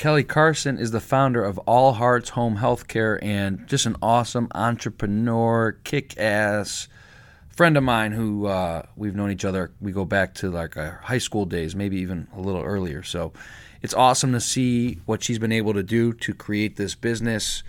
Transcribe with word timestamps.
Kelli 0.00 0.26
Carson 0.26 0.78
is 0.78 0.92
the 0.92 0.98
founder 0.98 1.44
of 1.44 1.58
All 1.66 1.92
Hearts 1.92 2.30
Home 2.30 2.56
Healthcare 2.56 3.18
and 3.20 3.66
just 3.66 3.84
an 3.84 3.96
awesome 4.00 4.48
entrepreneur, 4.54 5.72
kick 5.84 6.16
ass 6.16 6.88
friend 7.50 7.76
of 7.76 7.82
mine 7.82 8.12
who 8.12 8.46
uh, 8.46 8.84
we've 8.96 9.14
known 9.14 9.30
each 9.30 9.44
other. 9.44 9.72
We 9.78 9.92
go 9.92 10.06
back 10.06 10.32
to 10.36 10.50
like 10.50 10.78
our 10.78 11.02
high 11.04 11.18
school 11.18 11.44
days, 11.44 11.76
maybe 11.76 11.98
even 11.98 12.28
a 12.34 12.40
little 12.40 12.62
earlier. 12.62 13.02
So 13.02 13.34
it's 13.82 13.92
awesome 13.92 14.32
to 14.32 14.40
see 14.40 14.94
what 15.04 15.22
she's 15.22 15.38
been 15.38 15.52
able 15.52 15.74
to 15.74 15.82
do 15.82 16.14
to 16.14 16.32
create 16.32 16.76
this 16.76 16.94
business. 16.94 17.62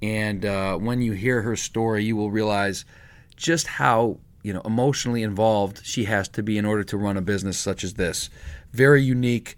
And 0.00 0.44
uh, 0.44 0.76
when 0.76 1.02
you 1.02 1.14
hear 1.14 1.42
her 1.42 1.56
story, 1.56 2.04
you 2.04 2.14
will 2.14 2.30
realize 2.30 2.84
just 3.34 3.66
how 3.66 4.18
you 4.44 4.52
know 4.52 4.62
emotionally 4.64 5.24
involved 5.24 5.84
she 5.84 6.04
has 6.04 6.28
to 6.28 6.44
be 6.44 6.58
in 6.58 6.64
order 6.64 6.84
to 6.84 6.96
run 6.96 7.16
a 7.16 7.22
business 7.22 7.58
such 7.58 7.82
as 7.82 7.94
this. 7.94 8.30
Very 8.70 9.02
unique, 9.02 9.56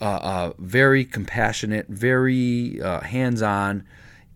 uh, 0.00 0.04
uh, 0.04 0.52
very 0.58 1.04
compassionate, 1.04 1.88
very 1.88 2.80
uh, 2.82 3.00
hands-on, 3.00 3.84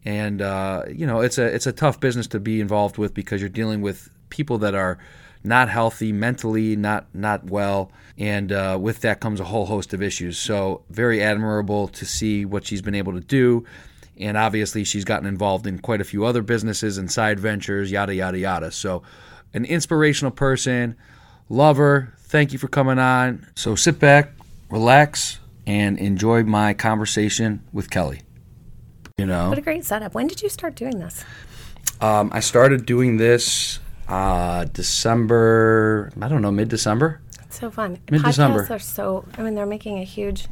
and 0.05 0.41
uh, 0.41 0.85
you 0.89 1.07
know 1.07 1.21
it's 1.21 1.39
a 1.39 1.45
it's 1.45 1.67
a 1.67 1.73
tough 1.73 2.01
business 2.01 2.27
to 2.29 2.41
be 2.41 2.61
involved 2.61 2.99
with 2.99 3.13
because 3.15 3.41
you're 3.41 3.51
dealing 3.51 3.83
with 3.83 4.11
people 4.31 4.59
that 4.59 4.75
are 4.75 4.99
not 5.43 5.69
healthy 5.69 6.13
mentally, 6.13 6.77
not 6.77 7.07
not 7.15 7.45
well, 7.45 7.91
and 8.19 8.53
uh, 8.53 8.79
with 8.81 9.01
that 9.01 9.21
comes 9.21 9.41
a 9.41 9.45
whole 9.45 9.67
host 9.67 9.93
of 9.93 10.03
issues. 10.03 10.39
So 10.39 10.83
very 10.91 11.23
admirable 11.23 11.89
to 11.89 12.05
see 12.07 12.45
what 12.45 12.67
she's 12.67 12.83
been 12.83 12.95
able 12.95 13.13
to 13.15 13.21
do, 13.21 13.65
and 14.19 14.37
obviously 14.37 14.85
she's 14.85 15.05
gotten 15.05 15.27
involved 15.27 15.67
in 15.67 15.79
quite 15.79 16.01
a 16.01 16.05
few 16.05 16.25
other 16.25 16.43
businesses 16.43 16.99
and 16.99 17.11
side 17.11 17.41
ventures, 17.41 17.91
yada 17.91 18.15
yada 18.15 18.39
yada. 18.39 18.71
So 18.71 19.03
an 19.53 19.65
inspirational 19.65 20.31
person, 20.31 20.97
lover. 21.49 22.15
Thank 22.19 22.53
you 22.53 22.59
for 22.59 22.69
coming 22.69 22.99
on. 22.99 23.47
So 23.57 23.75
sit 23.75 23.99
back, 23.99 24.31
relax, 24.71 25.40
and 25.71 25.99
enjoy 25.99 26.43
my 26.43 26.75
conversation 26.75 27.63
with 27.73 27.91
Kelli. 27.91 28.23
You 29.19 29.27
know, 29.27 29.49
What 29.51 29.59
a 29.59 29.61
great 29.61 29.85
setup. 29.85 30.15
When 30.15 30.27
did 30.27 30.43
you 30.43 30.49
start 30.49 30.75
doing 30.75 30.99
this? 30.99 31.25
um, 32.01 32.31
I 32.33 32.41
started 32.41 32.87
doing 32.87 33.19
this 33.19 33.79
uh, 34.09 34.65
December. 34.65 36.11
I 36.21 36.27
don't 36.29 36.43
know, 36.43 36.51
mid 36.51 36.69
December. 36.69 37.21
It's 37.43 37.59
so 37.61 37.71
fun. 37.71 37.99
Mid-December. 38.11 38.65
Podcasts 38.65 38.71
are 38.71 38.79
so, 38.79 39.25
I 39.37 39.43
mean, 39.43 39.55
they're 39.57 39.67
making 39.67 39.99
a 39.99 40.05
huge, 40.05 40.47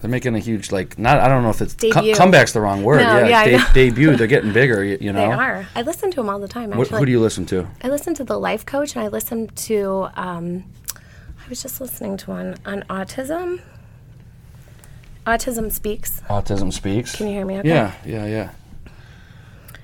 They're 0.00 0.10
making 0.10 0.34
a 0.36 0.38
huge 0.38 0.70
like 0.70 0.98
not. 0.98 1.18
I 1.20 1.28
don't 1.28 1.42
know 1.42 1.48
if 1.50 1.62
it's 1.62 1.74
co- 1.74 2.14
comeback's 2.14 2.52
the 2.52 2.60
wrong 2.60 2.82
word. 2.84 2.98
No, 3.02 3.24
yeah, 3.24 3.44
yeah, 3.44 3.72
de- 3.72 3.72
debut. 3.90 4.16
They're 4.16 4.26
getting 4.26 4.52
bigger. 4.52 4.84
You, 4.84 4.98
you 5.00 5.12
know. 5.14 5.26
they 5.28 5.32
are. 5.32 5.66
I 5.74 5.80
listen 5.82 6.10
to 6.10 6.16
them 6.16 6.28
all 6.28 6.38
the 6.38 6.48
time, 6.48 6.70
What, 6.70 6.88
who 6.88 7.06
do 7.06 7.10
you 7.10 7.20
listen 7.20 7.46
to? 7.46 7.66
I 7.82 7.88
listen 7.88 8.12
to 8.14 8.24
The 8.24 8.38
Life 8.38 8.64
Coach 8.66 8.94
and 8.96 9.04
I 9.04 9.08
listen 9.08 9.48
to, 9.48 10.08
um, 10.14 10.64
I 11.44 11.48
was 11.48 11.62
just 11.62 11.80
listening 11.80 12.16
to 12.18 12.30
one 12.30 12.56
on 12.66 12.82
autism. 12.90 13.60
Autism 15.26 15.70
Speaks. 15.70 16.20
Autism 16.28 16.72
Speaks. 16.72 17.14
Can 17.16 17.28
you 17.28 17.34
hear 17.34 17.46
me 17.46 17.58
okay? 17.58 17.68
Yeah, 17.68 17.92
yeah, 18.04 18.26
yeah. 18.26 18.50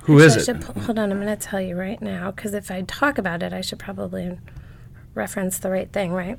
Who 0.03 0.19
is 0.19 0.37
I 0.37 0.41
it? 0.41 0.45
should 0.45 0.63
hold 0.65 0.99
on, 0.99 1.13
I'm 1.13 1.21
going 1.23 1.37
to 1.37 1.37
tell 1.37 1.61
you 1.61 1.77
right 1.77 2.01
now 2.01 2.31
because 2.31 2.55
if 2.55 2.71
I 2.71 2.83
talk 2.83 3.19
about 3.19 3.43
it, 3.43 3.53
I 3.53 3.61
should 3.61 3.79
probably 3.79 4.39
reference 5.15 5.59
the 5.59 5.71
right 5.71 5.91
thing, 5.93 6.13
right? 6.13 6.39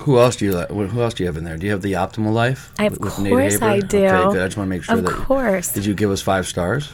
Who 0.00 0.18
else 0.18 0.36
do 0.36 0.46
you 0.46 0.52
like? 0.52 0.68
Who 0.70 1.00
else 1.02 1.14
do 1.14 1.22
you 1.22 1.26
have 1.26 1.36
in 1.36 1.44
there? 1.44 1.56
Do 1.56 1.66
you 1.66 1.72
have 1.72 1.82
the 1.82 1.92
Optimal 1.92 2.32
Life? 2.32 2.72
I- 2.78 2.86
of 2.86 2.92
with- 2.92 3.00
with 3.00 3.18
Nate 3.20 3.32
course 3.32 3.52
Haber? 3.54 3.64
I 3.66 3.80
do. 3.80 4.04
Okay, 4.06 4.32
good. 4.32 4.42
I 4.42 4.46
just 4.46 4.56
want 4.56 4.66
to 4.66 4.70
make 4.70 4.82
sure 4.84 4.94
Of 4.96 5.04
that. 5.04 5.12
course. 5.14 5.72
Did 5.72 5.86
you 5.86 5.94
give 5.94 6.10
us 6.10 6.20
five 6.22 6.46
stars? 6.46 6.90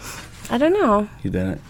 I 0.51 0.59
don't 0.59 0.73
know. 0.73 1.09
You 1.23 1.31
didn't. 1.31 1.61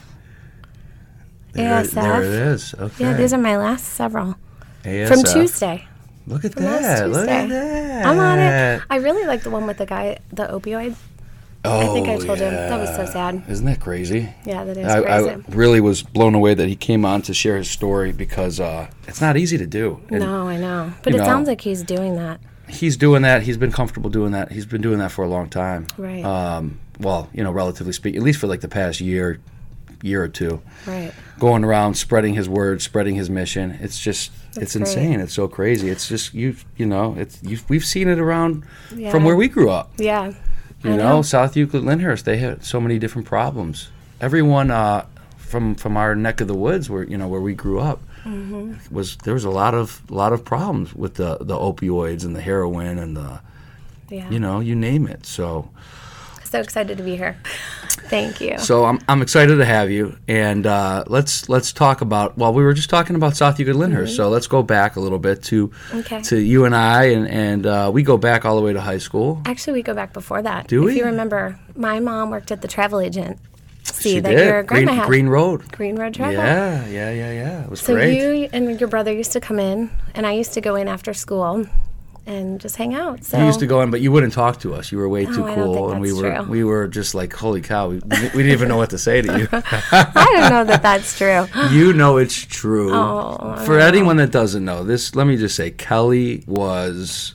There, 1.52 1.82
ASF. 1.84 1.90
there 1.92 2.22
it 2.22 2.28
is. 2.28 2.74
Okay. 2.78 3.04
Yeah, 3.04 3.12
these 3.14 3.32
are 3.34 3.38
my 3.38 3.56
last 3.58 3.84
several 3.84 4.36
ASF. 4.84 5.08
from 5.08 5.22
Tuesday. 5.22 5.86
Look 6.26 6.44
at 6.44 6.52
that. 6.52 7.08
Look 7.10 7.28
at 7.28 7.48
that. 7.48 8.06
I'm 8.06 8.18
on 8.18 8.38
it. 8.38 8.82
I 8.90 8.96
really 8.96 9.26
like 9.26 9.42
the 9.42 9.50
one 9.50 9.66
with 9.66 9.78
the 9.78 9.86
guy, 9.86 10.18
the 10.32 10.46
opioid. 10.46 10.94
Oh, 11.64 11.80
I 11.80 11.94
think 11.94 12.08
I 12.08 12.16
told 12.18 12.38
him. 12.38 12.52
That 12.52 12.78
was 12.80 12.94
so 12.96 13.06
sad. 13.06 13.44
Isn't 13.48 13.66
that 13.66 13.80
crazy? 13.80 14.28
Yeah, 14.44 14.64
that 14.64 14.76
is 14.76 14.86
I, 14.86 15.00
crazy. 15.02 15.30
I 15.30 15.54
really 15.54 15.80
was 15.80 16.02
blown 16.02 16.34
away 16.34 16.54
that 16.54 16.66
he 16.68 16.74
came 16.74 17.04
on 17.04 17.22
to 17.22 17.34
share 17.34 17.56
his 17.56 17.70
story 17.70 18.10
because 18.10 18.58
uh, 18.58 18.88
it's 19.06 19.20
not 19.20 19.36
easy 19.36 19.58
to 19.58 19.66
do. 19.66 20.00
And 20.10 20.20
no, 20.20 20.48
I 20.48 20.56
know. 20.56 20.92
But 21.04 21.14
it 21.14 21.18
know- 21.18 21.24
sounds 21.24 21.46
like 21.48 21.60
he's 21.60 21.82
doing 21.84 22.16
that. 22.16 22.40
He's 22.68 22.96
doing 22.96 23.22
that. 23.22 23.42
He's 23.42 23.58
been 23.58 23.70
comfortable 23.70 24.08
doing 24.10 24.32
that. 24.32 24.50
He's 24.50 24.64
been 24.66 24.80
doing 24.80 24.98
that 24.98 25.12
for 25.12 25.24
a 25.24 25.28
long 25.28 25.48
time. 25.50 25.86
Right. 25.98 26.24
Um, 26.24 26.80
well, 26.98 27.28
you 27.34 27.44
know, 27.44 27.50
relatively 27.52 27.92
speaking, 27.92 28.18
at 28.18 28.24
least 28.24 28.40
for 28.40 28.46
like 28.46 28.60
the 28.62 28.68
past 28.68 29.00
year, 29.00 29.40
year 30.02 30.22
or 30.22 30.28
two, 30.28 30.62
Right. 30.86 31.12
going 31.38 31.64
around 31.64 31.94
spreading 31.94 32.34
his 32.34 32.48
word, 32.48 32.80
spreading 32.80 33.14
his 33.14 33.28
mission. 33.28 33.72
It's 33.82 34.00
just, 34.00 34.32
it's 34.56 34.74
That's 34.74 34.94
great. 34.94 35.04
insane. 35.06 35.20
It's 35.20 35.34
so 35.34 35.48
crazy. 35.48 35.88
It's 35.90 36.08
just 36.08 36.34
you, 36.34 36.56
you 36.76 36.86
know, 36.86 37.14
it's. 37.18 37.40
We've 37.68 37.84
seen 37.84 38.08
it 38.08 38.18
around 38.18 38.64
Yeah. 38.94 39.10
from 39.10 39.24
where 39.24 39.36
we 39.36 39.48
grew 39.48 39.70
up. 39.70 39.92
Yeah. 39.98 40.32
You 40.84 40.92
I 40.94 40.96
know, 40.96 41.22
South 41.22 41.56
Euclid, 41.56 41.84
Lyndhurst, 41.84 42.24
they 42.24 42.38
had 42.38 42.64
so 42.64 42.80
many 42.80 42.98
different 42.98 43.26
problems. 43.28 43.88
Everyone 44.20 44.70
uh, 44.70 45.06
from 45.38 45.74
from 45.76 45.96
our 45.96 46.14
neck 46.14 46.40
of 46.40 46.48
the 46.48 46.54
woods, 46.54 46.90
where 46.90 47.04
you 47.04 47.16
know 47.16 47.28
where 47.28 47.40
we 47.40 47.54
grew 47.54 47.78
up, 47.80 48.00
Mm-hmm. 48.24 48.94
was 48.94 49.16
there 49.24 49.34
was 49.34 49.44
a 49.44 49.50
lot 49.50 49.74
of 49.74 50.00
a 50.10 50.14
lot 50.14 50.32
of 50.32 50.44
problems 50.44 50.94
with 50.94 51.14
the 51.14 51.38
the 51.40 51.56
opioids 51.56 52.24
and 52.24 52.36
the 52.36 52.40
heroin 52.40 52.98
and 52.98 53.16
the 53.16 53.40
Yeah. 54.10 54.30
you 54.30 54.38
know 54.38 54.60
you 54.60 54.74
name 54.76 55.06
it. 55.08 55.26
So 55.26 55.68
So 56.52 56.60
excited 56.60 56.98
to 56.98 57.02
be 57.02 57.16
here. 57.16 57.34
Thank 58.10 58.38
you. 58.42 58.58
so 58.58 58.84
I'm 58.84 58.98
I'm 59.08 59.22
excited 59.22 59.56
to 59.56 59.64
have 59.64 59.90
you, 59.90 60.18
and 60.28 60.66
uh, 60.66 61.02
let's 61.06 61.48
let's 61.48 61.72
talk 61.72 62.02
about. 62.02 62.36
Well, 62.36 62.52
we 62.52 62.62
were 62.62 62.74
just 62.74 62.90
talking 62.90 63.16
about 63.16 63.36
South 63.38 63.58
Euclid, 63.58 63.76
Lyndhurst, 63.76 64.14
so 64.16 64.28
let's 64.28 64.46
go 64.46 64.62
back 64.62 64.96
a 64.96 65.00
little 65.00 65.18
bit 65.18 65.42
to 65.44 65.68
Mm-hmm. 65.68 65.98
Okay. 66.00 66.20
to 66.22 66.36
you 66.38 66.66
and 66.66 66.76
I, 66.76 67.04
and 67.04 67.26
and 67.26 67.64
uh, 67.66 67.90
we 67.92 68.02
go 68.02 68.18
back 68.18 68.44
all 68.44 68.56
the 68.56 68.62
way 68.62 68.74
to 68.74 68.82
high 68.82 68.98
school. 68.98 69.40
Actually, 69.46 69.72
we 69.74 69.82
go 69.82 69.94
back 69.94 70.12
before 70.12 70.42
that. 70.42 70.68
Do 70.68 70.80
If 70.86 70.92
we? 70.94 70.98
you 70.98 71.06
remember, 71.06 71.58
my 71.74 72.00
mom 72.00 72.28
worked 72.28 72.52
at 72.52 72.60
the 72.60 72.68
travel 72.68 73.00
agent. 73.00 73.38
See 73.82 74.12
She 74.14 74.20
that 74.20 74.28
did. 74.30 74.46
your 74.46 74.62
Green, 74.62 74.88
had 74.88 75.06
Green 75.06 75.28
Road. 75.28 75.72
Green 75.72 75.96
Road 75.96 76.12
Travel. 76.14 76.34
Yeah, 76.34 76.86
yeah, 76.86 77.10
yeah, 77.12 77.32
yeah. 77.32 77.64
It 77.64 77.70
was 77.70 77.80
So 77.80 77.94
great. 77.94 78.14
you 78.18 78.48
and 78.52 78.78
your 78.78 78.88
brother 78.90 79.10
used 79.12 79.32
to 79.32 79.40
come 79.40 79.58
in, 79.58 79.90
and 80.14 80.26
I 80.26 80.32
used 80.32 80.52
to 80.52 80.60
go 80.60 80.74
in 80.76 80.86
after 80.86 81.14
school, 81.14 81.66
and 82.26 82.60
just 82.60 82.76
hang 82.76 82.94
out. 82.94 83.24
So 83.24 83.38
You 83.38 83.46
used 83.46 83.60
to 83.60 83.66
go 83.66 83.80
in, 83.82 83.90
but 83.90 84.00
you 84.00 84.12
wouldn't 84.12 84.32
talk 84.32 84.60
to 84.60 84.74
us. 84.74 84.92
You 84.92 84.98
were 84.98 85.08
way 85.08 85.26
oh, 85.26 85.32
too 85.32 85.44
Oh, 85.44 85.46
don't 85.46 85.54
cool, 85.54 85.92
and 85.92 86.00
we 86.00 86.12
were 86.12 86.36
true. 86.36 86.44
we 86.44 86.64
were 86.64 86.88
just 86.88 87.14
like, 87.14 87.32
holy 87.32 87.60
cow, 87.60 87.88
we, 87.88 87.96
we 87.96 88.00
didn't 88.00 88.52
even 88.52 88.68
know 88.68 88.76
what 88.76 88.90
to 88.90 88.98
say 88.98 89.22
to 89.22 89.38
you. 89.38 89.48
I 89.52 90.30
don't 90.32 90.50
know 90.50 90.64
that 90.64 90.82
that's 90.82 91.18
true. 91.18 91.46
you 91.70 91.92
know 91.92 92.18
it's 92.18 92.36
true. 92.36 92.92
Oh, 92.92 93.62
For 93.64 93.78
anyone 93.78 94.16
that 94.16 94.30
doesn't 94.30 94.64
know 94.64 94.84
this, 94.84 95.14
let 95.14 95.26
me 95.26 95.36
just 95.36 95.56
say, 95.56 95.70
Kelli 95.70 96.46
was 96.46 97.34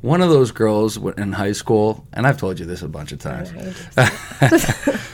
one 0.00 0.20
of 0.20 0.30
those 0.30 0.50
girls 0.50 0.96
in 0.96 1.32
high 1.32 1.52
school, 1.52 2.06
and 2.12 2.26
I've 2.26 2.38
told 2.38 2.58
you 2.58 2.66
this 2.66 2.82
a 2.82 2.88
bunch 2.88 3.12
of 3.12 3.18
times. 3.18 3.52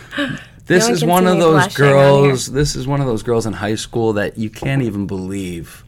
This 0.69 0.85
one 0.85 0.93
is 0.93 1.01
can 1.01 1.09
one 1.09 1.27
of 1.27 1.39
those 1.39 1.63
blushing 1.63 1.85
on 1.87 1.91
girls. 1.93 2.47
This 2.47 2.77
is 2.77 2.87
one 2.87 3.01
of 3.01 3.07
those 3.07 3.23
girls 3.23 3.47
in 3.47 3.55
high 3.55 3.75
school 3.77 4.13
that 4.13 4.37
you 4.37 4.51
can't 4.51 4.83
even 4.83 5.07
believe 5.07 5.83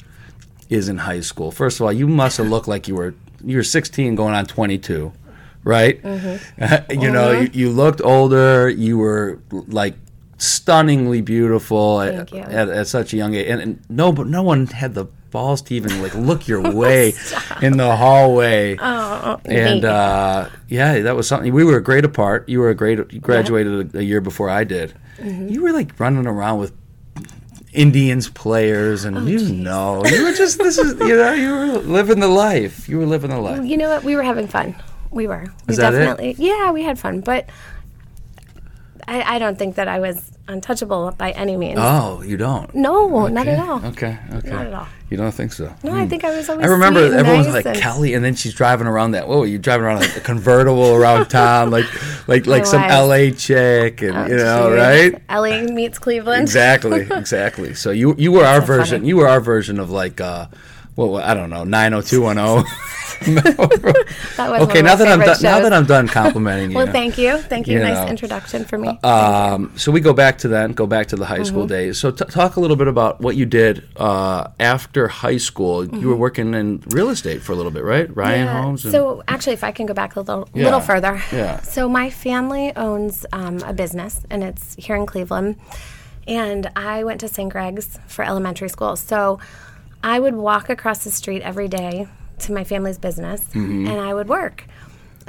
is 0.70 0.88
in 0.88 0.98
high 0.98 1.20
school. 1.20 1.50
First 1.50 1.80
of 1.80 1.86
all, 1.86 1.92
you 1.92 2.06
must 2.06 2.38
have 2.38 2.46
looked 2.46 2.68
like 2.68 2.88
you 2.88 2.94
were 2.94 3.14
you 3.44 3.56
were 3.56 3.62
16 3.62 4.14
going 4.14 4.34
on 4.34 4.46
22, 4.46 5.12
right? 5.64 6.00
Mm-hmm. 6.02 6.92
you 7.00 7.10
know, 7.10 7.32
you, 7.32 7.50
you 7.52 7.70
looked 7.70 8.00
older. 8.00 8.68
You 8.68 8.96
were 8.98 9.40
like 9.50 9.94
stunningly 10.38 11.20
beautiful 11.20 12.00
at, 12.00 12.32
at, 12.32 12.68
at 12.68 12.86
such 12.86 13.12
a 13.12 13.16
young 13.16 13.34
age, 13.34 13.46
and, 13.48 13.60
and 13.60 13.80
no, 13.90 14.12
but 14.12 14.26
no 14.26 14.42
one 14.42 14.66
had 14.68 14.94
the 14.94 15.06
balls 15.30 15.62
to 15.62 15.74
even 15.74 16.02
like 16.02 16.14
look 16.14 16.48
your 16.48 16.72
way 16.74 17.12
in 17.62 17.76
the 17.76 17.96
hallway. 17.96 18.76
Oh, 18.78 19.40
And 19.44 19.84
uh, 19.84 20.48
yeah, 20.68 21.00
that 21.00 21.16
was 21.16 21.26
something. 21.26 21.52
We 21.52 21.64
were 21.64 21.76
a 21.76 21.82
great 21.82 22.04
apart. 22.04 22.48
You 22.48 22.60
were 22.60 22.70
a 22.70 22.74
great. 22.74 22.98
You 23.12 23.20
graduated 23.20 23.94
a, 23.94 23.98
a 23.98 24.02
year 24.02 24.20
before 24.20 24.48
I 24.48 24.64
did. 24.64 24.94
Mm-hmm. 25.18 25.48
You 25.48 25.62
were 25.62 25.72
like 25.72 25.98
running 25.98 26.26
around 26.26 26.58
with 26.58 26.72
Indians 27.72 28.28
players, 28.28 29.04
Oh, 29.04 29.08
and 29.08 29.28
you 29.28 29.38
know, 29.52 30.02
you 30.04 30.24
were 30.24 30.32
just 30.32 30.58
this 30.58 30.76
is 30.78 30.98
you 31.00 31.16
know 31.16 31.32
you 31.32 31.52
were 31.52 31.66
living 31.78 32.20
the 32.20 32.28
life. 32.28 32.88
You 32.88 32.98
were 32.98 33.06
living 33.06 33.30
the 33.30 33.38
life. 33.38 33.64
you 33.64 33.76
know 33.76 33.88
what? 33.88 34.02
We 34.04 34.16
were 34.16 34.22
having 34.22 34.48
fun. 34.48 34.74
We 35.10 35.26
were. 35.26 35.46
We 35.66 35.72
Is 35.72 35.76
that 35.78 35.94
it? 35.94 35.98
definitely. 35.98 36.34
Yeah, 36.38 36.72
we 36.72 36.82
had 36.82 36.98
fun, 36.98 37.20
but 37.20 37.48
I, 39.08 39.36
I 39.36 39.38
don't 39.38 39.58
think 39.58 39.76
that 39.76 39.88
I 39.88 39.98
was 40.00 40.30
untouchable 40.50 41.12
by 41.16 41.30
any 41.32 41.56
means. 41.56 41.78
Oh, 41.80 42.22
you 42.22 42.36
don't. 42.36 42.74
no, 42.74 43.26
not 43.28 43.46
at 43.46 43.58
all. 43.58 43.84
Okay, 43.86 44.18
okay. 44.34 44.50
Not 44.50 44.66
at 44.66 44.74
all. 44.74 44.86
You 45.08 45.16
don't 45.16 45.32
think 45.32 45.52
so? 45.52 45.74
No, 45.82 45.92
I 45.94 46.06
think 46.06 46.22
I 46.24 46.30
was 46.36 46.48
always. 46.48 46.64
I 46.64 46.68
remember 46.70 47.00
everyone 47.12 47.38
was 47.44 47.48
like 47.48 47.64
Kelli, 47.64 48.14
and 48.14 48.24
then 48.24 48.34
she's 48.36 48.54
driving 48.54 48.86
around 48.86 49.10
that. 49.12 49.26
Whoa, 49.26 49.42
you're 49.42 49.58
driving 49.58 49.86
around 49.86 50.04
a 50.04 50.20
convertible 50.20 50.94
around 50.94 51.26
town, 51.28 51.70
like 51.70 51.86
like 52.28 52.46
like 52.46 52.64
some. 52.66 52.82
LA 52.82 53.30
chick, 53.30 54.02
and 54.02 54.16
Oh, 54.16 54.26
you 54.26 54.36
know, 54.36 54.68
geez. 54.70 54.78
right? 54.78 55.22
LA 55.28 55.72
meets 55.72 55.98
Cleveland. 55.98 56.42
Exactly, 56.42 57.00
exactly. 57.10 57.74
So 57.74 57.90
you 57.90 58.14
you 58.18 58.30
were 58.30 58.44
our 58.44 58.60
so 58.60 58.66
version. 58.66 58.98
funny. 59.00 59.08
You 59.08 59.16
were 59.16 59.26
our 59.28 59.40
version 59.40 59.80
of 59.80 59.90
like 59.90 60.20
uh 60.20 60.46
Well, 60.96 61.16
I 61.16 61.34
don't 61.34 61.50
know, 61.50 61.64
nine 61.64 61.90
zero 61.92 62.02
two 62.02 62.22
one 62.22 62.36
zero. 62.36 62.62
That 63.20 63.56
was 64.50 64.62
Okay, 64.62 64.78
one 64.78 64.84
now 64.84 64.94
that 64.96 65.08
I'm 65.08 65.20
done, 65.20 65.36
now 65.42 65.60
that 65.60 65.72
I'm 65.72 65.84
done 65.84 66.08
complimenting 66.08 66.70
you. 66.70 66.76
well, 66.76 66.86
thank 66.86 67.18
you, 67.18 67.38
thank 67.38 67.66
you. 67.68 67.74
You 67.74 67.80
nice 67.80 67.96
know. 67.98 68.06
introduction 68.08 68.64
for 68.64 68.78
me. 68.78 68.88
Um, 69.02 69.72
so 69.76 69.92
we 69.92 70.00
go 70.00 70.12
back 70.14 70.38
to 70.38 70.48
then, 70.48 70.72
go 70.72 70.86
back 70.86 71.08
to 71.08 71.16
the 71.16 71.24
high 71.26 71.36
Mm-hmm. 71.40 71.44
school 71.44 71.66
days. 71.66 71.98
So 71.98 72.10
t- 72.10 72.24
talk 72.26 72.56
a 72.56 72.60
little 72.60 72.76
bit 72.76 72.88
about 72.88 73.20
what 73.20 73.36
you 73.36 73.44
did 73.46 73.86
uh, 73.96 74.48
after 74.58 75.08
high 75.08 75.36
school. 75.38 75.86
You 75.86 76.08
were 76.08 76.16
working 76.16 76.54
in 76.54 76.82
real 76.88 77.08
estate 77.10 77.42
for 77.42 77.52
a 77.52 77.56
little 77.56 77.72
bit, 77.72 77.84
right? 77.84 78.14
Ryan 78.16 78.46
Mm-hmm. 78.46 78.56
Yeah, 78.56 78.62
Homes. 78.62 78.84
And, 78.84 78.92
So 78.92 79.22
actually, 79.28 79.54
if 79.54 79.64
I 79.64 79.72
can 79.72 79.86
go 79.86 79.94
back 79.94 80.16
a 80.16 80.20
little, 80.20 80.48
Yeah, 80.54 80.64
little 80.64 80.80
further. 80.80 81.22
yeah. 81.32 81.60
So 81.62 81.88
my 81.88 82.08
family 82.10 82.74
owns 82.76 83.26
um, 83.32 83.58
a 83.64 83.72
business, 83.72 84.20
and 84.30 84.42
it's 84.42 84.74
here 84.76 84.96
in 84.96 85.04
Cleveland. 85.06 85.56
And 86.26 86.70
I 86.76 87.04
went 87.04 87.20
to 87.20 87.28
St. 87.28 87.50
Greg's 87.50 87.98
for 88.06 88.24
elementary 88.24 88.68
school. 88.68 88.96
So 88.96 89.40
I 90.02 90.18
would 90.20 90.34
walk 90.34 90.70
across 90.70 91.04
the 91.04 91.10
street 91.10 91.42
every 91.42 91.68
day 91.68 92.08
to 92.40 92.52
my 92.52 92.64
family's 92.64 92.98
business, 92.98 93.42
Mm-hmm. 93.52 93.86
and 93.86 94.00
I 94.00 94.14
would 94.14 94.28
work. 94.28 94.64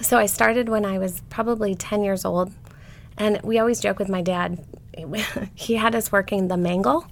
So 0.01 0.17
I 0.17 0.25
started 0.25 0.69
when 0.69 0.85
I 0.85 0.97
was 0.97 1.21
probably 1.29 1.75
10 1.75 2.03
years 2.03 2.25
old. 2.25 2.51
And 3.17 3.41
we 3.43 3.59
always 3.59 3.79
joke 3.81 3.99
with 3.99 4.09
my 4.09 4.21
dad, 4.21 4.63
he 5.55 5.75
had 5.75 5.93
us 5.95 6.11
working 6.11 6.47
the 6.47 6.57
Mangle, 6.57 7.05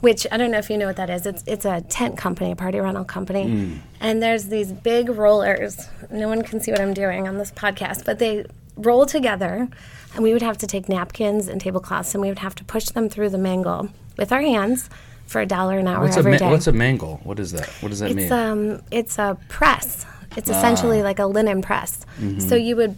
which 0.00 0.26
I 0.32 0.36
don't 0.36 0.50
know 0.50 0.58
if 0.58 0.70
you 0.70 0.78
know 0.78 0.86
what 0.86 0.96
that 0.96 1.10
is. 1.10 1.26
It's 1.26 1.42
it's 1.46 1.64
a 1.64 1.80
tent 1.82 2.16
company, 2.16 2.52
a 2.52 2.56
party 2.56 2.78
rental 2.80 3.04
company. 3.04 3.44
Mm. 3.46 3.78
And 4.00 4.22
there's 4.22 4.44
these 4.46 4.72
big 4.72 5.08
rollers. 5.08 5.88
No 6.10 6.28
one 6.28 6.42
can 6.42 6.60
see 6.60 6.70
what 6.70 6.80
I'm 6.80 6.94
doing 6.94 7.28
on 7.28 7.38
this 7.38 7.50
podcast, 7.52 8.04
but 8.04 8.18
they 8.18 8.44
roll 8.76 9.04
together 9.04 9.68
and 10.14 10.22
we 10.22 10.32
would 10.32 10.42
have 10.42 10.56
to 10.58 10.66
take 10.66 10.88
napkins 10.88 11.48
and 11.48 11.60
tablecloths 11.60 12.14
and 12.14 12.22
we 12.22 12.28
would 12.28 12.38
have 12.38 12.54
to 12.54 12.64
push 12.64 12.86
them 12.86 13.08
through 13.08 13.28
the 13.28 13.38
mangle 13.38 13.88
with 14.16 14.32
our 14.32 14.40
hands 14.40 14.88
for 15.32 15.40
a 15.40 15.46
dollar 15.46 15.78
an 15.78 15.88
hour 15.88 16.02
what's 16.04 16.16
a 16.16 16.22
ma- 16.22 16.36
day. 16.36 16.50
what's 16.50 16.66
a 16.66 16.72
mangle? 16.72 17.20
What 17.24 17.38
is 17.40 17.50
that? 17.52 17.68
What 17.80 17.88
does 17.88 18.00
that 18.00 18.10
mean? 18.14 18.24
It's 18.26 18.32
um, 18.32 18.82
it's 18.90 19.18
a 19.18 19.36
press. 19.48 20.04
It's 20.36 20.48
essentially 20.48 21.00
Ah. 21.00 21.04
like 21.10 21.18
a 21.18 21.26
linen 21.26 21.60
press. 21.62 22.06
Mm-hmm. 22.20 22.40
So 22.48 22.54
you 22.54 22.76
would 22.76 22.96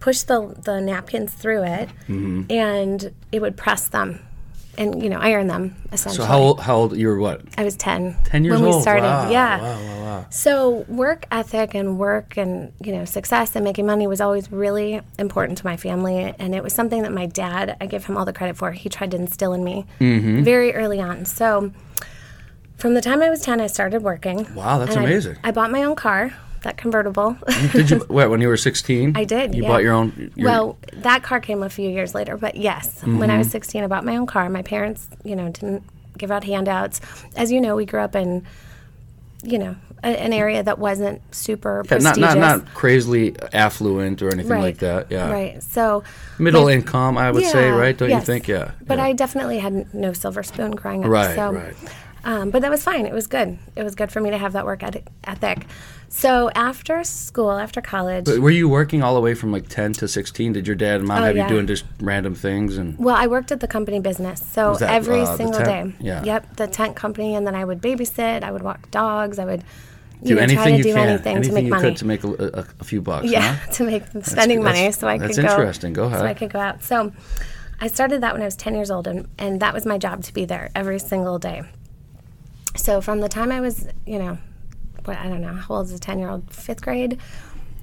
push 0.00 0.22
the 0.22 0.38
the 0.64 0.80
napkins 0.80 1.32
through 1.32 1.62
it, 1.64 1.88
Mm-hmm. 2.08 2.50
and 2.50 3.12
it 3.32 3.40
would 3.40 3.56
press 3.56 3.88
them, 3.88 4.20
and 4.78 5.02
you 5.02 5.08
know 5.08 5.18
iron 5.18 5.46
them 5.46 5.74
essentially. 5.92 6.24
so 6.26 6.30
how 6.32 6.38
old? 6.38 6.60
How 6.60 6.76
old? 6.76 6.96
You 6.96 7.08
were 7.08 7.18
what? 7.18 7.42
I 7.58 7.64
was 7.64 7.76
ten. 7.76 8.16
10 8.24 8.44
years 8.44 8.54
old. 8.60 8.62
when 8.64 8.76
we 8.76 8.82
started. 8.82 9.02
Wow, 9.04 9.30
yeah. 9.30 9.60
wow, 9.60 9.80
wow, 9.80 10.02
wow. 10.04 10.26
So 10.30 10.84
work 10.88 11.26
ethic 11.30 11.74
and 11.74 11.98
work 11.98 12.36
and 12.36 12.72
you 12.82 12.92
know 12.92 13.04
success 13.04 13.54
and 13.56 13.64
making 13.64 13.86
money 13.86 14.06
was 14.06 14.20
always 14.20 14.50
really 14.52 15.00
important 15.18 15.58
to 15.58 15.64
my 15.66 15.76
family, 15.76 16.34
and 16.38 16.54
it 16.54 16.62
was 16.62 16.72
something 16.72 17.02
that 17.02 17.12
my 17.12 17.26
dad. 17.26 17.76
I 17.80 17.86
give 17.86 18.04
him 18.06 18.16
all 18.16 18.24
the 18.24 18.32
credit 18.32 18.56
for. 18.56 18.72
He 18.72 18.88
tried 18.88 19.10
to 19.12 19.16
instill 19.16 19.52
in 19.52 19.62
me 19.64 19.86
Mm-hmm. 20.00 20.42
very 20.42 20.74
early 20.74 21.00
on. 21.00 21.24
So 21.24 21.72
from 22.76 22.94
the 22.94 23.00
time 23.00 23.22
I 23.22 23.30
was 23.30 23.40
ten, 23.40 23.60
I 23.60 23.66
started 23.68 24.02
working. 24.02 24.52
Wow, 24.54 24.78
that's 24.78 24.94
and 24.96 25.04
I- 25.04 25.08
amazing. 25.08 25.36
I, 25.42 25.50
bought 25.50 25.70
my 25.70 25.82
own 25.84 25.96
car, 25.96 26.34
that 26.66 26.76
convertible. 26.76 27.36
Did 27.72 27.90
you? 27.90 27.98
What? 28.08 28.28
When 28.30 28.40
you 28.40 28.48
were 28.48 28.56
sixteen? 28.56 29.16
I 29.16 29.24
did. 29.24 29.54
You 29.54 29.62
yeah. 29.62 29.68
bought 29.68 29.82
your 29.82 29.92
own. 29.94 30.32
Your, 30.36 30.48
well, 30.50 30.78
that 30.94 31.22
car 31.22 31.40
came 31.40 31.62
a 31.62 31.70
few 31.70 31.88
years 31.88 32.14
later, 32.14 32.36
but 32.36 32.56
yes, 32.56 33.02
when 33.02 33.16
Mm-hmm. 33.18 33.30
I 33.30 33.38
was 33.38 33.50
16, 33.50 33.82
I 33.84 33.86
bought 33.86 34.04
my 34.04 34.16
own 34.16 34.26
car. 34.26 34.48
My 34.50 34.62
parents, 34.62 35.08
you 35.24 35.34
know, 35.36 35.48
didn't 35.48 35.82
give 36.18 36.30
out 36.30 36.44
handouts. 36.44 37.00
As 37.36 37.50
you 37.52 37.60
know, 37.60 37.76
we 37.76 37.84
grew 37.86 38.00
up 38.00 38.14
in, 38.16 38.44
you 39.42 39.58
know, 39.58 39.76
a, 40.02 40.08
an 40.08 40.32
area 40.32 40.62
that 40.62 40.78
wasn't 40.78 41.20
super 41.34 41.82
Yeah, 41.86 41.98
not 41.98 42.14
prestigious. 42.14 42.34
not 42.34 42.38
not 42.38 42.74
crazily 42.74 43.36
affluent 43.52 44.22
or 44.22 44.30
anything 44.32 44.50
right. 44.52 44.60
like 44.62 44.78
that. 44.78 45.10
Yeah. 45.10 45.30
Right. 45.30 45.62
So 45.62 46.02
Middle 46.38 46.64
my- 46.64 46.72
income, 46.72 47.16
I 47.18 47.30
would 47.30 47.44
say, 47.44 47.70
right? 47.70 47.96
Don't 47.96 48.10
you 48.10 48.20
think? 48.20 48.48
Yeah. 48.48 48.72
But 48.86 48.98
yeah. 48.98 49.04
I 49.04 49.12
definitely 49.12 49.58
had 49.58 49.92
no 49.94 50.12
silver 50.12 50.42
spoon 50.42 50.72
growing 50.72 51.04
up. 51.04 51.10
Right, 51.10 51.34
so, 51.36 51.52
right. 51.52 51.74
Um, 52.26 52.50
but 52.50 52.60
that 52.62 52.70
was 52.72 52.82
fine. 52.82 53.06
It 53.06 53.12
was 53.12 53.28
good. 53.28 53.56
It 53.76 53.84
was 53.84 53.94
good 53.94 54.10
for 54.10 54.20
me 54.20 54.30
to 54.30 54.36
have 54.38 54.52
that 54.54 54.64
work 54.66 54.82
ethic. 54.82 55.66
So 56.08 56.50
after 56.56 57.04
school, 57.04 57.52
after 57.52 57.80
college, 57.80 58.24
But 58.24 58.40
were 58.40 58.50
you 58.50 58.68
working 58.68 59.00
all 59.02 59.14
the 59.14 59.20
way 59.20 59.34
from 59.34 59.52
like 59.52 59.68
10 59.68 59.92
to 59.94 60.08
16? 60.08 60.52
Did 60.52 60.66
your 60.66 60.74
dad 60.74 60.96
and 60.96 61.06
mom 61.06 61.22
Oh, 61.22 61.26
have 61.26 61.36
yeah. 61.36 61.44
you 61.44 61.48
doing 61.54 61.68
just 61.68 61.84
random 62.00 62.34
things? 62.34 62.78
And 62.78 62.98
well, 62.98 63.14
I 63.14 63.28
worked 63.28 63.52
at 63.52 63.60
the 63.60 63.68
company 63.68 64.00
business. 64.00 64.44
So 64.44 64.74
that, 64.74 64.90
every 64.90 65.20
uh, 65.20 65.36
single 65.36 65.60
day. 65.60 65.94
Yeah. 66.00 66.24
Yep, 66.24 66.56
the 66.56 66.66
tent 66.66 66.96
company. 66.96 67.36
And 67.36 67.46
then 67.46 67.54
I 67.54 67.64
would 67.64 67.80
babysit. 67.80 68.42
I 68.42 68.50
would 68.50 68.62
walk 68.62 68.90
dogs. 68.90 69.38
I 69.38 69.44
would 69.44 69.62
do 70.22 70.30
you 70.30 70.34
know, 70.34 70.40
anything 70.42 70.56
try 70.56 70.70
to 70.72 70.76
you 70.78 70.82
do 70.82 70.94
can, 70.94 71.08
anything, 71.08 71.36
anything 71.36 71.50
to 71.50 71.54
make 71.54 71.64
you 71.64 71.70
money. 71.70 71.82
could 71.82 71.96
to 71.98 72.04
make 72.06 72.24
a, 72.24 72.60
a, 72.60 72.66
a 72.80 72.84
few 72.84 73.00
bucks. 73.02 73.26
Yeah, 73.26 73.54
huh? 73.54 73.72
to 73.74 73.84
make 73.84 74.02
spending 74.22 74.64
money 74.64 74.78
that's- 74.78 74.98
so 74.98 75.06
I 75.06 75.18
could 75.18 75.28
go. 75.36 75.42
that's 75.42 75.52
interesting. 75.52 75.92
Go 75.92 76.04
ahead. 76.04 76.20
So 76.20 76.26
I 76.26 76.34
could 76.34 76.50
go 76.50 76.58
out. 76.58 76.82
So 76.82 77.12
I 77.80 77.86
started 77.86 78.22
that 78.22 78.32
when 78.32 78.42
I 78.42 78.46
was 78.46 78.56
10 78.56 78.74
years 78.74 78.90
old, 78.90 79.06
and, 79.06 79.28
and 79.38 79.60
that 79.60 79.74
was 79.74 79.84
my 79.86 79.98
job 79.98 80.24
to 80.24 80.32
be 80.34 80.44
there 80.44 80.70
every 80.74 80.98
single 80.98 81.38
day. 81.38 81.62
So 82.76 83.00
from 83.00 83.20
the 83.20 83.28
time 83.28 83.50
I 83.52 83.60
was, 83.60 83.86
you 84.06 84.18
know, 84.18 84.38
what 85.04 85.16
I 85.18 85.28
don't 85.28 85.40
know, 85.40 85.54
how 85.54 85.76
old 85.76 85.86
is 85.86 85.92
a 85.92 85.98
10 85.98 86.18
year 86.18 86.28
old? 86.28 86.52
Fifth 86.52 86.82
grade 86.82 87.18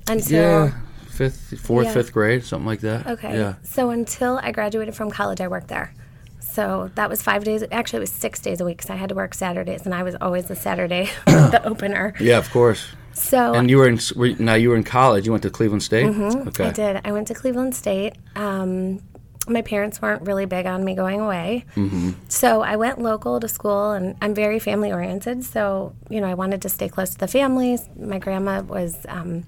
until. 0.07 0.65
Yeah, 0.67 0.71
fifth, 1.09 1.59
fourth, 1.59 1.87
Yeah. 1.87 1.93
fifth 1.93 2.13
grade, 2.13 2.43
something 2.43 2.65
like 2.65 2.81
that. 2.81 3.07
Okay. 3.07 3.37
Yeah. 3.37 3.55
So 3.63 3.89
until 3.91 4.39
I 4.41 4.51
graduated 4.51 4.95
from 4.95 5.09
college, 5.11 5.41
I 5.41 5.47
worked 5.47 5.67
there. 5.69 5.93
So 6.39 6.91
that 6.95 7.09
was 7.09 7.21
five 7.21 7.43
days. 7.43 7.63
Actually, 7.71 7.97
it 7.97 8.01
was 8.01 8.11
six 8.11 8.39
days 8.39 8.61
a 8.61 8.65
week 8.65 8.77
because 8.77 8.89
I 8.91 8.95
had 8.95 9.09
to 9.09 9.15
work 9.15 9.33
Saturdays, 9.33 9.85
and 9.85 9.95
I 9.95 10.03
was 10.03 10.15
always 10.21 10.45
the 10.45 10.55
Saturday, 10.55 11.09
the 11.25 11.61
opener. 11.65 12.13
Yeah, 12.19 12.37
of 12.37 12.49
course. 12.51 12.85
So 13.13 13.53
And 13.53 13.69
you 13.69 13.77
were 13.77 13.87
in 13.87 13.99
were, 14.15 14.29
now 14.39 14.55
you 14.55 14.69
were 14.69 14.75
in 14.75 14.83
college. 14.83 15.25
You 15.25 15.31
went 15.31 15.43
to 15.43 15.49
Cleveland 15.49 15.83
State. 15.83 16.05
Okay. 16.07 16.19
Mm-hmm. 16.19 16.61
I 16.63 16.71
did. 16.71 17.01
I 17.05 17.11
went 17.11 17.27
to 17.29 17.33
Cleveland 17.33 17.75
State. 17.75 18.13
Um, 18.35 19.01
my 19.47 19.61
parents 19.61 20.01
weren't 20.01 20.21
really 20.21 20.45
big 20.45 20.65
on 20.65 20.83
me 20.85 20.95
going 20.95 21.19
away. 21.19 21.65
Mm-hmm. 21.75 22.11
So 22.29 22.61
I 22.61 22.75
went 22.77 22.99
local 22.99 23.39
to 23.39 23.47
school, 23.47 23.91
and 23.91 24.15
I'm 24.21 24.33
very 24.33 24.59
family 24.59 24.91
oriented. 24.91 25.43
So, 25.43 25.93
you 26.09 26.21
know, 26.21 26.27
I 26.27 26.33
wanted 26.33 26.61
to 26.61 26.69
stay 26.69 26.87
close 26.87 27.11
to 27.11 27.17
the 27.17 27.27
families. 27.27 27.89
My 27.97 28.19
grandma 28.19 28.61
was 28.61 29.05
um, 29.09 29.43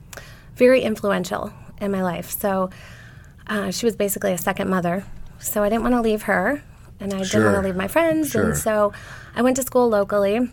very 0.56 0.82
influential 0.82 1.54
in 1.80 1.92
my 1.92 2.04
life. 2.04 2.30
So 2.32 2.70
uh, 3.48 3.72
she 3.72 3.86
was 3.86 3.96
basically 3.96 4.34
a 4.34 4.38
second 4.38 4.70
mother. 4.70 5.06
So 5.40 5.64
I 5.64 5.70
didn't 5.70 5.84
want 5.84 5.96
to 5.96 6.02
leave 6.02 6.24
her, 6.24 6.62
and 7.00 7.14
I 7.14 7.24
didn't 7.24 7.44
want 7.44 7.56
to 7.56 7.62
leave 7.62 7.76
my 7.76 7.88
friends. 7.88 8.32
Sure. 8.32 8.50
And 8.50 8.58
so 8.58 8.92
I 9.36 9.42
went 9.42 9.56
to 9.58 9.64
school 9.64 9.88
locally, 9.88 10.52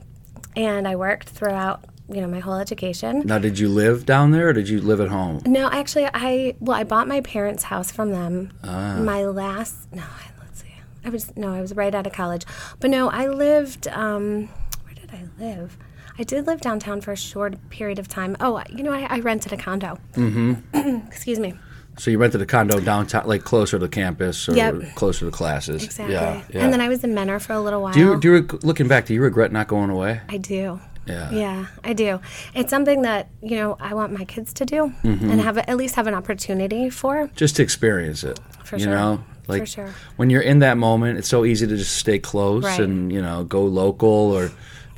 and 0.54 0.86
I 0.86 0.96
worked 0.96 1.30
throughout, 1.30 1.84
you 2.12 2.20
know, 2.20 2.28
my 2.28 2.40
whole 2.40 2.54
education. 2.54 3.22
Now, 3.24 3.38
did 3.38 3.58
you 3.58 3.68
live 3.68 4.04
down 4.06 4.30
there, 4.32 4.48
or 4.48 4.52
did 4.52 4.68
you 4.68 4.80
live 4.80 5.00
at 5.00 5.08
home? 5.08 5.40
No, 5.46 5.68
actually, 5.70 6.06
I 6.12 6.54
well, 6.60 6.76
I 6.76 6.84
bought 6.84 7.08
my 7.08 7.20
parents' 7.22 7.64
house 7.64 7.90
from 7.90 8.10
them. 8.12 8.52
Ah. 8.64 8.98
My 9.02 9.24
last 9.24 9.92
no, 9.92 10.02
I, 10.02 10.30
let's 10.40 10.62
see, 10.62 10.68
I 11.04 11.08
was 11.10 11.34
no, 11.36 11.52
I 11.54 11.60
was 11.60 11.74
right 11.74 11.94
out 11.94 12.06
of 12.06 12.12
college, 12.12 12.44
but 12.80 12.90
no, 12.90 13.08
I 13.10 13.28
lived. 13.28 13.88
Um, 13.88 14.48
where 14.84 14.94
did 14.94 15.10
I 15.12 15.24
live? 15.42 15.76
I 16.18 16.24
did 16.24 16.46
live 16.46 16.60
downtown 16.60 17.00
for 17.00 17.12
a 17.12 17.16
short 17.16 17.54
period 17.70 17.98
of 17.98 18.06
time. 18.06 18.36
Oh, 18.38 18.62
you 18.68 18.82
know, 18.82 18.92
I, 18.92 19.06
I 19.08 19.20
rented 19.20 19.52
a 19.52 19.56
condo. 19.56 19.98
Mm-hmm. 20.12 21.06
Excuse 21.08 21.38
me. 21.38 21.54
So 21.98 22.10
you 22.10 22.18
rented 22.18 22.40
a 22.42 22.46
condo 22.46 22.80
downtown, 22.80 23.26
like 23.26 23.44
closer 23.44 23.78
to 23.78 23.88
campus 23.88 24.48
or 24.48 24.54
Yep. 24.54 24.94
closer 24.94 25.24
to 25.26 25.30
classes. 25.30 25.82
Exactly. 25.84 26.14
Yeah. 26.14 26.42
yeah. 26.50 26.64
And 26.64 26.72
then 26.72 26.80
I 26.80 26.88
was 26.88 27.02
in 27.04 27.14
Mentor 27.14 27.38
for 27.38 27.52
a 27.54 27.60
little 27.60 27.82
while. 27.82 27.92
do 27.92 28.00
you, 28.00 28.20
do 28.20 28.34
you 28.34 28.58
looking 28.62 28.88
back? 28.88 29.06
Do 29.06 29.14
you 29.14 29.22
regret 29.22 29.52
not 29.52 29.68
going 29.68 29.90
away? 29.90 30.20
I 30.28 30.36
do. 30.38 30.80
Yeah. 31.06 31.30
Yeah, 31.32 31.66
I 31.82 31.92
do. 31.94 32.20
It's 32.54 32.70
something 32.70 33.02
that 33.02 33.28
you 33.42 33.56
know 33.56 33.76
I 33.80 33.94
want 33.94 34.12
my 34.16 34.24
kids 34.24 34.52
to 34.54 34.64
do 34.64 34.92
Mm-hmm. 35.02 35.30
and 35.30 35.40
have 35.40 35.58
at 35.58 35.76
least 35.76 35.96
have 35.96 36.06
an 36.06 36.14
opportunity 36.14 36.90
for. 36.90 37.28
Just 37.34 37.56
to 37.56 37.62
experience 37.62 38.22
it. 38.24 38.38
For 38.64 38.76
you 38.76 38.84
sure. 38.84 38.92
know, 38.94 39.24
For 39.44 39.52
like 39.52 39.66
sure. 39.66 39.90
when 40.16 40.30
you're 40.30 40.42
in 40.42 40.60
that 40.60 40.78
moment, 40.78 41.18
it's 41.18 41.28
so 41.28 41.44
easy 41.44 41.66
to 41.66 41.76
just 41.76 41.96
stay 41.96 42.18
close 42.18 42.64
Right. 42.64 42.80
and 42.80 43.12
you 43.12 43.20
know 43.20 43.44
go 43.44 43.62
local 43.64 44.08
or 44.08 44.44
you 44.44 44.50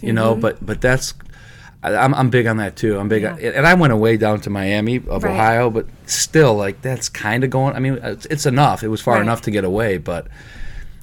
Mm-hmm. 0.09 0.15
know. 0.15 0.35
But 0.35 0.65
but 0.65 0.81
that's 0.83 1.15
I, 1.83 1.97
I'm 1.97 2.15
I'm 2.15 2.29
big 2.29 2.47
on 2.47 2.59
that 2.59 2.77
too. 2.77 2.99
I'm 2.99 3.09
big 3.09 3.25
on, 3.25 3.39
and 3.41 3.67
I 3.67 3.73
went 3.75 3.93
away 3.95 4.17
down 4.19 4.41
to 4.43 4.51
Miami 4.51 4.97
of 5.09 5.25
Right. 5.25 5.33
Ohio, 5.33 5.71
but 5.71 5.87
still 6.07 6.55
like 6.55 6.83
that's 6.83 7.09
kind 7.09 7.45
of 7.45 7.51
going. 7.51 7.75
I 7.75 7.79
mean, 7.79 7.99
it's, 8.03 8.27
it's 8.27 8.45
enough. 8.47 8.83
It 8.83 8.89
was 8.89 9.01
far 9.01 9.15
Right. 9.15 9.23
enough 9.23 9.41
to 9.43 9.51
get 9.51 9.65
away, 9.65 9.97
but. 9.99 10.27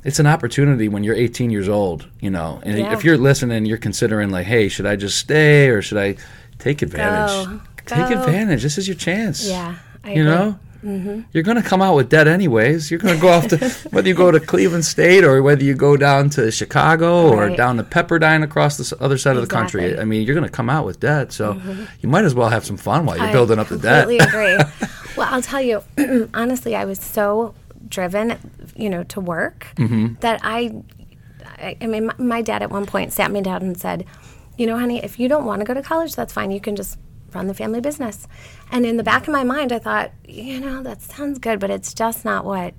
It's 0.03 0.19
an 0.19 0.27
opportunity 0.27 0.87
when 0.89 1.03
you're 1.03 1.15
18 1.15 1.51
years 1.51 1.69
old, 1.69 2.07
you 2.19 2.29
know. 2.31 2.59
And 2.63 2.77
Yeah. 2.79 2.93
if 2.93 3.03
you're 3.03 3.17
listening, 3.17 3.65
you're 3.65 3.77
considering 3.77 4.29
like, 4.31 4.45
"Hey, 4.47 4.67
should 4.67 4.85
I 4.85 4.95
just 4.95 5.17
stay 5.17 5.69
or 5.69 5.81
should 5.81 5.97
I 5.99 6.15
take 6.59 6.81
advantage? 6.81 7.45
Go. 7.47 7.61
Take 7.85 8.09
Go. 8.09 8.19
advantage. 8.23 8.63
This 8.63 8.77
is 8.77 8.87
your 8.87 8.95
chance." 8.95 9.47
Yeah, 9.47 9.75
I 10.03 10.13
you 10.13 10.21
agree. 10.23 10.33
know 10.33 10.59
you're 11.31 11.43
going 11.43 11.61
to 11.61 11.69
come 11.69 11.79
out 11.79 11.95
with 11.95 12.09
debt 12.09 12.27
anyways 12.27 12.89
you're 12.89 12.99
going 12.99 13.13
to 13.13 13.21
go 13.21 13.27
off 13.29 13.47
to 13.47 13.57
whether 13.91 14.07
you 14.07 14.15
go 14.15 14.31
to 14.31 14.39
cleveland 14.39 14.83
state 14.83 15.23
or 15.23 15.39
whether 15.43 15.63
you 15.63 15.75
go 15.75 15.95
down 15.95 16.27
to 16.27 16.49
chicago 16.49 17.29
or 17.29 17.55
down 17.55 17.77
to 17.77 17.83
pepperdine 17.83 18.41
across 18.43 18.77
the 18.77 18.97
other 18.99 19.15
side 19.15 19.35
of 19.35 19.43
the 19.43 19.47
country 19.47 19.83
Mm-hmm. 19.91 20.01
i 20.01 20.05
mean 20.05 20.25
you're 20.25 20.33
going 20.33 20.43
to 20.43 20.49
come 20.51 20.71
out 20.71 20.83
with 20.87 20.99
debt 20.99 21.31
so 21.31 21.61
you 21.99 22.09
might 22.09 22.25
as 22.25 22.33
well 22.33 22.49
have 22.49 22.65
some 22.65 22.77
fun 22.77 23.05
while 23.05 23.15
you're 23.15 23.27
I 23.27 23.31
building 23.31 23.59
up 23.59 23.67
the 23.67 23.77
debt 23.77 24.07
completely 24.07 24.25
agree. 24.27 24.57
well, 25.17 25.27
I'll 25.31 25.43
tell 25.43 25.61
you, 25.61 25.83
honestly, 26.33 26.75
I 26.75 26.85
was 26.85 26.97
so 26.99 27.53
driven, 27.91 28.37
you 28.75 28.89
know, 28.89 29.03
to 29.03 29.19
work 29.21 29.67
Mm-hmm. 29.75 30.15
that 30.21 30.39
I, 30.43 30.81
I, 31.59 31.77
I 31.79 31.85
mean, 31.85 32.07
my, 32.07 32.15
my 32.17 32.41
dad 32.41 32.63
at 32.63 32.71
one 32.71 32.85
point 32.87 33.13
sat 33.13 33.29
me 33.31 33.41
down 33.41 33.61
and 33.61 33.77
said, 33.79 34.05
you 34.57 34.65
know, 34.65 34.77
honey, 34.77 35.03
if 35.03 35.19
you 35.19 35.27
don't 35.27 35.45
want 35.45 35.59
to 35.61 35.65
go 35.65 35.73
to 35.75 35.81
college, 35.81 36.15
that's 36.15 36.33
fine. 36.33 36.49
You 36.51 36.59
can 36.59 36.75
just 36.75 36.97
run 37.33 37.47
the 37.47 37.53
family 37.53 37.79
business. 37.81 38.27
And 38.71 38.85
in 38.85 38.97
the 38.97 39.03
back 39.03 39.27
of 39.27 39.31
my 39.33 39.43
mind, 39.43 39.71
I 39.71 39.79
thought, 39.79 40.11
you 40.27 40.59
know, 40.59 40.83
that 40.83 41.01
sounds 41.01 41.39
good, 41.39 41.59
but 41.59 41.69
it's 41.69 41.93
just 41.93 42.25
not 42.25 42.43
what 42.45 42.73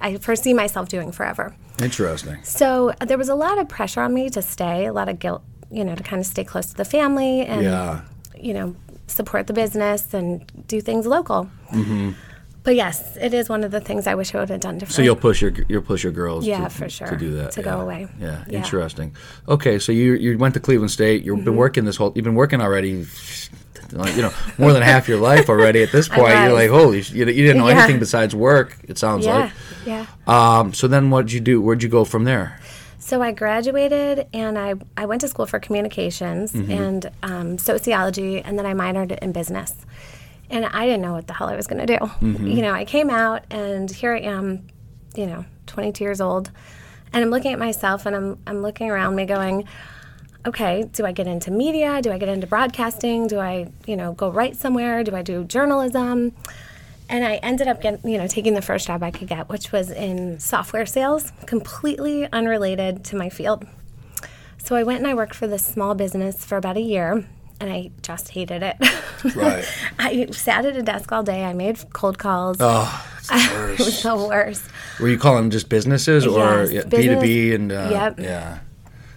I 0.00 0.16
foresee 0.16 0.54
myself 0.54 0.88
doing 0.88 1.12
forever. 1.12 1.54
interesting 1.80 2.42
So 2.42 2.92
uh, 3.00 3.04
there 3.04 3.18
was 3.18 3.28
a 3.28 3.34
lot 3.34 3.58
of 3.58 3.68
pressure 3.68 4.00
on 4.00 4.12
me 4.14 4.28
to 4.30 4.42
stay, 4.42 4.86
a 4.86 4.92
lot 4.92 5.08
of 5.08 5.18
guilt, 5.18 5.42
you 5.70 5.84
know, 5.84 5.94
to 5.94 6.02
kind 6.02 6.20
of 6.20 6.26
stay 6.26 6.44
close 6.44 6.66
to 6.66 6.74
the 6.76 6.84
family 6.84 7.42
and, 7.42 7.62
Yeah. 7.62 8.00
you 8.36 8.52
know, 8.54 8.74
support 9.06 9.46
the 9.46 9.52
business 9.52 10.12
and 10.14 10.50
do 10.66 10.80
things 10.80 11.06
local. 11.06 11.48
But 12.64 12.76
yes, 12.76 13.16
it 13.20 13.34
is 13.34 13.48
one 13.48 13.64
of 13.64 13.72
the 13.72 13.80
things 13.80 14.06
I 14.06 14.14
wish 14.14 14.34
I 14.34 14.38
would 14.38 14.48
have 14.50 14.60
done 14.60 14.74
differently. 14.78 14.94
So 14.94 15.02
you'll 15.02 15.16
push 15.16 15.42
your 15.42 15.52
you'll 15.68 15.82
push 15.82 16.04
your 16.04 16.12
girls. 16.12 16.46
Yeah, 16.46 16.62
to, 16.64 16.70
for 16.70 16.88
sure, 16.88 17.08
To 17.08 17.16
do 17.16 17.34
that. 17.38 17.50
to 17.52 17.62
go 17.62 17.80
away. 17.80 18.06
Yeah. 18.20 18.26
Yeah. 18.26 18.38
Mm-hmm. 18.40 18.54
Interesting. 18.54 19.16
Okay, 19.48 19.78
so 19.80 19.90
you 19.90 20.14
you 20.14 20.38
went 20.38 20.54
to 20.54 20.60
Cleveland 20.60 20.90
State. 20.92 21.24
You've 21.24 21.44
been 21.44 21.56
working 21.56 21.84
this 21.84 21.96
whole. 21.96 22.12
You've 22.14 22.24
been 22.24 22.34
working 22.36 22.60
already. 22.60 23.06
You 23.92 24.22
know, 24.22 24.32
more 24.56 24.72
than 24.72 24.80
half 24.82 25.06
your 25.06 25.18
life 25.18 25.50
already. 25.50 25.82
At 25.82 25.92
this 25.92 26.08
point, 26.18 26.32
you're 26.32 26.52
like, 26.54 26.70
holy! 26.70 27.02
sh- 27.02 27.12
You, 27.12 27.26
you 27.26 27.44
didn't 27.46 27.58
know 27.58 27.68
Yeah. 27.68 27.78
anything 27.82 27.98
besides 27.98 28.34
work. 28.34 28.78
It 28.88 28.96
sounds 28.96 29.26
yeah, 29.26 29.36
like. 29.36 29.52
yeah. 29.84 30.06
Um. 30.26 30.72
So 30.72 30.88
then, 30.88 31.10
what 31.10 31.26
did 31.26 31.32
you 31.34 31.40
do? 31.40 31.60
Where'd 31.60 31.82
you 31.82 31.90
go 31.90 32.04
from 32.06 32.24
there? 32.24 32.58
So 33.00 33.20
I 33.20 33.32
graduated 33.32 34.28
and 34.32 34.56
I, 34.56 34.74
I 34.96 35.06
went 35.06 35.20
to 35.22 35.28
school 35.28 35.44
for 35.44 35.58
communications 35.58 36.52
Mm-hmm. 36.52 36.70
and 36.70 37.10
um, 37.24 37.58
sociology, 37.58 38.40
and 38.40 38.56
then 38.58 38.64
I 38.64 38.72
minored 38.74 39.18
in 39.18 39.32
business. 39.32 39.74
And 40.52 40.66
I 40.66 40.84
didn't 40.84 41.00
know 41.00 41.14
what 41.14 41.26
the 41.26 41.32
hell 41.32 41.48
I 41.48 41.56
was 41.56 41.66
going 41.66 41.84
to 41.84 41.98
do. 41.98 42.04
Mm-hmm. 42.04 42.46
You 42.46 42.62
know, 42.62 42.72
I 42.72 42.84
came 42.84 43.10
out 43.10 43.42
and 43.50 43.90
here 43.90 44.14
I 44.14 44.20
am, 44.20 44.68
you 45.16 45.26
know, 45.26 45.46
22 45.66 46.04
years 46.04 46.20
old, 46.20 46.50
and 47.12 47.24
I'm 47.24 47.30
looking 47.30 47.52
at 47.52 47.58
myself 47.58 48.06
and 48.06 48.14
I'm, 48.14 48.38
I'm 48.46 48.62
looking 48.62 48.90
around 48.90 49.16
me 49.16 49.24
going, 49.24 49.66
okay, 50.46 50.84
do 50.92 51.06
I 51.06 51.12
get 51.12 51.26
into 51.26 51.50
media? 51.50 52.02
Do 52.02 52.12
I 52.12 52.18
get 52.18 52.28
into 52.28 52.46
broadcasting? 52.46 53.28
Do 53.28 53.38
I, 53.38 53.70
you 53.86 53.96
know, 53.96 54.12
go 54.12 54.28
write 54.30 54.56
somewhere? 54.56 55.02
Do 55.04 55.16
I 55.16 55.22
do 55.22 55.44
journalism? 55.44 56.32
And 57.08 57.24
I 57.24 57.36
ended 57.36 57.68
up 57.68 57.80
getting, 57.80 58.10
you 58.10 58.18
know, 58.18 58.26
taking 58.26 58.54
the 58.54 58.62
first 58.62 58.86
job 58.86 59.02
I 59.02 59.10
could 59.10 59.28
get, 59.28 59.48
which 59.48 59.72
was 59.72 59.90
in 59.90 60.38
software 60.38 60.86
sales, 60.86 61.32
completely 61.46 62.30
unrelated 62.32 63.04
to 63.06 63.16
my 63.16 63.28
field. 63.28 63.66
So 64.58 64.76
I 64.76 64.82
went 64.82 64.98
and 64.98 65.06
I 65.06 65.14
worked 65.14 65.34
for 65.34 65.46
this 65.46 65.64
small 65.64 65.94
business 65.94 66.44
for 66.44 66.56
about 66.56 66.76
a 66.76 66.80
year, 66.80 67.24
and 67.62 67.72
I 67.72 67.90
just 68.02 68.28
hated 68.30 68.62
it. 68.62 68.76
Right. 69.36 69.64
I 69.98 70.26
sat 70.32 70.64
at 70.66 70.76
a 70.76 70.82
desk 70.82 71.12
all 71.12 71.22
day. 71.22 71.44
I 71.44 71.52
made 71.54 71.78
cold 71.92 72.18
calls. 72.18 72.56
Oh, 72.60 73.06
it's 73.18 73.28
the 73.28 73.72
it 73.72 73.78
was 73.78 74.02
the 74.02 74.16
worst. 74.16 74.64
Were 75.00 75.08
you 75.08 75.18
calling 75.18 75.50
just 75.50 75.68
businesses 75.68 76.26
or 76.26 76.66
B 76.66 77.02
two 77.06 77.20
B 77.20 77.54
and 77.54 77.70
uh, 77.72 77.88
Yep. 77.90 78.20
yeah? 78.20 78.58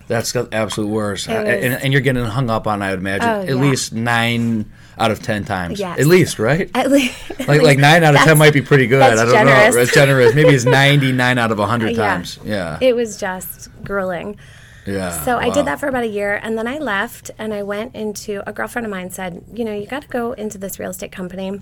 That's 0.08 0.32
the 0.34 0.48
absolute 0.52 0.90
worst. 0.90 1.28
It 1.28 1.32
and, 1.34 1.74
and 1.82 1.92
you're 1.92 2.02
getting 2.04 2.24
hung 2.24 2.52
up 2.52 2.68
on, 2.68 2.84
I 2.84 2.92
would 2.92 3.00
imagine, 3.00 3.28
Oh, 3.28 3.42
at 3.42 3.48
yeah. 3.50 3.56
least 3.56 3.92
nine 3.94 4.72
out 5.00 5.10
of 5.10 5.22
ten 5.24 5.44
times. 5.46 5.80
Yes. 5.80 6.00
At 6.00 6.06
least, 6.06 6.38
right? 6.38 6.70
At 6.76 6.92
least, 6.92 7.18
like 7.48 7.64
like 7.64 7.80
nine 7.80 8.04
out 8.04 8.14
of 8.14 8.22
ten 8.22 8.38
might 8.38 8.54
be 8.54 8.62
pretty 8.62 8.86
good. 8.86 9.02
I 9.02 9.16
don't 9.16 9.32
generous. 9.32 9.76
know. 9.76 9.82
It's 9.82 9.94
generous. 9.94 10.36
Maybe 10.36 10.50
it's 10.50 10.66
ninety 10.66 11.12
nine 11.12 11.40
out 11.40 11.52
of 11.52 11.58
hundred 11.58 11.96
Yeah. 11.96 12.08
times. 12.08 12.38
Yeah. 12.46 12.78
It 12.80 12.96
was 12.96 13.18
just 13.18 13.70
grueling. 13.84 14.38
Yeah. 14.86 15.12
So 15.24 15.38
I 15.38 15.50
did 15.50 15.66
that 15.66 15.80
for 15.80 15.88
about 15.88 16.04
a 16.04 16.08
year, 16.08 16.40
and 16.42 16.58
then 16.58 16.68
I 16.68 16.78
left, 16.78 17.32
and 17.38 17.54
I 17.54 17.64
went 17.64 17.96
into 17.96 18.44
a 18.48 18.54
girlfriend 18.54 18.86
of 18.86 18.92
mine 18.92 19.10
said, 19.10 19.44
you 19.54 19.66
know, 19.66 19.74
you 19.74 19.88
got 19.88 20.04
to 20.04 20.08
go 20.08 20.34
into 20.34 20.58
this 20.58 20.80
real 20.80 20.92
estate 20.92 21.12
company 21.12 21.62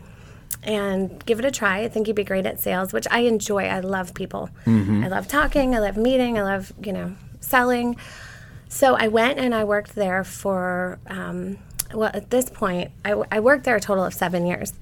and 0.61 1.23
give 1.25 1.39
it 1.39 1.45
a 1.45 1.51
try. 1.51 1.79
I 1.81 1.89
think 1.89 2.07
you'd 2.07 2.15
be 2.15 2.23
great 2.23 2.45
at 2.45 2.59
sales, 2.59 2.93
which 2.93 3.07
I 3.11 3.19
enjoy. 3.21 3.63
I 3.65 3.79
love 3.79 4.13
people. 4.13 4.49
Mm-hmm. 4.65 5.03
I 5.03 5.07
love 5.07 5.27
talking. 5.27 5.75
I 5.75 5.79
love 5.79 5.97
meeting. 5.97 6.37
I 6.37 6.43
love 6.43 6.71
you 6.83 6.93
know 6.93 7.15
selling. 7.39 7.97
So 8.69 8.95
I 8.95 9.07
went 9.07 9.39
and 9.39 9.53
I 9.53 9.63
worked 9.63 9.95
there 9.95 10.23
for. 10.23 10.99
Um, 11.07 11.57
well, 11.93 12.09
at 12.13 12.31
this 12.31 12.49
point, 12.49 12.91
I, 13.05 13.11
I 13.31 13.39
worked 13.39 13.65
there 13.65 13.75
a 13.75 13.79
total 13.79 14.03
of 14.03 14.13
seven 14.15 14.47
years. 14.47 14.73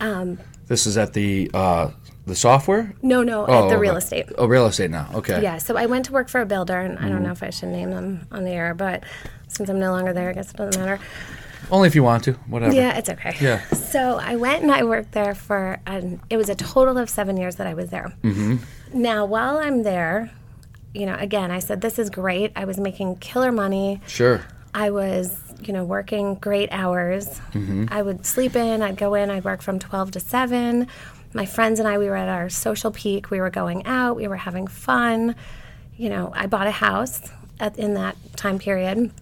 Um, 0.00 0.38
This 0.66 0.86
is 0.86 0.98
at 0.98 1.12
the 1.12 1.50
uh, 1.54 1.90
the 2.26 2.34
software. 2.36 2.94
no, 3.02 3.22
no, 3.22 3.44
Oh, 3.46 3.64
at 3.64 3.70
the 3.70 3.78
real 3.78 3.92
okay. 3.92 3.98
estate. 3.98 4.26
Oh, 4.38 4.46
real 4.46 4.66
estate 4.66 4.90
now. 4.90 5.08
Okay. 5.14 5.42
Yeah, 5.42 5.58
so 5.58 5.76
I 5.76 5.86
went 5.86 6.04
to 6.06 6.12
work 6.12 6.28
for 6.28 6.40
a 6.40 6.46
builder, 6.46 6.78
and 6.80 6.98
I 6.98 7.02
Mm-hmm. 7.02 7.10
don't 7.10 7.22
know 7.24 7.32
if 7.32 7.42
I 7.42 7.50
should 7.50 7.70
name 7.70 7.90
them 7.90 8.26
on 8.30 8.44
the 8.44 8.50
air, 8.50 8.74
but 8.74 9.04
since 9.48 9.68
I'm 9.68 9.78
no 9.80 9.90
longer 9.92 10.12
there, 10.12 10.30
I 10.30 10.32
guess 10.32 10.50
it 10.50 10.56
doesn't 10.56 10.80
matter. 10.80 11.00
Only 11.70 11.86
if 11.88 11.94
you 11.94 12.02
want 12.02 12.24
to. 12.24 12.32
Whatever. 12.48 12.74
Yeah, 12.74 12.96
it's 12.98 13.08
okay. 13.08 13.34
Yeah. 13.40 13.64
So 13.70 14.18
I 14.18 14.36
went 14.36 14.62
and 14.62 14.70
I 14.72 14.82
worked 14.84 15.12
there 15.12 15.34
for, 15.34 15.80
an, 15.86 16.20
it 16.28 16.36
was 16.36 16.48
a 16.48 16.54
total 16.54 16.98
of 16.98 17.08
seven 17.08 17.36
years 17.36 17.56
that 17.56 17.66
I 17.66 17.74
was 17.74 17.90
there. 17.90 18.12
Mm-hmm. 18.22 18.56
Now, 19.00 19.24
while 19.24 19.58
I'm 19.58 19.82
there, 19.82 20.30
you 20.94 21.06
know, 21.06 21.14
again, 21.18 21.50
I 21.50 21.60
said, 21.60 21.80
this 21.80 21.98
is 21.98 22.10
great. 22.10 22.52
I 22.56 22.64
was 22.66 22.78
making 22.78 23.16
killer 23.16 23.52
money. 23.52 24.00
Sure. 24.06 24.44
I 24.74 24.90
was, 24.90 25.38
you 25.62 25.72
know, 25.72 25.84
working 25.84 26.34
great 26.34 26.68
hours. 26.72 27.26
Mm-hmm. 27.52 27.86
I 27.88 28.02
would 28.02 28.26
sleep 28.26 28.56
in, 28.56 28.82
I'd 28.82 28.96
go 28.96 29.14
in, 29.14 29.30
I'd 29.30 29.44
work 29.44 29.62
from 29.62 29.78
12 29.78 30.10
to 30.12 30.20
7. 30.20 30.88
My 31.34 31.46
friends 31.46 31.78
and 31.78 31.88
I, 31.88 31.98
we 31.98 32.06
were 32.06 32.16
at 32.16 32.28
our 32.28 32.48
social 32.48 32.90
peak. 32.90 33.30
We 33.30 33.40
were 33.40 33.50
going 33.50 33.86
out, 33.86 34.16
we 34.16 34.28
were 34.28 34.36
having 34.36 34.66
fun. 34.66 35.34
You 35.96 36.10
know, 36.10 36.32
I 36.34 36.46
bought 36.46 36.66
a 36.66 36.72
house 36.72 37.22
at, 37.60 37.78
in 37.78 37.94
that 37.94 38.16
time 38.36 38.58
period. 38.58 39.12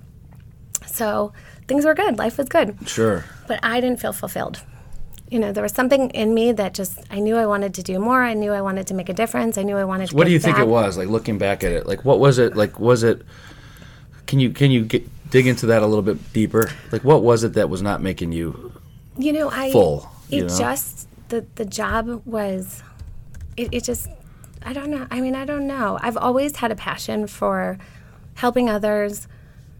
So 0.86 1.32
things 1.68 1.84
were 1.84 1.94
good, 1.94 2.18
life 2.18 2.38
was 2.38 2.48
good. 2.48 2.76
Sure. 2.86 3.24
But 3.46 3.60
I 3.62 3.80
didn't 3.80 4.00
feel 4.00 4.12
fulfilled. 4.12 4.62
You 5.30 5.38
know, 5.38 5.52
there 5.52 5.62
was 5.62 5.72
something 5.72 6.10
in 6.10 6.34
me 6.34 6.50
that 6.52 6.74
just, 6.74 6.98
I 7.08 7.20
knew 7.20 7.36
I 7.36 7.46
wanted 7.46 7.74
to 7.74 7.84
do 7.84 8.00
more. 8.00 8.22
I 8.22 8.34
knew 8.34 8.52
I 8.52 8.62
wanted 8.62 8.88
to 8.88 8.94
make 8.94 9.08
a 9.08 9.12
difference. 9.12 9.56
I 9.58 9.62
knew 9.62 9.76
I 9.76 9.84
wanted 9.84 10.08
to 10.08 10.16
What 10.16 10.26
do 10.26 10.32
you 10.32 10.40
think 10.40 10.58
it 10.58 10.66
was? 10.66 10.98
Like 10.98 11.06
looking 11.06 11.38
back 11.38 11.62
at 11.62 11.70
it, 11.70 11.86
like 11.86 12.04
what 12.04 12.18
was 12.18 12.38
it? 12.38 12.56
Like 12.56 12.80
was 12.80 13.04
it? 13.04 13.22
Can 14.26 14.40
you 14.40 14.50
can 14.50 14.72
you 14.72 14.84
get, 14.84 15.08
dig 15.30 15.46
into 15.46 15.66
that 15.66 15.82
a 15.82 15.86
little 15.86 16.02
bit 16.02 16.32
deeper? 16.32 16.70
Like 16.90 17.04
what 17.04 17.22
was 17.22 17.44
it 17.44 17.54
that 17.54 17.70
was 17.70 17.80
not 17.80 18.02
making 18.02 18.32
you? 18.32 18.72
you 19.18 19.32
know 19.32 19.50
i 19.50 19.70
full, 19.70 20.10
it 20.30 20.36
you 20.36 20.42
know? 20.44 20.58
just 20.58 21.08
the 21.30 21.46
the 21.54 21.64
job 21.64 22.22
was 22.26 22.82
it, 23.56 23.68
it 23.72 23.84
just 23.84 24.08
i 24.62 24.72
don't 24.72 24.90
know 24.90 25.06
i 25.10 25.20
mean 25.20 25.34
i 25.34 25.44
don't 25.44 25.66
know. 25.66 25.98
I've 26.02 26.16
always 26.16 26.56
had 26.56 26.70
a 26.70 26.76
passion 26.76 27.26
for 27.26 27.78
helping 28.34 28.68
others 28.68 29.26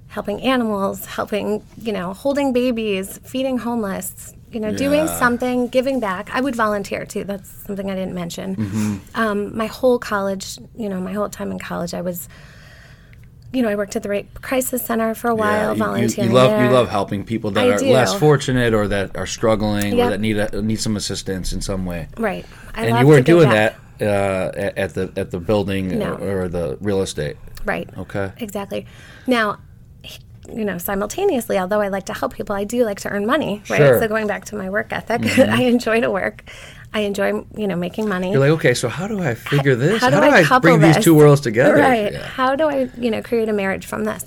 helping 0.09 0.40
animals 0.42 1.07
helping 1.07 1.62
you 1.80 1.92
know 1.92 2.12
holding 2.14 2.52
babies 2.52 3.21
feeding 3.25 3.59
homeless 3.59 4.35
you 4.50 4.59
know 4.59 4.73
doing 4.75 5.07
something 5.07 5.69
giving 5.69 6.00
back. 6.00 6.30
I 6.33 6.40
would 6.40 6.57
volunteer 6.57 7.04
too 7.04 7.25
that's 7.25 7.49
something 7.66 7.90
i 7.90 7.95
didn't 7.95 8.14
mention. 8.14 8.57
Mm-hmm. 8.57 8.97
um, 9.21 9.57
my 9.57 9.66
whole 9.66 9.99
college 9.99 10.59
you 10.76 10.88
know 10.88 11.00
my 11.00 11.12
whole 11.12 11.28
time 11.28 11.50
in 11.52 11.59
college 11.59 11.95
i 11.95 12.00
was 12.00 12.28
you 13.52 13.62
know 13.62 13.69
i 13.69 13.75
worked 13.75 13.97
at 13.97 14.02
the 14.02 14.09
rape 14.09 14.33
crisis 14.42 14.83
center 14.85 15.14
for 15.14 15.28
a 15.28 15.35
while 15.35 15.69
you- 15.69 15.73
you, 15.73 15.78
volunteering 15.85 16.30
you 16.30 16.35
love 16.35 16.50
there. 16.50 16.64
you 16.64 16.71
love 16.71 16.88
helping 16.88 17.25
people 17.25 17.50
that 17.52 17.66
I 17.66 17.75
are 17.75 17.78
do. 17.78 17.90
less 17.92 18.14
fortunate 18.14 18.73
or 18.75 18.87
that 18.88 19.16
are 19.16 19.26
struggling 19.26 19.99
or 20.00 20.11
that 20.11 20.21
need 20.21 20.38
a, 20.38 20.62
need 20.62 20.80
some 20.80 20.97
assistance 20.97 21.52
in 21.52 21.61
some 21.61 21.85
way. 21.87 22.09
right 22.19 22.47
I 22.75 22.87
and 22.87 22.99
you 23.00 23.07
weren't 23.07 23.26
doing 23.26 23.49
back. 23.49 23.76
that 23.99 24.07
uh, 24.57 24.73
at, 24.76 24.95
the 24.95 25.12
at 25.16 25.30
the 25.30 25.38
building 25.40 25.99
No. 25.99 26.14
or, 26.14 26.42
or 26.45 26.49
the 26.49 26.78
real 26.80 27.02
estate. 27.02 27.37
Right. 27.66 27.87
Okay. 27.99 28.33
Exactly. 28.38 28.87
Now, 29.26 29.59
you 30.50 30.64
know, 30.64 30.78
simultaneously, 30.78 31.59
although 31.59 31.83
I 31.83 31.88
like 31.88 32.07
to 32.07 32.14
help 32.14 32.33
people, 32.33 32.57
I 32.57 32.64
do 32.64 32.85
like 32.87 33.00
to 33.00 33.11
earn 33.11 33.26
money, 33.26 33.62
right? 33.69 33.76
Sure. 33.76 33.90
Mm-hmm. 33.92 34.00
So 34.02 34.09
going 34.09 34.26
back 34.26 34.47
to 34.47 34.57
my 34.57 34.71
work 34.71 34.92
ethic, 34.92 35.21
I 35.38 35.64
enjoy 35.64 36.00
to 36.00 36.11
work. 36.11 36.45
I 36.92 37.00
enjoy, 37.00 37.44
you 37.56 37.68
know, 37.68 37.76
making 37.76 38.09
money. 38.09 38.32
You're 38.32 38.40
like, 38.40 38.50
okay, 38.50 38.75
so 38.75 38.88
how 38.88 39.06
do 39.06 39.23
I 39.23 39.35
figure 39.35 39.76
this? 39.76 40.00
How 40.00 40.11
do, 40.11 40.16
I, 40.16 40.42
couple 40.42 40.70
bring 40.70 40.80
this? 40.80 40.97
these 40.97 41.04
two 41.04 41.14
worlds 41.14 41.40
together? 41.40 41.76
Right. 41.76 42.12
Yeah. 42.12 42.26
How 42.26 42.56
do 42.56 42.68
I, 42.68 42.90
you 42.99 43.11
know, 43.11 43.23
create 43.23 43.49
a 43.49 43.52
marriage 43.52 43.87
from 43.87 44.04
this? 44.04 44.25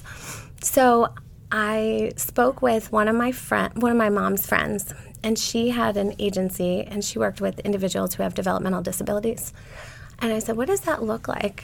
So 0.62 1.14
I 1.52 2.14
spoke 2.16 2.62
with 2.62 2.92
one 2.92 3.08
of 3.08 3.16
my 3.16 3.32
friend, 3.32 3.82
one 3.82 3.92
of 3.92 3.98
my 3.98 4.10
mom's 4.10 4.48
friends, 4.48 4.94
and 5.24 5.38
she 5.38 5.70
had 5.70 5.98
an 5.98 6.16
agency, 6.20 6.84
and 6.84 7.04
she 7.04 7.20
worked 7.20 7.42
with 7.42 7.60
individuals 7.60 8.16
who 8.16 8.24
have 8.24 8.34
developmental 8.34 8.82
disabilities. 8.82 9.54
And 10.20 10.32
I 10.32 10.40
said, 10.40 10.56
"What 10.56 10.68
does 10.68 10.82
that 10.82 11.04
look 11.04 11.28
like? 11.28 11.64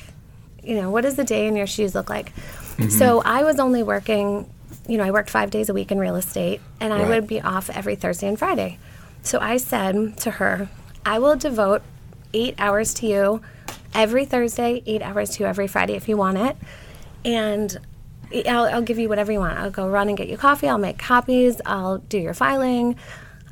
You 0.62 0.76
know, 0.76 0.92
what 0.92 1.02
does 1.02 1.16
the 1.16 1.24
day 1.24 1.48
in 1.48 1.56
your 1.56 1.68
shoes 1.68 1.96
look 1.96 2.10
like?" 2.10 2.36
Mm-hmm. 2.36 2.90
So 2.90 3.22
I 3.24 3.44
was 3.44 3.60
only 3.60 3.84
working, 3.84 4.50
you 4.88 4.98
know, 4.98 5.06
I 5.06 5.12
worked 5.12 5.30
five 5.30 5.50
days 5.50 5.70
a 5.70 5.74
week 5.74 5.92
in 5.92 5.98
real 5.98 6.16
estate, 6.18 6.62
and 6.80 6.94
I 6.94 7.08
would 7.08 7.26
be 7.26 7.42
off 7.42 7.70
every 7.70 7.96
Thursday 7.96 8.28
and 8.28 8.38
Friday. 8.38 8.80
So 9.24 9.40
I 9.40 9.58
said 9.58 10.18
to 10.18 10.32
her, 10.32 10.70
"I 11.06 11.20
will 11.20 11.36
devote 11.36 11.82
eight 12.34 12.56
hours 12.58 12.94
to 12.96 13.08
you 13.08 13.42
every 13.94 14.26
Thursday, 14.26 14.84
eight 14.86 15.02
hours 15.02 15.32
to 15.32 15.44
you 15.44 15.50
every 15.50 15.68
Friday 15.68 15.94
if 15.96 16.08
you 16.08 16.18
want 16.18 16.38
it. 16.38 16.58
And 17.26 17.78
I'll, 18.48 18.66
I'll 18.66 18.82
give 18.82 19.00
you 19.00 19.10
whatever 19.10 19.32
you 19.32 19.40
want. 19.40 19.58
I'll 19.58 19.72
go 19.72 19.88
run 19.90 20.08
and 20.08 20.18
get 20.18 20.28
you 20.28 20.38
coffee. 20.38 20.68
I'll 20.70 20.78
make 20.78 20.98
copies. 20.98 21.60
I'll 21.66 21.98
do 21.98 22.18
your 22.18 22.34
filing. 22.34 22.96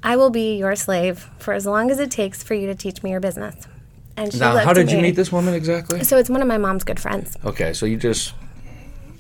I 0.04 0.16
will 0.16 0.30
be 0.30 0.58
your 0.58 0.76
slave 0.76 1.30
for 1.40 1.54
as 1.54 1.66
long 1.66 1.90
as 1.90 2.00
it 2.00 2.12
takes 2.12 2.44
for 2.44 2.54
you 2.54 2.68
to 2.68 2.76
teach 2.76 3.02
me 3.02 3.12
your 3.12 3.20
business. 3.20 3.68
And 4.16 4.32
she 4.32 4.40
Now, 4.40 4.58
how 4.58 4.74
did 4.74 4.92
you 4.92 5.00
meet 5.00 5.16
this 5.16 5.32
woman 5.32 5.54
exactly? 5.54 6.04
So 6.04 6.18
it's 6.18 6.30
one 6.30 6.42
of 6.42 6.48
my 6.48 6.58
mom's 6.58 6.84
good 6.84 7.00
friends. 7.00 7.36
Okay, 7.44 7.74
so 7.74 7.86
you 7.86 7.98
just 7.98 8.34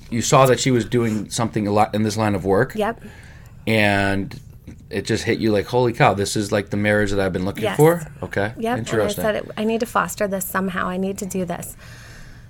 you 0.10 0.22
saw 0.22 0.46
that 0.46 0.60
she 0.60 0.72
was 0.72 0.86
doing 0.86 1.29
something 1.29 1.67
a 1.67 1.72
lot 1.72 1.93
in 1.93 2.03
this 2.03 2.15
line 2.15 2.34
of 2.34 2.46
work, 2.46 2.74
Yep. 2.75 3.01
and 3.65 4.39
it 4.89 5.06
just 5.06 5.24
hit 5.24 5.39
you 5.39 5.51
like, 5.51 5.65
holy 5.65 5.94
cow, 5.94 6.13
this 6.13 6.36
is 6.36 6.51
like 6.51 6.70
the 6.70 6.77
marriage 6.77 7.12
that 7.12 7.20
I've 7.20 7.34
been 7.34 7.46
looking 7.46 7.63
Yes. 7.63 7.77
for. 7.77 8.01
Okay, 8.24 8.53
Yep. 8.58 8.77
And 8.77 9.01
I 9.01 9.08
said, 9.10 9.51
I 9.58 9.63
need 9.63 9.79
to 9.82 9.86
foster 9.86 10.27
this 10.27 10.46
somehow. 10.46 10.88
I 10.88 10.98
need 10.98 11.17
to 11.20 11.25
do 11.25 11.44
this. 11.46 11.75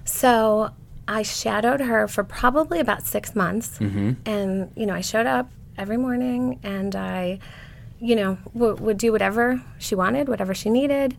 So 0.05 0.71
I 1.07 1.23
shadowed 1.23 1.79
her 1.81 2.07
for 2.07 2.23
probably 2.23 2.79
about 2.79 3.03
six 3.05 3.35
months. 3.35 3.79
Mm-hmm. 3.79 4.13
And, 4.25 4.71
you 4.75 4.85
know, 4.85 4.93
I 4.93 5.01
showed 5.01 5.25
up 5.25 5.49
every 5.77 5.97
morning 5.97 6.59
and 6.63 6.95
I, 6.95 7.39
you 7.99 8.15
know, 8.15 8.37
w- 8.53 8.75
would 8.75 8.97
do 8.97 9.11
whatever 9.11 9.61
she 9.79 9.95
wanted, 9.95 10.27
whatever 10.27 10.53
she 10.53 10.69
needed. 10.69 11.15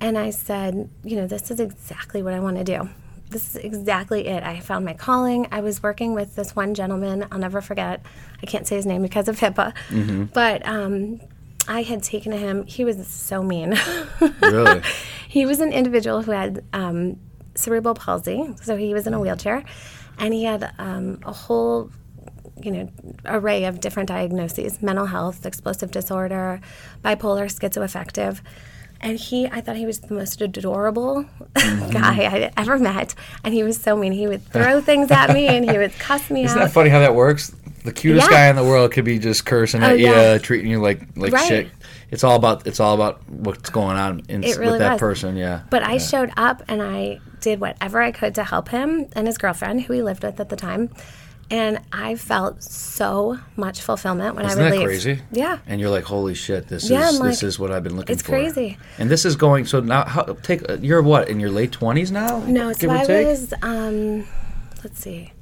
And 0.00 0.16
I 0.16 0.30
said, 0.30 0.88
you 1.04 1.16
know, 1.16 1.26
this 1.26 1.50
is 1.50 1.60
exactly 1.60 2.22
what 2.22 2.34
I 2.34 2.40
want 2.40 2.56
to 2.56 2.64
do. 2.64 2.88
This 3.30 3.50
is 3.50 3.56
exactly 3.56 4.26
it. 4.26 4.42
I 4.42 4.60
found 4.60 4.84
my 4.84 4.92
calling. 4.94 5.46
I 5.52 5.60
was 5.60 5.82
working 5.82 6.14
with 6.14 6.34
this 6.36 6.54
one 6.56 6.74
gentleman. 6.74 7.26
I'll 7.30 7.38
never 7.38 7.60
forget. 7.60 8.02
I 8.42 8.46
can't 8.46 8.66
say 8.66 8.76
his 8.76 8.86
name 8.86 9.02
because 9.02 9.28
of 9.28 9.38
HIPAA, 9.38 9.72
Mm-hmm. 9.88 10.24
but 10.34 10.66
um, 10.66 11.20
I 11.68 11.82
had 11.82 12.02
taken 12.02 12.32
to 12.32 12.38
him. 12.38 12.66
He 12.66 12.84
was 12.84 13.06
so 13.06 13.42
mean. 13.42 13.78
Really? 14.42 14.82
he 15.28 15.46
was 15.46 15.60
an 15.60 15.72
individual 15.72 16.22
who 16.22 16.32
had 16.32 16.64
um, 16.72 17.18
cerebral 17.54 17.94
palsy, 17.94 18.54
so 18.62 18.76
he 18.76 18.92
was 18.94 19.06
in 19.06 19.14
a 19.14 19.20
wheelchair, 19.20 19.64
and 20.18 20.34
he 20.34 20.44
had 20.44 20.72
um, 20.78 21.20
a 21.24 21.32
whole, 21.32 21.90
you 22.62 22.70
know, 22.72 22.88
array 23.24 23.64
of 23.64 23.80
different 23.80 24.08
diagnoses: 24.08 24.82
mental 24.82 25.06
health, 25.06 25.46
explosive 25.46 25.90
disorder, 25.92 26.60
bipolar, 27.04 27.46
schizoaffective. 27.46 28.40
And 29.02 29.18
he, 29.18 29.46
I 29.46 29.60
thought 29.62 29.76
he 29.76 29.86
was 29.86 30.00
the 30.00 30.14
most 30.14 30.40
adorable 30.42 31.24
Mm-hmm. 31.54 31.90
guy 31.90 32.10
I 32.10 32.12
had 32.38 32.52
ever 32.56 32.78
met. 32.78 33.14
And 33.44 33.52
he 33.54 33.62
was 33.62 33.80
so 33.80 33.96
mean. 33.96 34.12
He 34.12 34.26
would 34.28 34.42
throw 34.46 34.80
things 34.90 35.10
at 35.10 35.32
me 35.32 35.46
and 35.48 35.68
he 35.68 35.76
would 35.78 35.92
cuss 35.98 36.30
me 36.30 36.44
Isn't 36.44 36.58
out. 36.58 36.64
that 36.66 36.72
funny 36.72 36.90
how 36.90 37.00
that 37.00 37.14
works? 37.14 37.50
The 37.84 37.92
cutest 37.92 38.30
Yeah. 38.30 38.36
guy 38.36 38.48
in 38.48 38.56
the 38.56 38.62
world 38.64 38.92
could 38.92 39.04
be 39.06 39.18
just 39.18 39.46
cursing 39.46 39.82
at 39.82 39.92
Oh, 39.92 39.94
you, 39.94 40.38
treating 40.40 40.70
you 40.70 40.80
like 40.80 41.00
like 41.16 41.32
Right. 41.32 41.48
shit. 41.48 41.68
It's 42.10 42.24
all 42.24 42.36
about 42.36 42.66
it's 42.66 42.78
all 42.80 42.94
about 42.94 43.26
what's 43.30 43.70
going 43.70 43.96
on 43.96 44.22
in, 44.28 44.42
really 44.42 44.72
with 44.72 44.78
that 44.80 44.92
was. 44.92 45.00
person. 45.00 45.36
Yeah. 45.36 45.62
But 45.70 45.82
I 45.82 45.96
showed 45.98 46.30
up 46.36 46.62
and 46.68 46.82
I 46.82 47.20
did 47.40 47.58
whatever 47.60 48.02
I 48.02 48.12
could 48.12 48.34
to 48.34 48.44
help 48.44 48.68
him 48.68 49.06
and 49.14 49.26
his 49.26 49.38
girlfriend, 49.38 49.82
who 49.82 49.94
he 49.94 50.02
lived 50.02 50.22
with 50.22 50.38
at 50.40 50.50
the 50.50 50.56
time. 50.56 50.90
And 51.50 51.80
I 51.92 52.14
felt 52.14 52.62
so 52.62 53.38
much 53.56 53.80
fulfillment 53.80 54.36
when 54.36 54.46
Isn't 54.46 54.58
I 54.60 54.62
would 54.62 54.72
that 54.72 54.76
leave. 54.78 54.86
crazy? 54.86 55.22
Yeah. 55.32 55.58
And 55.66 55.80
you're 55.80 55.90
like, 55.90 56.04
holy 56.04 56.34
shit, 56.34 56.68
this 56.68 56.88
Yeah, 56.88 57.08
is 57.08 57.20
I'm 57.20 57.26
this 57.26 57.42
is 57.42 57.58
what 57.58 57.72
I've 57.72 57.82
been 57.82 57.96
looking 57.96 58.12
it's 58.12 58.22
for. 58.22 58.36
It's 58.36 58.54
crazy. 58.54 58.78
And 58.98 59.10
this 59.10 59.24
is 59.24 59.34
going. 59.34 59.64
So 59.66 59.80
now, 59.80 60.04
how, 60.04 60.22
take 60.42 60.68
uh, 60.70 60.74
you're 60.80 61.02
what 61.02 61.28
in 61.28 61.40
your 61.40 61.50
late 61.50 61.72
twenties 61.72 62.12
now? 62.12 62.38
No, 62.46 62.72
so 62.72 62.88
I 62.90 63.04
take? 63.04 63.26
was, 63.26 63.52
um, 63.62 64.26
let's 64.84 65.00
see, 65.00 65.32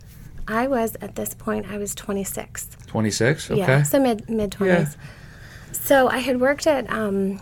I 0.46 0.66
was 0.66 0.96
at 1.02 1.14
this 1.14 1.34
point, 1.34 1.70
I 1.70 1.76
was 1.76 1.94
26. 1.94 2.68
twenty 2.86 3.10
six. 3.10 3.50
Okay. 3.50 3.60
Yeah, 3.60 3.82
so 3.82 4.00
mid 4.00 4.28
mid 4.30 4.50
20s. 4.52 4.66
Yeah. 4.66 4.86
So 5.72 6.08
I 6.08 6.18
had 6.18 6.40
worked 6.40 6.66
at 6.66 6.90
um, 6.90 7.38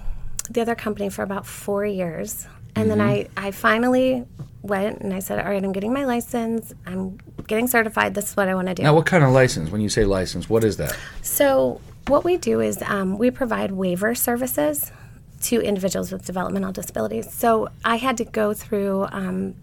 the 0.50 0.60
other 0.60 0.74
company 0.74 1.08
for 1.08 1.22
about 1.22 1.46
four 1.46 1.86
years. 1.86 2.48
And 2.76 2.90
then 2.90 3.00
I, 3.00 3.24
Mm-hmm. 3.24 3.46
I 3.46 3.50
finally 3.50 4.24
went 4.62 5.00
and 5.00 5.12
I 5.14 5.20
said, 5.20 5.38
all 5.38 5.50
right, 5.50 5.62
I'm 5.64 5.72
getting 5.72 5.92
my 5.92 6.04
license. 6.04 6.74
I'm 6.86 7.18
getting 7.46 7.66
certified. 7.68 8.14
This 8.14 8.30
is 8.30 8.36
what 8.36 8.48
I 8.48 8.54
want 8.54 8.68
to 8.68 8.74
do. 8.74 8.82
now, 8.82 8.94
what 8.94 9.06
kind 9.06 9.24
of 9.24 9.30
license? 9.30 9.70
When 9.70 9.80
you 9.80 9.88
say 9.88 10.04
license, 10.04 10.48
what 10.50 10.64
is 10.64 10.76
that? 10.76 10.96
So, 11.22 11.80
what 12.08 12.24
we 12.24 12.36
do 12.36 12.60
is 12.60 12.82
um, 12.82 13.18
we 13.18 13.30
provide 13.30 13.72
waiver 13.72 14.14
services 14.14 14.92
to 15.42 15.60
individuals 15.60 16.12
with 16.12 16.24
developmental 16.24 16.72
disabilities. 16.72 17.32
So, 17.32 17.68
I 17.84 17.96
had 17.96 18.16
to 18.18 18.24
go 18.24 18.52
through 18.54 19.06
um, 19.10 19.54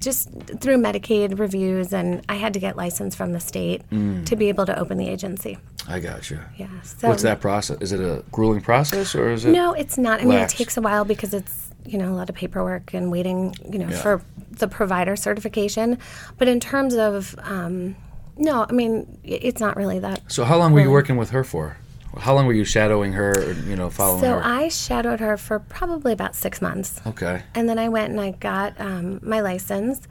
just 0.00 0.30
through 0.60 0.78
Medicaid 0.78 1.38
reviews, 1.38 1.92
and 1.92 2.22
I 2.28 2.36
had 2.36 2.52
to 2.54 2.58
get 2.60 2.76
license 2.76 3.14
from 3.14 3.32
the 3.32 3.40
state 3.40 3.82
to 3.90 4.36
be 4.36 4.48
able 4.48 4.66
to 4.66 4.78
open 4.78 4.96
the 4.98 5.08
agency. 5.08 5.58
I 5.88 6.00
got 6.00 6.30
you. 6.30 6.40
Yeah. 6.56 6.68
So 6.82 7.08
What's 7.08 7.22
that 7.22 7.40
process? 7.40 7.78
Is 7.80 7.92
it 7.92 8.00
a 8.00 8.24
grueling 8.32 8.60
process 8.62 9.14
or 9.14 9.30
is 9.30 9.44
it? 9.44 9.50
No, 9.50 9.72
it's 9.74 9.98
not. 9.98 10.20
I 10.20 10.24
mean, 10.24 10.38
it 10.38 10.48
takes 10.48 10.76
a 10.76 10.80
while 10.80 11.04
because 11.04 11.34
it's 11.34 11.69
you 11.86 11.98
know 11.98 12.12
a 12.12 12.16
lot 12.16 12.28
of 12.28 12.34
paperwork 12.34 12.94
and 12.94 13.10
waiting, 13.10 13.54
you 13.70 13.78
know, 13.78 13.88
Yeah. 13.88 14.00
for 14.02 14.22
the 14.50 14.68
provider 14.68 15.16
certification. 15.16 15.98
But 16.38 16.48
in 16.48 16.60
terms 16.60 16.94
of 16.94 17.34
um, 17.42 17.96
no, 18.36 18.66
I 18.68 18.72
mean, 18.72 19.18
it's 19.22 19.60
not 19.60 19.76
really 19.76 19.98
that. 19.98 20.22
So 20.32 20.44
how 20.44 20.56
long 20.56 20.72
were 20.72 20.80
you 20.80 20.90
working 20.90 21.16
with 21.16 21.30
her 21.30 21.44
for? 21.44 21.76
How 22.18 22.34
long 22.34 22.46
were 22.46 22.52
you 22.52 22.64
shadowing 22.64 23.12
her? 23.12 23.32
Or, 23.32 23.52
you 23.52 23.76
know, 23.76 23.88
following 23.90 24.20
So 24.22 24.32
her? 24.32 24.42
I 24.42 24.68
shadowed 24.68 25.20
her 25.20 25.36
for 25.36 25.58
probably 25.60 26.12
about 26.12 26.34
six 26.34 26.60
months. 26.60 27.00
okay. 27.06 27.42
And 27.54 27.68
then 27.68 27.78
I 27.78 27.88
went 27.88 28.10
and 28.10 28.20
I 28.20 28.32
got 28.32 28.80
um, 28.80 29.20
my 29.22 29.40
license 29.40 30.08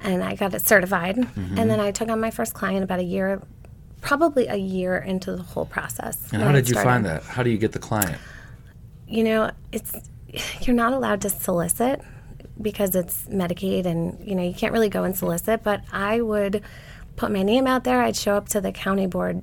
and 0.00 0.22
I 0.22 0.34
got 0.34 0.54
it 0.54 0.62
certified. 0.62 1.16
Mm-hmm. 1.16 1.58
And 1.58 1.70
then 1.70 1.78
I 1.80 1.90
took 1.90 2.08
on 2.08 2.20
my 2.20 2.30
first 2.30 2.54
client 2.54 2.84
about 2.84 3.00
a 3.00 3.04
year, 3.04 3.42
probably 4.00 4.46
a 4.46 4.56
year 4.56 4.96
into 4.96 5.36
the 5.36 5.42
whole 5.42 5.66
process. 5.66 6.32
And 6.32 6.42
how 6.42 6.52
did 6.52 6.68
you 6.68 6.74
find 6.76 7.04
that? 7.04 7.22
How 7.24 7.42
do 7.42 7.50
you 7.50 7.58
get 7.58 7.72
the 7.72 7.78
client? 7.78 8.18
You 9.06 9.24
know, 9.24 9.50
it's 9.72 9.92
you're 10.62 10.76
not 10.76 10.92
allowed 10.92 11.20
to 11.22 11.30
solicit 11.30 12.00
because 12.60 12.94
it's 12.94 13.24
Medicaid 13.24 13.86
and 13.86 14.18
you 14.26 14.34
know, 14.34 14.42
you 14.42 14.54
can't 14.54 14.72
really 14.72 14.88
go 14.88 15.04
and 15.04 15.16
solicit, 15.16 15.62
but 15.62 15.82
I 15.92 16.20
would 16.20 16.62
put 17.16 17.30
my 17.30 17.42
name 17.42 17.66
out 17.66 17.84
there. 17.84 18.02
I'd 18.02 18.16
show 18.16 18.34
up 18.36 18.48
to 18.50 18.60
the 18.60 18.72
county 18.72 19.06
board, 19.06 19.42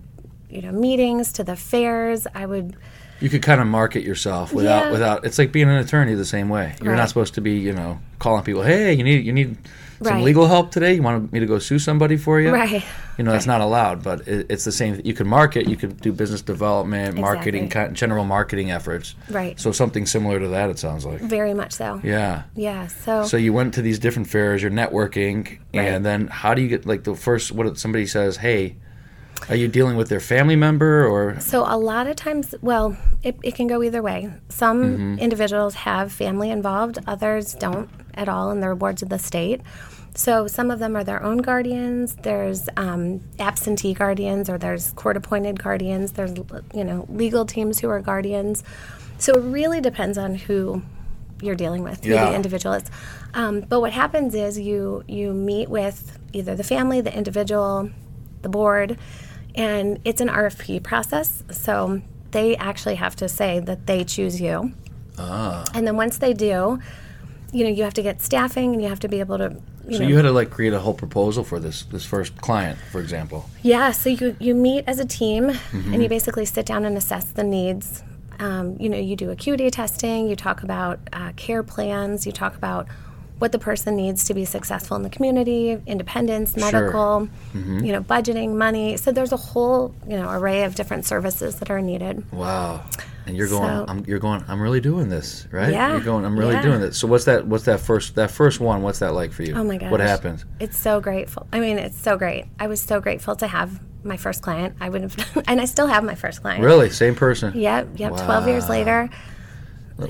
you 0.50 0.62
know, 0.62 0.72
meetings, 0.72 1.34
to 1.34 1.44
the 1.44 1.56
fairs. 1.56 2.26
I 2.34 2.46
would 2.46 2.76
You 3.20 3.30
could 3.30 3.42
kind 3.42 3.60
of 3.62 3.68
market 3.68 4.04
yourself 4.04 4.54
without 4.54 4.86
Yeah. 4.86 4.92
without. 4.92 5.26
It's 5.26 5.38
like 5.38 5.52
being 5.52 5.68
an 5.70 5.76
attorney 5.78 6.14
the 6.16 6.26
same 6.26 6.50
way. 6.50 6.76
You're 6.82 6.96
not 6.96 7.10
supposed 7.10 7.34
to 7.36 7.42
be, 7.42 7.58
you 7.58 7.74
know, 7.74 8.00
calling 8.20 8.44
people. 8.44 8.64
Hey, 8.64 8.94
you 8.94 9.04
need 9.04 9.26
you 9.26 9.34
need 9.34 9.58
some 10.02 10.14
Right. 10.16 10.24
legal 10.24 10.48
help 10.48 10.72
today. 10.72 10.94
You 10.94 11.04
want 11.04 11.32
me 11.34 11.40
to 11.40 11.46
go 11.46 11.60
sue 11.60 11.80
somebody 11.80 12.16
for 12.18 12.40
you? 12.40 12.52
Right. 12.54 12.84
You 13.18 13.24
know, 13.26 13.32
that's 13.32 13.46
not 13.46 13.60
allowed. 13.62 14.02
But 14.04 14.28
it, 14.28 14.46
it's 14.50 14.64
the 14.64 14.72
same. 14.72 15.02
You 15.04 15.14
can 15.14 15.28
market. 15.28 15.68
You 15.68 15.76
could 15.76 16.00
do 16.00 16.14
business 16.14 16.42
development, 16.42 17.18
marketing, 17.18 17.66
Exactly. 17.66 17.94
ki- 17.94 18.00
general 18.00 18.24
marketing 18.24 18.72
efforts. 18.72 19.16
Right. 19.30 19.60
So 19.60 19.72
something 19.72 20.06
similar 20.06 20.40
to 20.40 20.48
that. 20.50 20.70
It 20.70 20.80
sounds 20.80 21.06
like. 21.06 21.20
very 21.20 21.54
much 21.54 21.74
so. 21.74 22.00
Yeah. 22.04 22.44
Yeah. 22.56 22.88
So, 22.88 23.24
So 23.24 23.36
you 23.38 23.52
went 23.52 23.74
to 23.74 23.82
these 23.82 24.00
different 24.00 24.30
fairs. 24.30 24.62
You're 24.62 24.72
networking, 24.72 25.60
Right. 25.74 25.84
and 25.88 26.06
then 26.06 26.28
how 26.28 26.54
do 26.54 26.62
you 26.62 26.68
get 26.70 26.86
like 26.86 27.04
the 27.04 27.16
first? 27.16 27.52
What 27.52 27.68
if 27.68 27.78
somebody 27.78 28.06
says, 28.06 28.38
"Hey"? 28.38 28.78
Are 29.48 29.56
you 29.56 29.68
dealing 29.70 29.96
with 29.96 30.10
their 30.10 30.20
family 30.20 30.58
member 30.58 31.08
or 31.08 31.40
So 31.40 31.64
a 31.66 31.78
lot 31.78 32.08
of 32.08 32.18
times, 32.18 32.54
well, 32.62 32.98
it, 33.24 33.38
it 33.42 33.56
can 33.56 33.68
go 33.68 33.82
either 33.82 34.02
way. 34.02 34.30
Some 34.50 34.84
mm-hmm. 34.84 35.20
individuals 35.20 35.76
have 35.76 36.12
family 36.12 36.50
involved, 36.52 37.00
others 37.08 37.54
don't 37.56 37.90
at 38.14 38.30
all, 38.30 38.50
and 38.50 38.62
they're 38.62 38.76
wards 38.76 39.02
of 39.02 39.10
the 39.10 39.20
state. 39.20 39.62
So 40.16 40.48
some 40.48 40.72
of 40.72 40.80
them 40.80 40.96
are 40.98 41.04
their 41.04 41.22
own 41.24 41.38
guardians. 41.38 42.16
There's 42.16 42.68
um, 42.78 43.22
absentee 43.40 43.94
guardians, 43.94 44.50
or 44.50 44.58
there's 44.58 44.92
court-appointed 44.94 45.62
guardians. 45.62 46.14
There's 46.14 46.34
you 46.74 46.84
know 46.84 47.06
legal 47.10 47.46
teams 47.46 47.80
who 47.80 47.90
are 47.90 48.02
guardians. 48.02 48.64
So 49.18 49.34
it 49.36 49.42
really 49.44 49.82
depends 49.82 50.18
on 50.18 50.36
who 50.36 50.82
you're 51.42 51.56
dealing 51.56 51.84
with, 51.84 52.04
who 52.04 52.12
Yeah. 52.12 52.30
the 52.30 52.36
individual 52.36 52.76
is. 52.76 52.84
Um, 53.34 53.62
but 53.62 53.80
what 53.82 53.94
happens 53.94 54.34
is 54.36 54.60
you 54.60 55.04
you 55.08 55.32
meet 55.34 55.70
with 55.70 56.18
either 56.34 56.56
the 56.56 56.64
family, 56.64 57.02
the 57.02 57.16
individual, 57.16 57.90
the 58.42 58.50
board, 58.50 58.98
and 59.56 60.00
it's 60.04 60.22
an 60.22 60.28
RFP 60.30 60.84
process. 60.84 61.44
So 61.52 62.02
they 62.32 62.56
actually 62.58 62.96
have 62.96 63.16
to 63.18 63.30
say 63.30 63.60
that 63.60 63.86
they 63.88 64.04
choose 64.04 64.42
you. 64.42 64.74
ah? 65.18 65.66
And 65.74 65.86
then 65.88 65.96
once 65.96 66.18
they 66.18 66.34
do, 66.34 66.80
you 67.52 67.64
know, 67.64 67.70
you 67.70 67.84
have 67.84 67.94
to 67.96 68.02
get 68.04 68.22
staffing 68.22 68.74
and 68.74 68.82
you 68.82 68.90
have 68.90 69.00
to 69.02 69.08
be 69.08 69.20
able 69.20 69.38
to, 69.38 69.56
you 69.88 69.98
So 69.98 70.04
know, 70.04 70.10
you 70.10 70.16
had 70.16 70.24
to 70.24 70.32
like 70.32 70.50
create 70.50 70.74
a 70.74 70.80
whole 70.80 70.94
proposal 70.94 71.44
for 71.44 71.60
this 71.60 71.84
this 71.84 72.06
first 72.06 72.40
client, 72.42 72.78
for 72.92 73.00
example. 73.02 73.50
yeah. 73.64 73.92
So 73.92 74.10
you 74.10 74.36
you 74.40 74.54
meet 74.56 74.84
as 74.88 75.00
a 75.00 75.06
team 75.06 75.46
Mm-hmm. 75.50 75.94
and 75.94 76.04
you 76.04 76.10
basically 76.10 76.46
sit 76.46 76.66
down 76.66 76.86
and 76.86 76.96
assess 76.98 77.26
the 77.26 77.44
needs. 77.44 78.04
Um, 78.40 78.78
you 78.80 78.88
know, 78.88 78.98
you 78.98 79.16
do 79.16 79.32
acuity 79.32 79.70
testing. 79.70 80.30
You 80.30 80.36
talk 80.36 80.64
about 80.64 81.00
uh, 81.12 81.32
care 81.36 81.62
plans. 81.64 82.26
You 82.26 82.32
talk 82.32 82.56
about 82.56 82.88
what 83.40 83.52
the 83.52 83.60
person 83.60 83.96
needs 83.96 84.26
to 84.26 84.34
be 84.34 84.44
successful 84.46 84.98
in 84.98 85.04
the 85.04 85.10
community, 85.10 85.78
independence, 85.88 86.56
medical, 86.58 87.28
Mm-hmm. 87.54 87.80
you 87.86 87.92
know, 87.94 88.02
budgeting, 88.02 88.56
money. 88.56 88.96
So 88.98 89.12
there's 89.12 89.32
a 89.32 89.38
whole 89.38 89.94
you 90.08 90.16
know 90.18 90.30
array 90.30 90.64
of 90.64 90.76
different 90.76 91.06
services 91.06 91.56
that 91.60 91.70
are 91.72 91.82
needed. 91.82 92.30
Wow. 92.32 92.84
And 93.30 93.38
you're 93.38 93.48
going. 93.48 93.70
So- 93.70 93.86
I'm, 93.88 94.04
you're 94.06 94.18
going. 94.18 94.44
I'm 94.48 94.60
really 94.60 94.82
doing 94.82 95.08
this, 95.08 95.48
right? 95.52 95.72
Yeah, 95.72 95.92
You're 95.92 96.02
going. 96.02 96.26
I'm 96.26 96.38
really 96.38 96.56
yeah. 96.56 96.64
doing 96.64 96.82
this. 96.82 96.98
So 96.98 97.08
what's 97.08 97.26
that? 97.26 97.46
What's 97.46 97.66
that 97.66 97.80
first? 97.80 98.16
That 98.16 98.32
first 98.32 98.60
one. 98.60 98.82
What's 98.82 99.00
that 99.00 99.14
like 99.14 99.32
for 99.32 99.44
you? 99.44 99.54
Oh 99.56 99.64
my 99.64 99.78
gosh. 99.78 99.92
What 99.92 100.00
happened? 100.00 100.44
It's 100.60 100.76
so 100.76 101.00
grateful. 101.00 101.46
I 101.54 101.60
mean, 101.60 101.78
it's 101.78 101.98
so 101.98 102.18
great. 102.18 102.46
I 102.60 102.66
was 102.66 102.82
so 102.82 103.00
grateful 103.00 103.36
to 103.36 103.48
have 103.48 103.80
my 104.04 104.18
first 104.18 104.42
client. 104.42 104.78
I 104.82 104.90
would 104.90 105.02
have, 105.02 105.44
and 105.48 105.62
I 105.62 105.66
still 105.66 105.86
have 105.86 106.04
my 106.04 106.16
first 106.16 106.42
client. 106.42 106.64
Really, 106.64 106.90
same 106.90 107.14
person. 107.14 107.54
Yep, 107.56 108.00
yep. 108.00 108.14
12 108.14 108.48
years 108.48 108.68
later. 108.68 109.12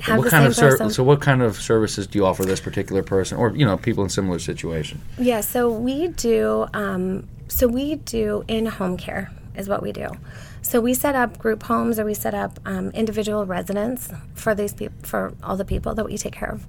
have 0.00 0.16
what 0.16 0.24
the 0.24 0.30
kind 0.30 0.54
same 0.54 0.66
of 0.66 0.78
ser- 0.78 0.88
so 0.88 1.04
what 1.04 1.20
kind 1.20 1.42
of 1.42 1.56
services 1.56 2.06
do 2.06 2.18
you 2.18 2.24
offer 2.24 2.46
this 2.46 2.60
particular 2.60 3.02
person, 3.02 3.36
or 3.36 3.54
you 3.54 3.66
know, 3.66 3.76
people 3.76 4.02
in 4.02 4.08
similar 4.08 4.38
situation? 4.38 5.02
Yeah, 5.18 5.42
so 5.42 5.68
we 5.68 6.08
do, 6.08 6.66
um, 6.72 7.28
so 7.48 7.68
we 7.68 7.96
do 7.96 8.44
in-home 8.48 8.96
care 8.96 9.30
is 9.56 9.68
what 9.68 9.82
we 9.82 9.92
do. 9.92 10.08
So 10.62 10.80
we 10.80 10.94
set 10.94 11.14
up 11.14 11.38
group 11.38 11.62
homes 11.62 11.98
or 11.98 12.04
we 12.04 12.14
set 12.14 12.34
up 12.34 12.58
um, 12.64 12.90
individual 12.90 13.46
residents 13.46 14.10
for 14.34 14.54
these 14.54 14.72
people, 14.72 14.96
for 15.02 15.34
all 15.42 15.56
the 15.56 15.64
people 15.64 15.94
that 15.94 16.04
we 16.04 16.16
take 16.16 16.34
care 16.34 16.50
of, 16.50 16.66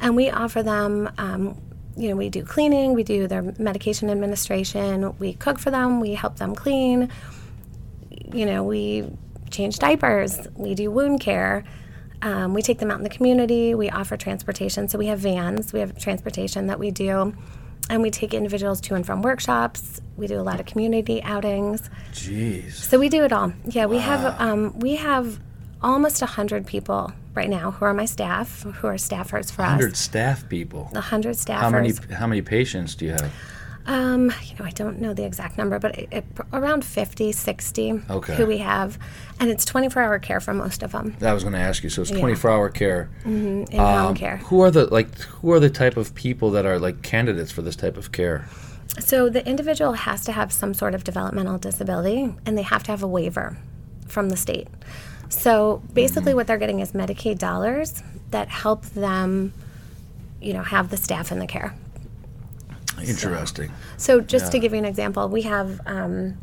and 0.00 0.16
we 0.16 0.30
offer 0.30 0.62
them. 0.62 1.10
Um, 1.18 1.60
you 1.96 2.08
know, 2.08 2.16
we 2.16 2.30
do 2.30 2.44
cleaning, 2.44 2.94
we 2.94 3.02
do 3.02 3.26
their 3.26 3.42
medication 3.58 4.08
administration, 4.10 5.14
we 5.18 5.34
cook 5.34 5.58
for 5.58 5.70
them, 5.70 6.00
we 6.00 6.14
help 6.14 6.36
them 6.36 6.54
clean. 6.54 7.10
You 8.32 8.46
know, 8.46 8.62
we 8.62 9.10
change 9.50 9.78
diapers, 9.78 10.46
we 10.54 10.74
do 10.74 10.90
wound 10.90 11.20
care. 11.20 11.64
Um, 12.22 12.52
we 12.52 12.62
take 12.62 12.78
them 12.78 12.90
out 12.90 12.98
in 12.98 13.02
the 13.02 13.10
community. 13.10 13.74
We 13.74 13.88
offer 13.88 14.16
transportation. 14.16 14.88
So 14.88 14.98
we 14.98 15.06
have 15.06 15.20
vans. 15.20 15.72
We 15.72 15.80
have 15.80 15.98
transportation 15.98 16.66
that 16.66 16.78
we 16.78 16.90
do. 16.90 17.34
And 17.90 18.02
we 18.02 18.10
take 18.10 18.32
individuals 18.32 18.80
to 18.82 18.94
and 18.94 19.04
from 19.04 19.20
workshops. 19.20 20.00
We 20.16 20.28
do 20.28 20.38
a 20.38 20.46
lot 20.50 20.60
of 20.60 20.66
community 20.66 21.20
outings. 21.24 21.90
Jeez. 22.12 22.72
So 22.72 22.98
we 23.00 23.08
do 23.08 23.24
it 23.24 23.32
all. 23.32 23.52
Yeah, 23.66 23.86
we 23.86 23.98
have 23.98 24.40
um, 24.40 24.78
we 24.78 24.94
have 24.96 25.40
almost 25.82 26.22
100 26.22 26.66
people 26.66 27.12
right 27.34 27.50
now 27.50 27.72
who 27.72 27.84
are 27.84 27.92
my 27.94 28.04
staff, 28.04 28.62
who 28.62 28.86
are 28.86 28.94
staffers 28.94 29.50
for 29.50 29.62
Hundred 29.64 29.92
us. 29.92 29.98
staff 29.98 30.48
people. 30.48 30.84
100 30.92 31.34
staffers. 31.34 31.58
How 31.58 31.70
many 31.70 31.92
how 32.14 32.26
many 32.28 32.42
patients 32.42 32.94
do 32.94 33.06
you 33.06 33.12
have? 33.12 33.32
Um, 33.90 34.32
you 34.44 34.54
know, 34.56 34.64
I 34.64 34.70
don't 34.70 35.00
know 35.00 35.12
the 35.14 35.24
exact 35.24 35.58
number, 35.58 35.80
but 35.80 35.98
it, 35.98 36.08
it, 36.12 36.24
around 36.52 36.84
50, 36.84 37.32
60 37.32 38.00
Okay. 38.08 38.36
who 38.36 38.46
we 38.46 38.58
have. 38.58 38.96
And 39.40 39.50
it's 39.50 39.64
24 39.64 40.00
hour 40.02 40.18
care 40.20 40.38
for 40.38 40.54
most 40.54 40.84
of 40.84 40.92
them 40.92 41.16
I 41.20 41.32
was 41.32 41.42
going 41.42 41.54
to 41.54 41.58
ask 41.58 41.82
you. 41.82 41.90
So 41.90 42.02
it's 42.02 42.10
24 42.12 42.50
hour 42.52 42.68
care. 42.68 43.10
in 43.24 43.66
Um, 43.72 44.06
home 44.06 44.14
care. 44.14 44.36
Who 44.36 44.60
are 44.60 44.70
the 44.70 44.86
like? 44.86 45.18
Who 45.18 45.50
are 45.52 45.58
the 45.58 45.70
type 45.70 45.96
of 45.96 46.14
people 46.14 46.52
that 46.52 46.64
are 46.66 46.78
like 46.78 47.02
candidates 47.02 47.50
for 47.50 47.62
this 47.62 47.74
type 47.74 47.96
of 47.96 48.12
care? 48.12 48.46
So 49.00 49.28
the 49.28 49.44
individual 49.44 49.94
has 49.94 50.24
to 50.24 50.32
have 50.32 50.52
some 50.52 50.72
sort 50.72 50.94
of 50.94 51.02
developmental 51.02 51.58
disability 51.58 52.32
and 52.46 52.56
they 52.56 52.62
have 52.62 52.84
to 52.84 52.90
have 52.92 53.02
a 53.02 53.08
waiver 53.08 53.56
from 54.06 54.28
the 54.28 54.36
state. 54.36 54.68
So 55.28 55.82
basically, 55.92 56.32
what 56.34 56.46
they're 56.46 56.58
getting 56.58 56.78
is 56.78 56.92
Medicaid 56.92 57.38
dollars 57.38 58.02
that 58.30 58.48
help 58.48 58.84
them, 58.86 59.52
you 60.40 60.52
know, 60.52 60.62
have 60.62 60.90
the 60.90 60.96
staff 60.96 61.32
in 61.32 61.40
the 61.40 61.46
care. 61.48 61.74
Interesting. 63.02 63.72
So 63.96 64.20
just 64.20 64.52
to 64.52 64.58
give 64.58 64.72
you 64.72 64.78
an 64.78 64.84
example, 64.84 65.28
we 65.28 65.42
have, 65.42 65.80
um, 65.86 66.38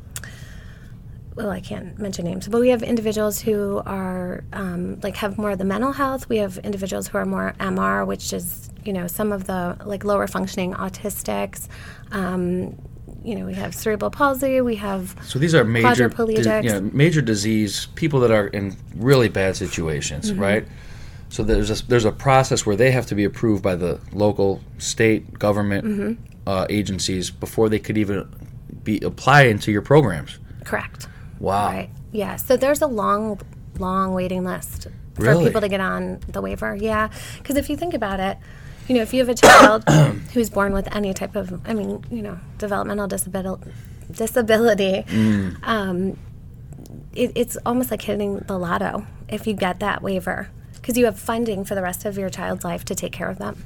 well, 1.36 1.50
I 1.52 1.60
can't 1.60 1.98
mention 2.00 2.26
names, 2.26 2.48
but 2.48 2.60
we 2.62 2.70
have 2.70 2.82
individuals 2.82 3.40
who 3.40 3.82
are 3.86 4.44
um, 4.54 5.00
like 5.02 5.16
have 5.18 5.38
more 5.38 5.52
of 5.52 5.60
the 5.60 5.66
mental 5.66 5.92
health. 5.92 6.28
We 6.30 6.38
have 6.38 6.58
individuals 6.60 7.08
who 7.08 7.18
are 7.20 7.26
more 7.26 7.54
MR, 7.60 8.08
which 8.08 8.34
is 8.34 8.70
you 8.84 8.94
know 8.94 9.06
some 9.08 9.32
of 9.32 9.46
the 9.46 9.78
like 9.86 10.04
lower 10.04 10.26
functioning 10.28 10.74
autistics. 10.74 11.68
Um, 12.12 12.76
you 13.24 13.36
know, 13.36 13.46
we 13.46 13.54
have 13.56 13.76
cerebral 13.76 14.10
palsy. 14.10 14.62
We 14.62 14.76
have 14.78 15.16
So 15.24 15.38
these 15.38 15.54
are 15.54 15.64
major, 15.64 16.10
Quadriplegics. 16.10 16.64
you 16.64 16.72
know, 16.72 16.82
major 16.94 17.22
disease 17.22 17.88
people 17.96 18.20
that 18.22 18.32
are 18.32 18.48
in 18.48 18.76
really 18.96 19.28
bad 19.30 19.56
situations, 19.58 20.32
Mm-hmm. 20.32 20.42
right? 20.42 20.68
So 21.30 21.44
there's 21.44 21.70
a, 21.70 21.86
there's 21.88 22.06
a 22.06 22.12
process 22.12 22.66
where 22.66 22.78
they 22.78 22.92
have 22.92 23.06
to 23.08 23.16
be 23.16 23.26
approved 23.26 23.62
by 23.62 23.76
the 23.76 24.00
local, 24.14 24.62
state, 24.78 25.38
government 25.38 25.86
Mm-hmm. 25.86 26.24
Uh, 26.48 26.66
agencies 26.70 27.30
before 27.30 27.70
they 27.70 27.78
could 27.80 27.98
even 27.98 28.28
be 28.84 29.00
apply 29.02 29.42
into 29.44 29.72
your 29.72 29.82
programs. 29.84 30.40
correct. 30.64 31.08
Wow. 31.40 31.68
Right. 31.68 31.90
Yeah. 32.12 32.36
So 32.38 32.58
there's 32.58 32.82
a 32.82 32.88
long, 32.88 33.40
long 33.78 34.14
waiting 34.14 34.44
list 34.44 34.88
for 35.16 35.22
Really? 35.22 35.46
people 35.46 35.62
to 35.62 35.68
get 35.70 35.80
on 35.82 36.20
the 36.30 36.42
waiver. 36.42 36.76
Yeah. 36.76 37.10
Because 37.38 37.58
if 37.58 37.70
you 37.70 37.76
think 37.78 37.94
about 37.94 38.20
it, 38.20 38.38
you 38.88 38.96
know, 38.96 39.02
if 39.04 39.14
you 39.14 39.20
have 39.20 39.30
a 39.30 39.36
child 39.36 39.84
who's 40.34 40.50
born 40.50 40.72
with 40.74 40.88
any 40.96 41.14
type 41.14 41.36
of, 41.36 41.62
I 41.68 41.74
mean, 41.74 42.04
you 42.10 42.22
know, 42.24 42.40
developmental 42.58 43.08
disability, 43.08 43.70
disability, 44.10 45.04
Mm. 45.08 45.58
um, 45.64 46.18
it, 47.14 47.32
it's 47.36 47.58
almost 47.66 47.92
like 47.92 48.02
hitting 48.02 48.38
the 48.48 48.58
lotto 48.58 49.06
if 49.30 49.46
you 49.48 49.54
get 49.54 49.80
that 49.82 50.02
waiver. 50.02 50.50
Because 50.88 50.98
you 50.98 51.04
have 51.04 51.20
funding 51.20 51.66
for 51.66 51.76
the 51.76 51.82
rest 51.82 52.06
of 52.06 52.18
your 52.18 52.30
child's 52.30 52.64
life 52.64 52.86
to 52.86 52.96
take 52.96 53.12
care 53.12 53.30
of 53.30 53.40
them. 53.40 53.62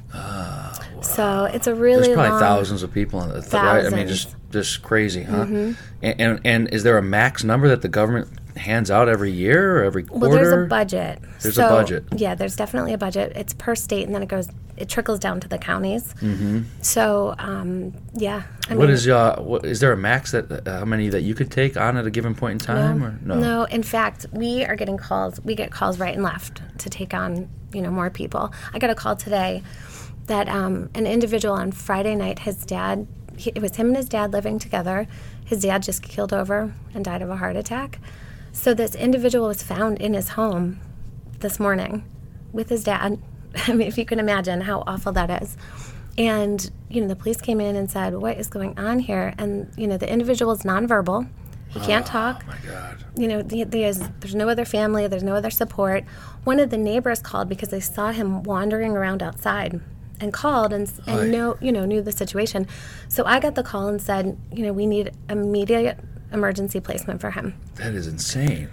So 1.02 1.44
it's 1.44 1.68
a 1.68 1.74
really 1.74 2.02
There's 2.02 2.14
probably 2.16 2.32
long, 2.32 2.40
thousands 2.40 2.82
of 2.82 2.92
people 2.92 3.22
in 3.22 3.30
it, 3.30 3.52
right? 3.52 3.86
I 3.86 3.90
mean, 3.90 4.08
just 4.08 4.34
just 4.50 4.82
crazy, 4.82 5.22
huh? 5.22 5.44
Mm-hmm. 5.44 5.72
And, 6.02 6.20
and 6.20 6.40
and 6.44 6.74
is 6.74 6.82
there 6.82 6.98
a 6.98 7.02
max 7.02 7.44
number 7.44 7.68
that 7.68 7.80
the 7.80 7.86
government 7.88 8.28
hands 8.56 8.90
out 8.90 9.08
every 9.08 9.30
year 9.32 9.80
or 9.80 9.84
every 9.84 10.04
quarter? 10.04 10.28
Well, 10.28 10.30
there's 10.30 10.64
a 10.64 10.66
budget. 10.66 11.20
There's 11.40 11.58
a 11.58 11.62
budget. 11.62 12.04
Yeah, 12.16 12.34
there's 12.34 12.56
definitely 12.56 12.92
a 12.92 12.98
budget. 12.98 13.32
It's 13.36 13.54
per 13.54 13.74
state, 13.74 14.06
and 14.06 14.14
then 14.14 14.22
it 14.22 14.28
goes, 14.28 14.48
it 14.76 14.88
trickles 14.88 15.18
down 15.18 15.40
to 15.40 15.48
the 15.48 15.58
counties. 15.58 16.14
Mm-hmm. 16.14 16.62
So, 16.80 17.34
um, 17.38 17.92
yeah. 18.14 18.42
I 18.68 18.74
What 18.74 18.86
mean, 18.86 18.90
is 18.94 19.08
uh? 19.08 19.36
What 19.40 19.64
is 19.64 19.80
there 19.80 19.92
a 19.92 19.96
max 19.96 20.32
that 20.32 20.66
uh, 20.66 20.78
how 20.80 20.84
many 20.84 21.08
that 21.10 21.22
you 21.22 21.34
could 21.34 21.50
take 21.50 21.76
on 21.76 21.96
at 21.96 22.06
a 22.06 22.10
given 22.10 22.34
point 22.34 22.62
in 22.62 22.66
time 22.66 23.04
or 23.04 23.18
no? 23.22 23.38
No, 23.38 23.64
in 23.64 23.82
fact, 23.82 24.26
we 24.32 24.64
are 24.64 24.76
getting 24.76 24.96
calls. 24.96 25.40
We 25.42 25.54
get 25.54 25.70
calls 25.70 25.98
right 25.98 26.14
and 26.14 26.22
left 26.22 26.62
to 26.78 26.90
take 26.90 27.14
on, 27.14 27.48
you 27.72 27.82
know, 27.82 27.90
more 27.90 28.10
people. 28.10 28.52
I 28.72 28.78
got 28.78 28.90
a 28.90 28.94
call 28.94 29.16
today 29.16 29.62
that 30.26 30.48
um, 30.48 30.88
an 30.94 31.06
individual 31.06 31.54
on 31.54 31.72
Friday 31.72 32.14
night, 32.14 32.40
his 32.40 32.64
dad, 32.64 33.06
he, 33.36 33.50
it 33.54 33.60
was 33.60 33.76
him 33.76 33.88
and 33.88 33.96
his 33.96 34.08
dad 34.08 34.32
living 34.32 34.58
together. 34.58 35.06
His 35.44 35.62
dad 35.62 35.82
just 35.82 36.02
keeled 36.02 36.32
over 36.32 36.72
and 36.94 37.04
died 37.04 37.22
of 37.22 37.28
a 37.28 37.36
heart 37.36 37.56
attack. 37.56 37.98
So 38.52 38.74
this 38.74 38.94
individual 38.94 39.48
was 39.48 39.62
found 39.62 40.00
in 40.00 40.14
his 40.14 40.30
home 40.30 40.80
this 41.40 41.58
morning 41.58 42.04
with 42.52 42.68
his 42.68 42.84
dad. 42.84 43.18
I 43.56 43.72
mean, 43.72 43.88
if 43.88 43.98
you 43.98 44.04
can 44.04 44.20
imagine 44.20 44.60
how 44.60 44.84
awful 44.86 45.12
that 45.12 45.42
is. 45.42 45.56
And, 46.18 46.70
you 46.90 47.00
know, 47.00 47.08
the 47.08 47.16
police 47.16 47.40
came 47.40 47.60
in 47.60 47.74
and 47.74 47.90
said, 47.90 48.14
What 48.14 48.36
is 48.36 48.48
going 48.48 48.78
on 48.78 48.98
here? 48.98 49.34
And, 49.38 49.72
you 49.76 49.86
know, 49.86 49.96
the 49.96 50.10
individual 50.10 50.52
is 50.52 50.62
nonverbal. 50.62 51.28
He 51.70 51.80
can't 51.80 52.04
oh, 52.04 52.10
talk 52.10 52.44
Oh 52.46 52.48
my 52.48 52.70
God. 52.70 53.04
you 53.16 53.26
know, 53.26 53.40
there's 53.40 53.98
there's 54.20 54.34
no 54.34 54.50
other 54.50 54.66
family, 54.66 55.06
there's 55.06 55.22
no 55.22 55.34
other 55.34 55.50
support. 55.50 56.04
One 56.44 56.60
of 56.60 56.68
the 56.68 56.76
neighbors 56.76 57.20
called 57.20 57.48
because 57.48 57.70
they 57.70 57.80
saw 57.80 58.12
him 58.12 58.42
wandering 58.42 58.92
around 58.92 59.22
outside 59.22 59.80
and 60.20 60.34
called 60.34 60.74
and, 60.74 60.92
and 61.06 61.32
know, 61.32 61.56
you 61.62 61.72
know, 61.72 61.86
knew 61.86 62.02
the 62.02 62.12
situation. 62.12 62.66
So 63.08 63.24
I 63.24 63.40
got 63.40 63.54
the 63.54 63.62
call 63.62 63.88
and 63.88 64.02
said, 64.02 64.36
you 64.52 64.66
know, 64.66 64.72
we 64.74 64.86
need 64.86 65.12
immediate 65.30 65.98
emergency 66.32 66.80
placement 66.80 67.20
for 67.20 67.30
him. 67.30 67.54
That 67.76 67.94
is 67.94 68.06
insane. 68.06 68.68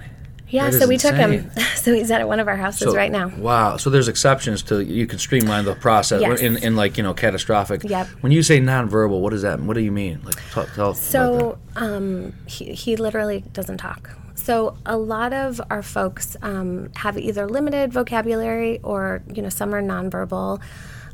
Yeah, 0.51 0.71
That 0.71 0.81
so 0.81 0.87
we 0.87 0.97
took 0.97 1.13
him. 1.13 1.51
so 1.75 1.93
he's 1.93 2.09
at 2.09 2.27
one 2.27 2.39
of 2.39 2.47
our 2.47 2.55
houses 2.55 2.95
right 2.95 3.11
now. 3.11 3.27
Wow. 3.29 3.77
So 3.77 3.91
there's 3.91 4.07
exceptions 4.07 4.63
to 4.63 4.83
you 4.83 5.05
can 5.05 5.19
streamline 5.19 5.65
the 5.65 5.75
process 5.75 6.21
Yes. 6.21 6.41
in, 6.41 6.57
in 6.57 6.75
like 6.75 6.97
you 6.97 7.03
know 7.03 7.13
catastrophic. 7.13 7.83
Yep. 7.83 8.07
When 8.21 8.31
you 8.31 8.41
say 8.41 8.59
nonverbal, 8.59 9.21
what 9.21 9.29
does 9.29 9.43
that? 9.43 9.59
What 9.59 9.75
do 9.75 9.81
you 9.81 9.91
mean? 9.91 10.21
Like 10.23 10.37
tell, 10.73 10.95
So 10.95 11.59
um, 11.75 12.33
he, 12.47 12.73
he 12.73 12.95
literally 12.95 13.41
doesn't 13.53 13.77
talk. 13.77 14.09
So 14.33 14.75
a 14.85 14.97
lot 14.97 15.33
of 15.33 15.61
our 15.69 15.83
folks 15.83 16.35
um, 16.41 16.89
have 16.95 17.17
either 17.17 17.47
limited 17.47 17.93
vocabulary 17.93 18.79
or 18.81 19.21
you 19.31 19.43
know 19.43 19.49
some 19.49 19.75
are 19.75 19.83
nonverbal. 19.83 20.61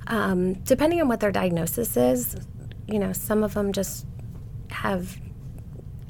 Um, 0.07 0.53
depending 0.53 1.01
on 1.01 1.07
what 1.09 1.19
their 1.19 1.31
diagnosis 1.31 1.97
is, 1.97 2.37
you 2.87 2.99
know 2.99 3.11
some 3.11 3.43
of 3.43 3.53
them 3.53 3.73
just 3.73 4.05
have 4.69 5.17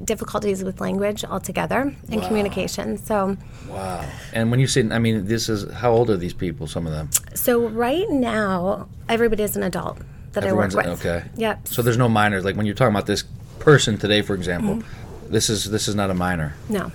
difficulties 0.04 0.64
with 0.64 0.82
language 0.82 1.24
altogether 1.24 1.96
and 2.12 2.22
communication. 2.24 2.98
So. 2.98 3.38
Wow. 3.70 4.06
And 4.34 4.52
when 4.52 4.60
you 4.60 4.68
say, 4.68 4.88
I 4.92 5.00
mean, 5.00 5.26
this 5.26 5.50
is 5.50 5.72
how 5.74 5.92
old 5.92 6.10
are 6.10 6.18
these 6.18 6.34
people? 6.34 6.68
Some 6.68 6.86
of 6.86 6.92
them. 6.94 7.10
so 7.34 7.68
right 7.68 8.10
now 8.10 8.88
everybody 9.10 9.44
is 9.44 9.56
an 9.56 9.64
adult 9.64 10.00
that 10.34 10.44
Everyone's 10.44 10.76
I 10.76 10.80
work 10.80 10.88
with. 11.00 11.06
okay. 11.06 11.28
Yep. 11.38 11.68
So 11.68 11.82
there's 11.82 11.98
no 11.98 12.10
minors. 12.10 12.44
Like 12.44 12.56
when 12.58 12.66
you're 12.66 12.76
talking 12.76 12.94
about 12.94 13.06
this 13.08 13.24
person 13.60 13.98
today, 13.98 14.22
for 14.22 14.36
example, 14.36 14.76
Mm-hmm. 14.76 15.32
this 15.32 15.50
is 15.50 15.72
this 15.72 15.88
is 15.88 15.96
not 15.96 16.10
a 16.10 16.14
minor. 16.14 16.54
No, 16.70 16.92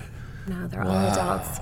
no, 0.46 0.68
they're 0.68 0.82
all 0.82 0.90
adults. 0.90 1.60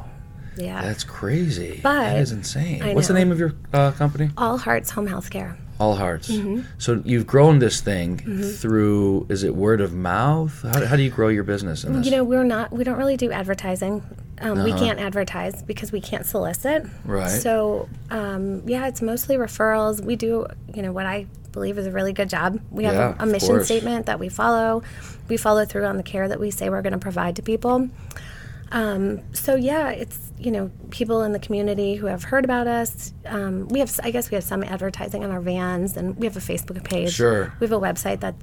Yeah. 0.57 0.83
That's 0.83 1.05
crazy. 1.05 1.79
But- 1.83 1.95
that 2.01 2.19
is 2.19 2.33
insane. 2.33 2.83
I 2.83 2.95
What's 2.95 3.07
the 3.09 3.15
name 3.15 3.31
of 3.31 3.39
your 3.39 3.55
uh, 3.73 3.93
company? 3.93 4.31
all 4.37 4.59
Hearts 4.59 4.91
Home 4.91 5.07
Health 5.07 5.31
Care. 5.31 5.57
All 5.81 5.95
Hearts. 5.95 6.29
Mm-hmm. 6.29 6.63
So 6.79 7.01
you've 7.05 7.27
grown 7.27 7.61
this 7.61 7.81
thing 7.81 8.19
through, 8.43 9.27
is 9.29 9.45
it 9.45 9.55
word 9.55 9.81
of 9.81 9.93
mouth? 9.93 10.63
How, 10.63 10.85
how 10.85 10.97
do 10.97 11.03
you 11.03 11.11
grow 11.11 11.29
your 11.29 11.45
business? 11.45 11.85
You 11.85 12.11
know, 12.11 12.25
we're 12.25 12.45
not. 12.45 12.73
We 12.73 12.85
don't 12.85 12.99
really 12.99 13.17
do 13.17 13.31
advertising. 13.31 14.03
Um, 14.41 14.63
We 14.65 14.73
can't 14.73 14.99
advertise 15.01 15.63
because 15.63 15.93
we 15.93 16.01
can't 16.01 16.27
solicit. 16.27 16.85
Uh-huh. 16.85 16.93
Right. 17.05 17.29
So, 17.29 17.89
um, 18.11 18.63
yeah, 18.67 18.87
it's 18.87 19.03
mostly 19.03 19.37
referrals. 19.37 20.01
We 20.01 20.17
do, 20.17 20.47
you 20.75 20.83
know, 20.83 20.93
what 20.93 21.07
I 21.07 21.27
believe 21.53 21.79
is 21.79 21.87
a 21.87 21.91
really 21.91 22.13
good 22.13 22.29
job. 22.29 22.61
We 22.71 22.85
have 22.85 22.95
Yeah, 22.95 23.17
a, 23.19 23.23
a 23.23 23.27
mission 23.27 23.65
statement 23.65 24.07
that 24.07 24.19
we 24.19 24.29
follow. 24.29 24.83
We 25.29 25.37
follow 25.37 25.65
through 25.65 25.87
on 25.87 25.97
the 25.97 26.03
care 26.03 26.29
that 26.29 26.41
we 26.41 26.51
say 26.51 26.71
we're 26.71 26.83
going 26.83 26.93
to 26.93 26.99
provide 26.99 27.37
to 27.37 27.43
people. 27.43 27.89
Um, 28.71 29.21
so 29.33 29.55
yeah, 29.55 29.91
it's 29.91 30.19
you 30.39 30.51
know 30.51 30.71
people 30.91 31.23
in 31.23 31.33
the 31.33 31.39
community 31.39 31.95
who 31.95 32.07
have 32.07 32.25
heard 32.25 32.45
about 32.45 32.67
us. 32.67 33.13
Um, 33.27 33.67
we 33.69 33.81
have, 33.81 33.99
I 34.03 34.11
guess, 34.11 34.31
we 34.31 34.35
have 34.35 34.45
some 34.45 34.63
advertising 34.63 35.25
on 35.25 35.31
our 35.31 35.41
vans, 35.41 35.97
and 35.97 36.17
we 36.17 36.27
have 36.27 36.37
a 36.37 36.41
Facebook 36.41 36.83
page. 36.85 37.13
Sure. 37.15 37.53
We 37.61 37.67
have 37.67 37.73
a 37.73 37.81
website 37.81 38.21
that 38.21 38.35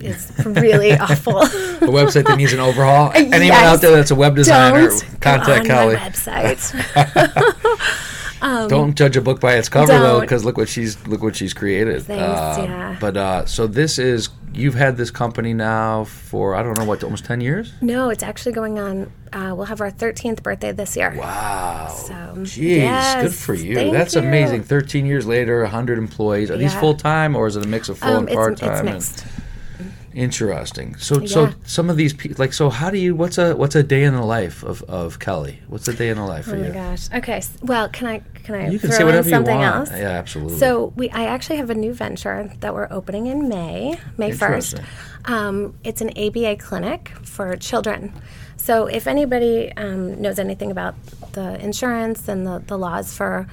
is 0.00 0.32
really 0.44 0.92
awful. 0.98 1.38
a 1.38 1.46
website 1.46 2.26
that 2.26 2.36
needs 2.36 2.52
an 2.52 2.60
overhaul. 2.60 3.12
Anyone 3.14 3.58
out 3.58 3.80
there 3.80 3.92
that's 3.92 4.10
a 4.10 4.14
web 4.14 4.36
designer, 4.36 4.88
Don't 4.88 5.20
contact 5.20 5.66
go 5.66 5.88
on 5.90 5.94
Kelli. 5.94 5.94
my 5.94 7.52
website. 8.44 8.68
Don't 8.68 8.94
judge 8.96 9.16
a 9.16 9.20
book 9.20 9.40
by 9.40 9.54
its 9.56 9.68
cover 9.68 9.92
though, 9.92 10.12
Don't. 10.12 10.20
because 10.22 10.44
look 10.44 10.56
what 10.56 10.68
she's 10.68 11.04
look 11.06 11.22
what 11.22 11.36
she's 11.36 11.54
created. 11.54 12.02
Thanks, 12.02 12.58
Um, 12.58 12.64
yeah. 12.64 12.96
But 13.00 13.16
uh, 13.16 13.46
so 13.46 13.66
this 13.66 13.98
is 13.98 14.28
you've 14.52 14.74
had 14.74 14.96
this 14.96 15.10
company 15.10 15.52
now 15.54 16.04
for 16.04 16.54
I 16.54 16.62
don't 16.62 16.78
know 16.78 16.84
what 16.84 17.02
almost 17.02 17.24
ten 17.24 17.40
years. 17.40 17.72
no, 17.80 18.10
it's 18.10 18.22
actually 18.22 18.52
going 18.52 18.78
on. 18.78 19.10
Uh, 19.32 19.52
we'll 19.52 19.66
have 19.66 19.80
our 19.80 19.90
13th 19.90 20.44
birthday 20.44 20.70
this 20.70 20.96
year. 20.96 21.12
Wow. 21.18 21.88
So, 21.88 22.14
Jeez, 22.36 22.56
yes, 22.76 23.20
good 23.20 23.34
for 23.34 23.54
you. 23.54 23.90
That's 23.90 24.14
you. 24.14 24.20
amazing. 24.20 24.62
13 24.62 25.06
years 25.06 25.26
later, 25.26 25.62
100 25.62 25.98
employees. 25.98 26.52
Are 26.52 26.56
these 26.56 26.72
full 26.74 26.94
time 26.94 27.34
or 27.34 27.48
is 27.48 27.56
it 27.56 27.64
a 27.64 27.68
mix 27.68 27.88
of 27.88 27.98
full 27.98 28.10
Um, 28.10 28.16
and 28.18 28.28
it's, 28.28 28.34
part 28.36 28.52
it's 28.52 28.60
time? 28.60 28.84
mixed. 28.84 29.26
Interesting. 30.14 30.94
So, 30.96 31.26
so 31.26 31.52
some 31.64 31.90
of 31.90 31.96
these 31.96 32.12
people, 32.12 32.36
like, 32.38 32.52
so 32.52 32.70
how 32.70 32.88
do 32.88 32.98
you? 32.98 33.16
What's 33.16 33.36
a 33.36 33.56
what's 33.56 33.74
a 33.74 33.82
day 33.82 34.04
in 34.04 34.14
the 34.14 34.22
life 34.22 34.62
of, 34.62 34.82
of 34.84 35.18
Kelli? 35.18 35.58
What's 35.66 35.88
a 35.88 35.92
day 35.92 36.08
in 36.08 36.18
the 36.18 36.24
life 36.24 36.44
for 36.44 36.56
you? 36.56 36.66
Oh 36.66 36.68
my 36.68 36.74
gosh. 36.74 37.12
Okay. 37.12 37.42
Well, 37.62 37.88
can 37.88 38.06
I 38.06 38.18
can 38.44 38.54
I 38.54 38.70
You 38.70 38.78
can 38.78 38.90
throw 38.90 39.10
say 39.10 39.18
in 39.18 39.24
something 39.24 39.56
want. 39.56 39.76
else? 39.76 39.90
Yeah, 39.90 40.10
absolutely. 40.10 40.58
So 40.58 40.92
we 40.94 41.10
I 41.10 41.24
actually 41.24 41.56
have 41.56 41.70
a 41.70 41.74
new 41.74 41.92
venture 41.92 42.52
that 42.60 42.74
we're 42.74 42.88
opening 42.92 43.26
in 43.26 43.48
May, 43.48 43.98
May 44.16 44.30
first. 44.30 44.80
Um, 45.24 45.74
it's 45.82 46.00
an 46.00 46.10
ABA 46.16 46.56
clinic 46.56 47.08
for 47.22 47.56
children. 47.56 48.12
So 48.56 48.86
if 48.86 49.06
anybody 49.06 49.72
um, 49.76 50.20
knows 50.22 50.38
anything 50.38 50.70
about 50.70 50.94
the 51.32 51.58
insurance 51.62 52.28
and 52.28 52.46
the, 52.46 52.62
the 52.66 52.78
laws 52.78 53.16
for 53.16 53.46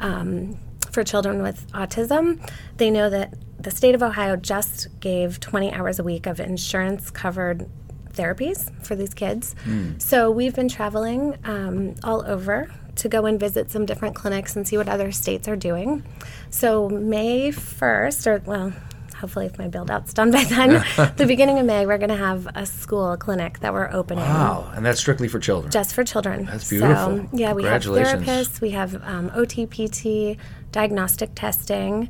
um, 0.00 0.58
for 0.90 1.04
children 1.04 1.42
with 1.42 1.70
autism, 1.72 2.40
they 2.76 2.90
know 2.90 3.08
that 3.10 3.34
the 3.58 3.70
state 3.70 3.94
of 3.94 4.02
Ohio 4.02 4.36
just 4.36 4.88
gave 5.00 5.38
20 5.40 5.72
hours 5.72 5.98
a 5.98 6.02
week 6.02 6.26
of 6.26 6.40
insurance 6.40 7.10
covered 7.10 7.68
therapies 8.12 8.70
for 8.84 8.96
these 8.96 9.14
kids. 9.14 9.54
So 9.98 10.30
we've 10.30 10.54
been 10.54 10.68
traveling 10.68 11.36
um, 11.44 11.94
all 12.02 12.24
over 12.26 12.70
to 12.96 13.08
go 13.08 13.24
and 13.26 13.38
visit 13.38 13.70
some 13.70 13.86
different 13.86 14.14
clinics 14.14 14.56
and 14.56 14.66
see 14.66 14.76
what 14.76 14.88
other 14.88 15.12
states 15.12 15.46
are 15.46 15.56
doing. 15.56 16.02
So 16.50 16.88
May 16.88 17.50
1st, 17.50 18.26
or 18.26 18.42
well, 18.44 18.72
hopefully 19.20 19.46
if 19.46 19.58
my 19.58 19.68
build 19.68 19.90
out's 19.90 20.14
done 20.14 20.30
by 20.30 20.44
then, 20.44 20.84
the 21.16 21.26
beginning 21.26 21.58
of 21.58 21.66
May, 21.66 21.86
we're 21.86 21.98
going 21.98 22.10
to 22.10 22.16
have 22.16 22.48
a 22.54 22.64
school 22.64 23.16
clinic 23.16 23.60
that 23.60 23.72
we're 23.72 23.90
opening. 23.92 24.24
Wow, 24.24 24.70
and 24.74 24.84
that's 24.84 25.00
strictly 25.00 25.28
for 25.28 25.38
children. 25.38 25.70
Just 25.70 25.94
for 25.94 26.04
children. 26.04 26.46
That's 26.46 26.68
beautiful. 26.68 26.94
So, 26.94 27.28
yeah, 27.32 27.52
we 27.52 27.64
have 27.64 27.82
therapists, 27.82 28.60
we 28.60 28.70
have 28.70 28.94
um, 29.04 29.30
OTPT, 29.30 30.38
diagnostic 30.72 31.34
testing. 31.34 32.08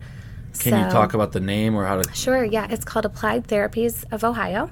Can 0.58 0.84
you 0.84 0.90
talk 0.90 1.14
about 1.14 1.32
the 1.32 1.40
name 1.40 1.76
or 1.76 1.84
how 1.84 2.02
to? 2.02 2.12
Sure, 2.14 2.44
yeah. 2.44 2.66
It's 2.70 2.84
called 2.84 3.04
Applied 3.04 3.46
Therapies 3.46 4.04
of 4.12 4.24
Ohio. 4.24 4.70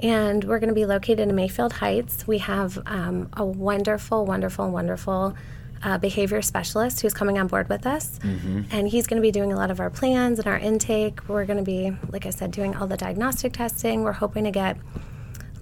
And 0.00 0.44
we're 0.44 0.58
going 0.58 0.68
to 0.68 0.74
be 0.74 0.84
located 0.84 1.20
in 1.20 1.34
Mayfield 1.34 1.74
Heights. 1.74 2.26
We 2.26 2.38
have 2.38 2.78
um, 2.86 3.30
a 3.32 3.44
wonderful, 3.46 4.26
wonderful, 4.26 4.70
wonderful 4.70 5.34
uh, 5.82 5.98
behavior 5.98 6.42
specialist 6.42 7.00
who's 7.00 7.14
coming 7.14 7.38
on 7.38 7.46
board 7.46 7.68
with 7.68 7.86
us. 7.86 8.18
And 8.70 8.88
he's 8.88 9.06
going 9.06 9.16
to 9.20 9.22
be 9.22 9.30
doing 9.30 9.52
a 9.52 9.56
lot 9.56 9.70
of 9.70 9.78
our 9.80 9.90
plans 9.90 10.38
and 10.38 10.46
our 10.48 10.58
intake. 10.58 11.28
We're 11.28 11.44
going 11.44 11.58
to 11.58 11.64
be, 11.64 11.96
like 12.10 12.26
I 12.26 12.30
said, 12.30 12.50
doing 12.50 12.74
all 12.76 12.86
the 12.86 12.96
diagnostic 12.96 13.52
testing. 13.52 14.02
We're 14.02 14.12
hoping 14.12 14.44
to 14.44 14.50
get 14.50 14.76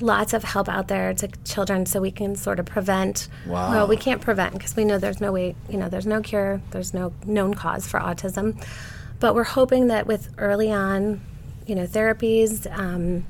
lots 0.01 0.33
of 0.33 0.43
help 0.43 0.69
out 0.69 0.89
there 0.89 1.15
to 1.15 1.29
children 1.45 1.87
so 1.87 2.01
we 2.01 2.11
can 2.11 2.35
sort 2.35 2.59
of 2.59 2.67
prevent 2.67 3.29
Wow. 3.47 3.71
well 3.71 3.87
we 3.87 3.97
can't 3.97 4.21
prevent 4.21 4.53
because 4.53 4.75
we 4.75 4.85
know 4.85 4.99
there's 4.99 5.21
no 5.21 5.31
way 5.31 5.55
you 5.69 5.79
know 5.79 5.89
there's 5.89 6.05
no 6.07 6.21
cure 6.21 6.61
there's 6.73 6.93
no 6.93 7.13
known 7.25 7.55
cause 7.55 7.87
for 7.87 8.01
autism 8.01 8.61
but 9.21 9.37
we're 9.37 9.45
hoping 9.45 9.87
that 9.87 10.09
with 10.09 10.29
early 10.37 10.73
on 10.73 11.21
you 11.69 11.77
know 11.77 11.87
therapies 11.87 12.67
um, 12.77 13.25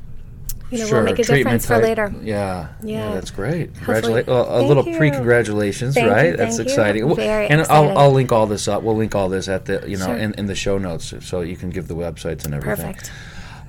you 0.70 0.79
know 0.79 0.87
Sure, 0.87 0.98
will 0.98 1.05
make 1.05 1.18
a 1.18 1.24
treatment 1.24 1.62
difference 1.62 1.66
for 1.66 1.79
later 1.79 2.12
Yeah, 2.22 2.68
yeah, 2.83 3.09
Yeah. 3.09 3.14
that's 3.14 3.31
great. 3.31 3.74
Congratulations! 3.74 4.29
a 4.29 4.44
Thank 4.44 4.68
little 4.68 4.88
you. 4.88 4.96
pre-congratulations, 4.98 5.94
Thank 5.94 6.07
you, 6.07 6.12
right? 6.12 6.37
that's 6.37 6.57
thank 6.57 6.68
exciting. 6.68 7.07
Well, 7.07 7.16
Very 7.16 7.46
and 7.48 7.62
I'll. 7.62 7.96
I'll 7.98 8.11
link 8.12 8.33
all 8.33 8.46
this 8.46 8.66
up. 8.68 8.83
We'll 8.83 8.96
link 8.96 9.14
all 9.14 9.29
this 9.29 9.48
at 9.48 9.66
the 9.66 9.85
you 9.87 9.96
know 9.96 10.07
Sure. 10.07 10.16
in, 10.16 10.35
in 10.35 10.46
the 10.46 10.55
show 10.55 10.79
notes 10.79 11.12
so 11.20 11.40
you 11.42 11.57
can 11.57 11.70
give 11.70 11.87
the 11.88 11.94
websites 11.96 12.44
and 12.44 12.55
everything. 12.55 12.94
perfect 12.94 13.11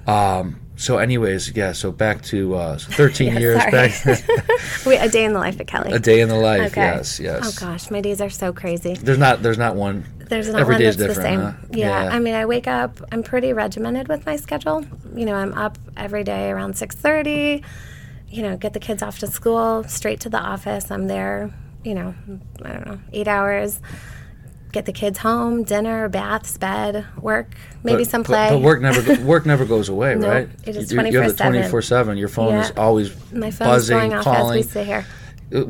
Um, 0.08 0.60
so, 0.78 0.98
anyways, 0.98 1.56
yeah. 1.56 1.72
So 1.72 1.92
back 1.92 2.22
to 2.24 2.56
uh, 2.56 2.78
13 2.78 3.28
Yeah, 3.34 3.40
years 3.40 3.58
back. 3.72 3.92
Wait, 4.86 4.98
a 5.00 5.10
day 5.10 5.24
in 5.26 5.34
the 5.34 5.40
life 5.40 5.60
of 5.60 5.66
kelli 5.68 5.94
a 5.94 6.00
day 6.00 6.20
in 6.20 6.30
the 6.30 6.36
life. 6.36 6.72
okay 6.72 6.82
Yes, 6.82 7.20
yes. 7.20 7.42
oh 7.44 7.66
gosh 7.66 7.90
my 7.90 8.02
days 8.02 8.22
are 8.22 8.30
so 8.30 8.52
crazy 8.54 8.94
There's 8.94 9.18
not 9.18 9.42
there's 9.42 9.58
not 9.58 9.76
one. 9.76 10.06
There's 10.30 10.50
not 10.50 10.62
Every 10.62 10.76
one 10.76 10.84
that's 10.84 10.98
the 10.98 11.16
same. 11.16 11.40
huh? 11.40 11.52
Yeah. 11.72 12.04
Yeah. 12.06 12.10
I 12.16 12.20
mean, 12.20 12.34
I 12.34 12.46
wake 12.46 12.68
up. 12.68 13.00
I'm 13.12 13.24
pretty 13.24 13.54
regimented 13.54 14.08
with 14.08 14.26
my 14.26 14.36
schedule. 14.36 14.86
You 15.16 15.26
know, 15.26 15.36
I'm 15.36 15.54
up 15.54 15.78
every 15.96 16.24
day 16.24 16.50
around 16.52 16.74
6:30. 16.76 17.64
You 18.30 18.42
know, 18.44 18.58
get 18.58 18.74
the 18.74 18.80
kids 18.80 19.02
off 19.04 19.20
to 19.20 19.28
school, 19.28 19.84
straight 19.86 20.20
to 20.22 20.30
the 20.30 20.40
office. 20.40 20.90
I'm 20.92 21.08
there. 21.08 21.52
You 21.84 21.94
know, 21.96 22.16
I 22.64 22.70
don't 22.74 22.86
know, 22.88 23.00
eight 23.14 23.28
hours. 23.28 23.80
Get 24.72 24.86
the 24.86 24.92
kids 24.92 25.20
home, 25.20 25.64
dinner, 25.64 26.10
baths, 26.10 26.58
bed, 26.58 27.06
work, 27.22 27.54
maybe 27.84 28.04
But- 28.04 28.10
some 28.12 28.24
play. 28.26 28.50
But, 28.50 28.60
work 28.62 28.82
never 28.82 29.22
work 29.24 29.46
never 29.46 29.64
goes 29.76 29.88
away, 29.88 30.16
No, 30.16 30.28
right? 30.28 30.50
it 30.66 30.76
is 30.76 30.92
You 30.92 30.98
have 31.00 31.06
the 31.06 31.12
24/7. 31.34 31.38
24 31.38 31.82
seven. 31.82 32.18
Your 32.18 32.28
phone 32.28 32.56
is 32.56 32.72
always 32.76 33.12
my 33.32 33.52
phone's 33.52 33.70
buzzing, 33.70 33.98
going 33.98 34.14
off 34.16 34.24
calling. 34.26 34.60
as 34.60 34.66
we 34.66 34.70
sit 34.70 34.86
here. 34.88 35.06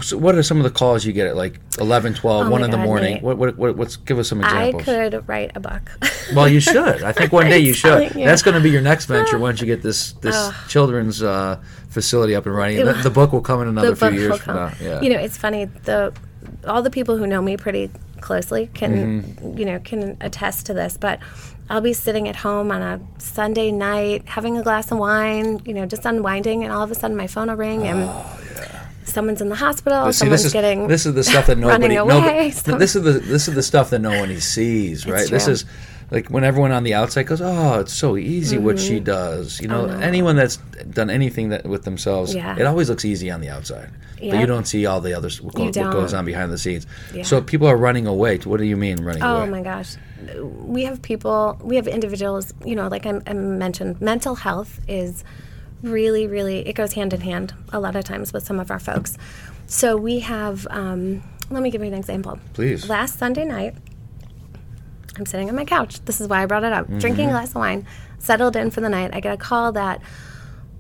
So 0.02 0.18
what 0.18 0.36
are 0.36 0.44
some 0.44 0.58
of 0.58 0.64
the 0.64 0.70
calls 0.70 1.06
you 1.06 1.12
get 1.12 1.28
at 1.28 1.36
like 1.36 1.60
11, 1.80 2.14
12, 2.14 2.48
Oh 2.48 2.50
1 2.50 2.62
my 2.62 2.66
in 2.66 2.72
the 2.72 2.78
morning? 2.78 3.22
What, 3.22 3.38
what, 3.38 3.58
what, 3.58 3.76
what's, 3.76 3.98
give 3.98 4.18
us 4.18 4.30
some 4.30 4.40
examples 4.42 4.88
I 4.88 5.10
could 5.10 5.28
write 5.28 5.52
a 5.56 5.60
book. 5.60 5.92
Well, 6.34 6.48
you 6.48 6.60
should. 6.62 7.04
I 7.04 7.12
think 7.12 7.34
one 7.34 7.48
day 7.48 7.60
you 7.60 7.74
should. 7.74 8.16
you. 8.16 8.24
That's 8.24 8.42
going 8.42 8.56
to 8.56 8.62
be 8.62 8.70
your 8.70 8.82
next 8.82 9.06
venture 9.06 9.38
once 9.48 9.60
you 9.60 9.68
get 9.68 9.82
this 9.82 10.14
this 10.14 10.36
Ugh. 10.36 10.54
children's 10.70 11.22
uh, 11.22 11.62
facility 11.90 12.36
up 12.36 12.46
and 12.46 12.56
running. 12.56 12.86
The, 12.86 12.94
the 12.94 13.10
book 13.10 13.34
will 13.34 13.42
come 13.42 13.62
in 13.62 13.68
another 13.68 13.94
the 13.94 14.10
few 14.12 14.20
years 14.20 14.40
from 14.40 14.56
now. 14.56 14.72
Yeah. 14.82 15.02
You 15.02 15.10
know, 15.10 15.20
it's 15.20 15.38
funny. 15.38 15.66
The 15.66 16.14
all 16.66 16.82
the 16.82 16.90
people 16.90 17.18
who 17.18 17.28
know 17.28 17.42
me 17.42 17.58
pretty 17.58 17.92
closely 18.22 18.70
can 18.74 19.24
Mm-hmm. 19.24 19.58
you 19.58 19.66
know 19.66 19.80
can 19.80 20.16
attest 20.22 20.68
to 20.68 20.74
this. 20.74 20.96
But 20.96 21.20
I'll 21.70 21.82
be 21.82 21.94
sitting 21.94 22.30
at 22.30 22.38
home 22.38 22.72
on 22.72 22.82
a 22.82 23.02
Sunday 23.18 23.72
night 23.72 24.24
having 24.30 24.58
a 24.58 24.64
glass 24.64 24.90
of 24.92 25.00
wine, 25.00 25.62
you 25.66 25.74
know, 25.74 25.86
just 25.86 26.06
unwinding, 26.06 26.64
and 26.64 26.72
all 26.72 26.84
of 26.84 26.92
a 26.92 26.96
sudden 26.96 27.18
my 27.18 27.28
phone 27.28 27.50
will 27.50 27.56
ring 27.56 27.86
and. 27.86 28.10
Someone's 29.06 29.42
in 29.42 29.50
the 29.50 29.56
hospital. 29.56 30.06
See, 30.12 30.20
someone's 30.20 30.42
this 30.42 30.46
is 30.48 30.54
getting 30.54 30.88
this 30.88 31.06
is 31.06 31.14
the 31.14 31.24
stuff 31.24 31.48
that 31.48 31.58
nobody. 31.60 31.96
away, 31.96 32.14
nobody 32.14 32.50
this 32.80 32.96
is 32.96 33.04
the 33.04 33.14
this 33.14 33.48
is 33.48 33.56
the 33.56 33.64
stuff 33.64 33.90
that 33.92 34.00
no 34.00 34.20
one 34.20 34.36
sees, 34.40 35.08
right? 35.08 35.30
This 35.30 35.48
is 35.48 35.66
like 36.12 36.28
when 36.30 36.44
everyone 36.44 36.72
on 36.72 36.84
the 36.84 36.94
outside 36.94 37.24
goes, 37.24 37.42
"Oh, 37.42 37.80
it's 37.80 37.94
so 37.94 38.18
easy 38.18 38.58
what 38.58 38.80
she 38.80 39.00
does." 39.00 39.60
You 39.62 39.68
know, 39.68 39.86
Mm-hmm. 39.86 40.04
anyone 40.04 40.36
that's 40.36 40.58
done 40.90 41.10
anything 41.10 41.50
that 41.50 41.66
with 41.66 41.84
themselves, 41.84 42.34
Yeah. 42.36 42.56
it 42.58 42.66
always 42.66 42.90
looks 42.90 43.06
easy 43.06 43.32
on 43.32 43.42
the 43.42 43.50
outside, 43.50 43.90
but 44.20 44.40
you 44.40 44.46
don't 44.46 44.66
see 44.68 44.86
all 44.86 45.02
the 45.02 45.14
other 45.14 45.30
what, 45.42 45.58
what 45.58 45.74
goes 45.74 46.14
on 46.14 46.26
behind 46.26 46.52
the 46.52 46.58
scenes. 46.58 46.86
Yeah. 47.14 47.24
So 47.24 47.42
people 47.42 47.68
are 47.68 47.78
running 47.78 48.06
away. 48.08 48.38
What 48.40 48.58
do 48.58 48.66
you 48.66 48.78
mean 48.78 49.04
running 49.04 49.24
Oh 49.24 49.38
away? 49.38 49.48
Oh 49.48 49.52
my 49.52 49.62
gosh. 49.62 49.96
We 50.44 50.84
have 50.86 51.02
people, 51.04 51.58
we 51.64 51.76
have 51.76 51.88
individuals, 51.88 52.54
you 52.66 52.76
know, 52.76 52.88
like 52.88 53.06
I, 53.06 53.22
I 53.28 53.34
mentioned, 53.34 54.02
mental 54.02 54.34
health 54.36 54.80
is 54.88 55.24
really, 55.86 56.28
really, 56.28 56.68
it 56.68 56.74
goes 56.74 56.94
hand 56.94 57.14
in 57.14 57.22
hand 57.22 57.54
a 57.72 57.80
lot 57.80 57.96
of 57.96 58.04
times 58.04 58.34
with 58.34 58.44
some 58.46 58.60
of 58.60 58.72
our 58.72 58.80
folks. 58.80 59.18
So 59.68 59.98
we 59.98 60.20
have, 60.20 60.68
um, 60.70 61.24
let 61.50 61.64
me 61.64 61.70
give 61.72 61.82
you 61.82 61.88
an 61.88 61.94
example. 61.94 62.40
Please. 62.54 62.90
Last 62.90 63.18
Sunday 63.18 63.46
night, 63.46 63.76
I'm 65.18 65.26
sitting 65.26 65.50
on 65.50 65.56
my 65.56 65.66
couch. 65.66 66.04
This 66.06 66.20
is 66.20 66.28
why 66.28 66.44
I 66.44 66.46
brought 66.46 66.64
it 66.64 66.74
up. 66.74 66.88
Drinking 67.00 67.30
a 67.30 67.32
glass 67.32 67.50
of 67.50 67.56
wine, 67.56 67.88
settled 68.20 68.56
in 68.56 68.70
for 68.72 68.82
the 68.82 68.90
night. 68.90 69.12
I 69.14 69.20
get 69.20 69.34
a 69.34 69.38
call 69.38 69.72
that 69.74 70.02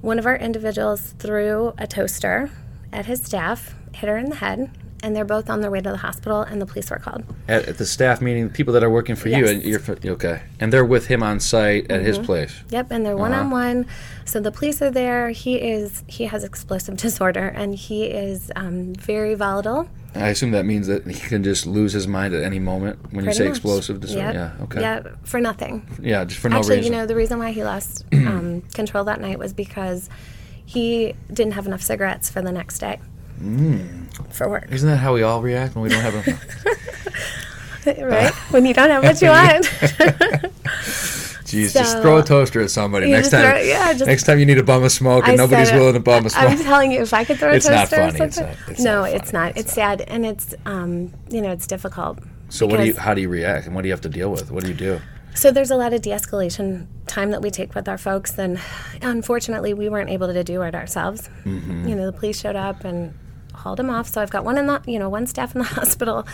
one 0.02 0.20
of 0.20 0.26
our 0.26 0.36
individuals 0.36 1.16
threw 1.20 1.74
a 1.78 1.88
toaster 1.88 2.52
at 2.92 3.06
his 3.06 3.24
staff, 3.24 3.74
hit 3.94 4.10
her 4.10 4.18
in 4.18 4.30
the 4.30 4.36
head, 4.36 4.70
and 5.06 5.16
they're 5.16 5.24
both 5.24 5.52
on 5.52 5.62
their 5.62 5.70
way 5.70 5.80
to 5.82 5.92
the 5.92 5.98
hospital, 5.98 6.42
and 6.42 6.60
the 6.60 6.66
police 6.66 6.90
were 6.90 6.98
called. 6.98 7.24
At, 7.48 7.68
at 7.68 7.78
the 7.78 7.86
staff 7.86 8.22
meeting, 8.22 8.48
the 8.48 8.54
people 8.54 8.74
that 8.74 8.84
are 8.84 8.90
working 8.90 9.16
for 9.16 9.30
you, 9.30 9.48
and 9.48 9.62
you're 9.64 9.80
okay, 10.16 10.42
and 10.60 10.74
they're 10.74 10.84
with 10.84 11.06
him 11.06 11.22
on 11.22 11.40
site 11.40 11.84
at 11.92 11.98
Mm-hmm. 12.00 12.06
his 12.08 12.18
place. 12.18 12.54
Yep, 12.72 12.88
and 12.90 13.06
they're 13.06 13.16
one 13.16 13.32
on 13.34 13.52
one. 13.52 13.86
So 14.26 14.40
the 14.40 14.52
police 14.52 14.82
are 14.82 14.90
there. 14.90 15.30
He 15.30 15.62
is 15.62 16.04
he 16.08 16.26
has 16.26 16.44
explosive 16.44 16.98
disorder, 17.06 17.48
and 17.48 17.76
he 17.76 18.06
is 18.06 18.52
um, 18.56 18.94
very 18.96 19.36
volatile. 19.36 19.88
I 20.16 20.30
assume 20.30 20.52
that 20.52 20.66
means 20.66 20.88
that 20.88 21.06
he 21.06 21.20
can 21.20 21.44
just 21.44 21.66
lose 21.68 21.92
his 21.94 22.08
mind 22.08 22.34
at 22.34 22.42
any 22.44 22.58
moment 22.58 22.98
when 23.14 23.26
you 23.26 23.34
say 23.34 23.44
much. 23.44 23.52
explosive 23.58 24.00
disorder. 24.00 24.24
Yep. 24.28 24.34
Yeah. 24.34 24.64
Okay. 24.64 24.82
Yeah, 24.82 25.04
for 25.24 25.40
nothing. 25.40 25.86
Yeah, 26.02 26.24
just 26.26 26.40
for 26.40 26.50
no 26.50 26.58
Actually, 26.58 26.78
reason. 26.78 26.94
you 26.94 26.98
know, 26.98 27.06
the 27.06 27.16
reason 27.16 27.38
why 27.38 27.52
he 27.52 27.64
lost 27.64 28.06
um, 28.14 28.62
control 28.74 29.04
that 29.04 29.20
night 29.22 29.38
was 29.38 29.54
because 29.54 30.10
he 30.66 31.14
didn't 31.32 31.52
have 31.54 31.68
enough 31.68 31.82
cigarettes 31.84 32.28
for 32.30 32.42
the 32.42 32.52
next 32.52 32.80
day 32.80 33.00
Mm. 33.42 34.34
for 34.34 34.50
work. 34.50 34.68
Isn't 34.72 34.90
that 34.90 34.98
how 34.98 35.14
we 35.14 35.24
all 35.24 35.42
react 35.42 35.76
when 35.76 35.84
we 35.84 35.90
don't 35.90 36.02
have 36.02 36.16
a? 36.16 38.06
right? 38.06 38.34
when 38.52 38.66
you 38.66 38.74
don't 38.74 38.90
have 38.90 39.04
what 39.04 39.22
you 39.22 39.30
want. 39.30 39.66
Jeez, 41.46 41.74
just 41.74 42.02
throw 42.02 42.18
a 42.18 42.24
toaster 42.24 42.60
at 42.62 42.72
somebody 42.72 43.12
next 43.12 43.30
time. 43.30 43.42
throw- 43.52 43.62
yeah, 43.62 43.94
just- 43.94 44.06
next 44.08 44.24
time 44.24 44.40
you 44.40 44.46
need 44.46 44.58
a 44.58 44.64
bum 44.64 44.84
of 44.84 44.92
smoke 44.92 45.28
and 45.28 45.34
I 45.34 45.36
nobody's 45.36 45.72
willing 45.72 45.94
to 45.94 46.00
bum 46.00 46.26
a 46.26 46.30
smoke. 46.30 46.44
I'm 46.50 46.58
telling 46.58 46.92
you, 46.92 47.02
if 47.02 47.14
I 47.14 47.24
could 47.24 47.38
throw 47.38 47.52
a 47.52 47.56
It's 47.56 47.68
not 47.68 47.90
toaster 47.90 48.02
or 48.02 48.12
funny. 48.12 48.26
It's 48.26 48.40
not- 48.40 48.56
it's 48.68 48.80
no, 48.82 49.02
not 49.02 49.10
it's 49.12 49.34
not. 49.34 49.58
It's 49.58 49.74
sad, 49.74 50.02
and 50.02 50.26
it's 50.26 50.56
um, 50.66 51.14
you 51.30 51.42
know, 51.42 51.52
it's 51.52 51.68
difficult. 51.68 52.20
so 52.50 52.66
what 52.66 52.78
do 52.78 52.86
you? 52.86 52.96
How 52.96 53.14
do 53.14 53.22
you 53.22 53.30
react, 53.30 53.68
and 53.68 53.76
what 53.76 53.84
do 53.84 53.90
you 53.90 53.94
have 53.94 54.02
to 54.02 54.10
deal 54.10 54.32
with? 54.32 54.50
What 54.52 54.64
do 54.64 54.70
you 54.70 54.76
do? 54.76 55.00
So 55.36 55.52
there's 55.52 55.70
a 55.70 55.76
lot 55.76 55.92
of 55.94 56.02
de-escalation 56.02 56.88
time 57.08 57.32
that 57.32 57.42
we 57.42 57.52
take 57.52 57.76
with 57.76 57.90
our 57.90 57.98
folks, 57.98 58.40
and 58.40 58.58
unfortunately, 59.02 59.74
we 59.74 59.90
weren't 59.90 60.10
able 60.10 60.32
to 60.32 60.44
do 60.46 60.62
it 60.62 60.74
ourselves. 60.74 61.30
Mm-hmm. 61.44 61.90
You 61.90 61.96
know, 61.96 62.06
the 62.06 62.14
police 62.14 62.40
showed 62.40 62.56
up 62.56 62.86
and 62.86 63.14
hauled 63.66 63.80
him 63.80 63.90
off. 63.90 64.08
So 64.08 64.22
I've 64.22 64.30
got 64.30 64.46
one 64.46 64.58
in 64.60 64.68
the, 64.68 64.80
you 64.86 65.00
know, 65.00 65.10
one 65.10 65.26
staff 65.26 65.56
in 65.56 65.60
the 65.60 65.66
hospital, 65.80 66.26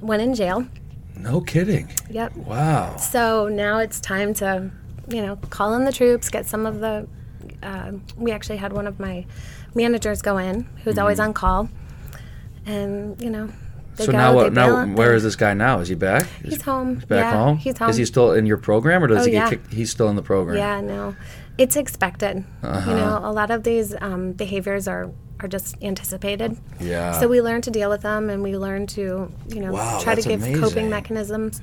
one 0.00 0.18
in 0.18 0.34
jail. 0.34 0.66
No 1.14 1.42
kidding. 1.42 1.90
Yep. 2.08 2.34
Wow. 2.36 2.96
So 2.96 3.48
now 3.48 3.78
it's 3.78 4.00
time 4.00 4.32
to, 4.34 4.70
you 5.08 5.20
know, 5.20 5.36
call 5.50 5.74
in 5.74 5.84
the 5.84 5.92
troops, 5.92 6.30
get 6.30 6.46
some 6.46 6.64
of 6.64 6.80
the. 6.80 7.06
Uh, 7.62 7.92
we 8.16 8.32
actually 8.32 8.56
had 8.56 8.72
one 8.72 8.86
of 8.86 8.98
my 8.98 9.26
managers 9.74 10.22
go 10.22 10.38
in, 10.38 10.66
who's 10.84 10.96
always 10.98 11.18
Mm-hmm. 11.18 11.28
on 11.28 11.34
call, 11.34 11.68
and 12.66 13.20
you 13.22 13.28
know, 13.28 13.48
They 13.96 14.06
so 14.06 14.12
go, 14.12 14.18
now 14.18 14.34
what? 14.34 14.52
Now 14.54 14.86
where 14.86 15.14
is 15.14 15.22
this 15.22 15.36
guy 15.36 15.52
now? 15.52 15.80
Is 15.80 15.88
he 15.88 15.94
back? 15.94 16.22
Is 16.42 16.54
He's 16.54 16.62
home. 16.62 16.96
He's 16.96 17.04
back 17.04 17.24
Yeah, 17.32 17.32
home. 17.44 17.56
he's 17.58 17.76
home. 17.76 17.90
Is 17.90 17.96
he 17.96 18.06
still 18.06 18.32
in 18.32 18.46
your 18.46 18.56
program, 18.56 19.04
or 19.04 19.08
does 19.08 19.22
Oh, 19.22 19.24
he 19.26 19.32
get 19.32 19.36
yeah. 19.44 19.50
kicked? 19.50 19.72
He's 19.74 19.90
still 19.90 20.08
in 20.08 20.16
the 20.16 20.22
program. 20.22 20.56
Yeah, 20.56 20.80
no, 20.80 21.14
it's 21.60 21.76
expected. 21.76 22.44
Uh-huh. 22.62 22.90
You 22.90 22.96
know, 22.96 23.20
a 23.22 23.32
lot 23.40 23.50
of 23.50 23.62
these 23.62 23.94
um, 24.00 24.32
behaviors 24.32 24.88
are 24.88 25.10
are 25.40 25.48
just 25.48 25.74
anticipated. 25.82 26.56
Yeah. 26.80 27.18
So 27.18 27.26
we 27.28 27.40
learn 27.40 27.62
to 27.62 27.70
deal 27.70 27.88
with 27.88 28.02
them, 28.02 28.28
and 28.30 28.42
we 28.42 28.56
learn 28.56 28.86
to 28.98 29.02
you 29.54 29.60
know 29.60 29.72
Wow, 29.72 30.00
try 30.02 30.14
to 30.14 30.22
give 30.22 30.42
amazing. 30.42 30.62
coping 30.62 30.90
mechanisms. 30.90 31.60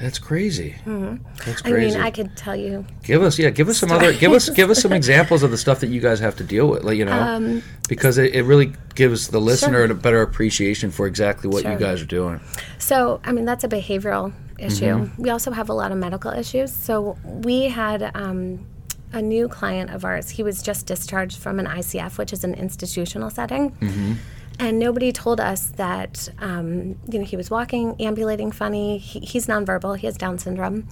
That's 0.00 0.18
crazy. 0.18 0.70
That's 0.70 0.86
Mm-hmm. 0.88 1.66
I 1.66 1.70
crazy. 1.70 1.94
mean, 1.96 2.00
I 2.08 2.10
could 2.10 2.34
tell 2.34 2.56
you. 2.56 2.86
Give 3.02 3.20
us, 3.22 3.38
yeah, 3.38 3.50
give 3.50 3.68
us 3.68 3.76
some 3.76 3.92
other, 3.92 4.14
give 4.14 4.32
us, 4.32 4.48
give 4.48 4.70
us 4.70 4.80
some 4.80 4.94
examples 4.94 5.42
of 5.42 5.50
the 5.50 5.58
stuff 5.58 5.80
that 5.80 5.88
you 5.88 6.00
guys 6.00 6.18
have 6.20 6.36
to 6.36 6.44
deal 6.44 6.68
with, 6.68 6.84
like 6.84 6.96
you 6.96 7.04
know, 7.04 7.60
because 7.86 8.16
it, 8.16 8.34
it 8.34 8.44
really 8.44 8.72
gives 8.94 9.28
the 9.28 9.38
listener 9.40 9.82
Um, 9.82 9.88
Sure. 9.90 9.96
a 9.98 10.00
better 10.00 10.22
appreciation 10.22 10.90
for 10.90 11.06
exactly 11.06 11.50
what 11.50 11.64
you 11.64 11.76
guys 11.76 12.00
are 12.00 12.06
doing. 12.20 12.40
So, 12.78 13.20
I 13.28 13.32
mean, 13.32 13.44
that's 13.44 13.62
a 13.62 13.68
behavioral 13.68 14.32
issue. 14.58 14.86
Mm-hmm. 14.86 15.22
We 15.22 15.28
also 15.28 15.50
have 15.50 15.68
a 15.68 15.74
lot 15.74 15.92
of 15.92 15.98
medical 15.98 16.30
issues. 16.32 16.72
So, 16.72 17.18
we 17.24 17.64
had 17.68 18.10
um, 18.14 18.64
a 19.12 19.20
new 19.20 19.48
client 19.48 19.90
of 19.90 20.04
ours. 20.04 20.30
He 20.30 20.42
was 20.42 20.62
just 20.62 20.86
discharged 20.86 21.38
from 21.38 21.58
an 21.58 21.66
ICF, 21.66 22.18
which 22.18 22.32
is 22.32 22.44
an 22.44 22.54
institutional 22.54 23.30
setting. 23.30 23.72
Mm-hmm. 23.72 24.12
And 24.58 24.78
nobody 24.78 25.10
told 25.10 25.40
us 25.40 25.68
that, 25.76 26.28
um, 26.38 26.98
you 27.10 27.18
know, 27.18 27.24
he 27.24 27.36
was 27.36 27.50
walking, 27.50 27.94
ambulating 27.98 28.52
funny. 28.52 28.98
He, 28.98 29.20
he's 29.20 29.46
nonverbal, 29.46 29.96
he 29.96 30.06
has 30.06 30.16
Down 30.16 30.38
syndrome. 30.38 30.86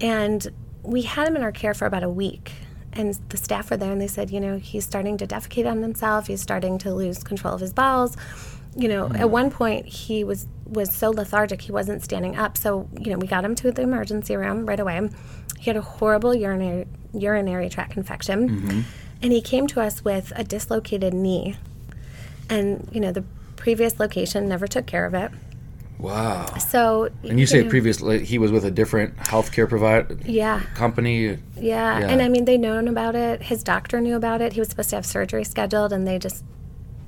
And 0.00 0.46
we 0.82 1.02
had 1.02 1.26
him 1.26 1.36
in 1.36 1.42
our 1.42 1.52
care 1.52 1.74
for 1.74 1.86
about 1.86 2.02
a 2.02 2.08
week. 2.08 2.52
And 2.92 3.18
the 3.30 3.36
staff 3.36 3.70
were 3.70 3.76
there 3.76 3.90
and 3.90 4.00
they 4.00 4.06
said, 4.06 4.30
you 4.30 4.38
know, 4.38 4.58
he's 4.58 4.84
starting 4.84 5.18
to 5.18 5.26
defecate 5.26 5.68
on 5.68 5.82
himself. 5.82 6.28
He's 6.28 6.40
starting 6.40 6.78
to 6.78 6.94
lose 6.94 7.24
control 7.24 7.54
of 7.54 7.60
his 7.60 7.72
bowels. 7.72 8.16
You 8.76 8.88
know, 8.88 9.10
at 9.12 9.30
one 9.30 9.50
point 9.50 9.86
he 9.86 10.24
was 10.24 10.46
was 10.66 10.94
so 10.94 11.10
lethargic 11.10 11.60
he 11.60 11.72
wasn't 11.72 12.02
standing 12.02 12.36
up. 12.36 12.56
So, 12.56 12.88
you 12.98 13.10
know, 13.10 13.18
we 13.18 13.26
got 13.26 13.44
him 13.44 13.54
to 13.56 13.70
the 13.72 13.82
emergency 13.82 14.36
room 14.36 14.66
right 14.66 14.80
away. 14.80 15.08
He 15.64 15.70
had 15.70 15.78
a 15.78 15.80
horrible 15.80 16.34
urinary 16.34 16.86
urinary 17.14 17.70
tract 17.70 17.96
infection. 17.96 18.50
Mm-hmm. 18.50 18.80
And 19.22 19.32
he 19.32 19.40
came 19.40 19.66
to 19.68 19.80
us 19.80 20.04
with 20.04 20.30
a 20.36 20.44
dislocated 20.44 21.14
knee. 21.14 21.56
And, 22.50 22.86
you 22.92 23.00
know, 23.00 23.12
the 23.12 23.24
previous 23.56 23.98
location 23.98 24.46
never 24.46 24.66
took 24.66 24.84
care 24.84 25.06
of 25.06 25.14
it. 25.14 25.30
Wow. 25.98 26.44
So 26.58 27.08
And 27.22 27.40
you 27.40 27.46
say 27.46 27.62
know, 27.62 27.70
previously 27.70 28.22
he 28.26 28.36
was 28.36 28.52
with 28.52 28.66
a 28.66 28.70
different 28.70 29.16
healthcare 29.16 29.66
provider 29.66 30.18
Yeah. 30.26 30.60
company. 30.74 31.38
Yeah, 31.56 31.98
Yeah. 32.00 32.08
and 32.10 32.20
I 32.20 32.28
mean, 32.28 32.44
they 32.44 32.58
known 32.58 32.86
about 32.86 33.14
it. 33.16 33.44
His 33.44 33.62
doctor 33.62 34.02
knew 34.02 34.16
about 34.16 34.42
it. 34.42 34.52
He 34.52 34.60
was 34.60 34.68
supposed 34.68 34.90
to 34.90 34.96
have 34.96 35.06
surgery 35.06 35.44
scheduled, 35.44 35.94
and 35.94 36.06
they 36.06 36.18
just 36.18 36.44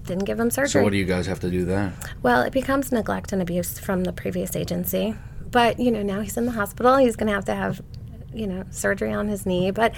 didn't 0.06 0.24
give 0.24 0.40
him 0.40 0.50
surgery. 0.50 0.70
So 0.70 0.82
what 0.82 0.92
do 0.92 0.96
you 0.98 1.04
guys 1.04 1.26
have 1.26 1.40
to 1.40 1.50
do 1.50 1.66
then? 1.66 1.92
well, 2.22 2.40
it 2.40 2.54
becomes 2.54 2.90
neglect 2.90 3.32
and 3.32 3.42
abuse 3.42 3.78
from 3.78 4.04
the 4.04 4.12
previous 4.14 4.56
agency. 4.56 5.14
But 5.50 5.78
you 5.78 5.90
know, 5.90 6.02
now 6.02 6.20
he's 6.22 6.38
in 6.38 6.46
the 6.46 6.52
hospital. 6.52 6.96
He's 6.96 7.16
going 7.16 7.26
to 7.26 7.34
have 7.34 7.44
to 7.46 7.54
have, 7.54 7.82
you 8.36 8.46
know, 8.46 8.64
surgery 8.70 9.12
on 9.12 9.28
his 9.28 9.46
knee. 9.46 9.70
But 9.70 9.94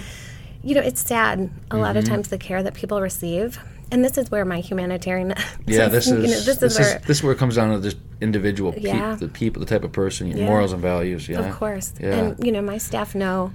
you 0.63 0.75
know, 0.75 0.81
it's 0.81 1.01
sad 1.01 1.49
a 1.71 1.77
lot 1.77 1.89
Mm-hmm. 1.89 1.97
of 1.99 2.05
times 2.05 2.27
the 2.29 2.37
care 2.37 2.61
that 2.63 2.73
people 2.73 3.01
receive. 3.01 3.59
And 3.91 4.03
this 4.05 4.17
is 4.19 4.29
where 4.29 4.45
my 4.45 4.59
humanitarian. 4.59 5.33
Yeah, 5.65 5.87
this 5.87 6.07
is 6.07 6.11
you 6.13 6.17
know, 6.17 6.27
this, 6.27 6.45
this, 6.45 6.63
is 6.63 6.73
is 6.73 6.79
where. 6.79 6.99
this 7.07 7.17
is 7.17 7.23
where 7.23 7.33
it 7.33 7.37
comes 7.39 7.55
down 7.55 7.75
to 7.75 7.81
just 7.81 7.97
individual 8.21 8.71
pe- 8.73 8.81
Yeah. 8.81 9.15
the 9.15 9.27
people, 9.27 9.59
the 9.61 9.65
type 9.65 9.83
of 9.83 9.91
person, 9.91 10.27
your 10.27 10.37
Yeah. 10.39 10.45
morals 10.47 10.73
and 10.73 10.81
values. 10.81 11.27
Yeah, 11.29 11.39
Of 11.39 11.55
course. 11.55 11.93
Yeah. 11.99 12.13
And, 12.15 12.45
you 12.45 12.51
know, 12.51 12.61
my 12.61 12.77
staff 12.77 13.15
know, 13.15 13.51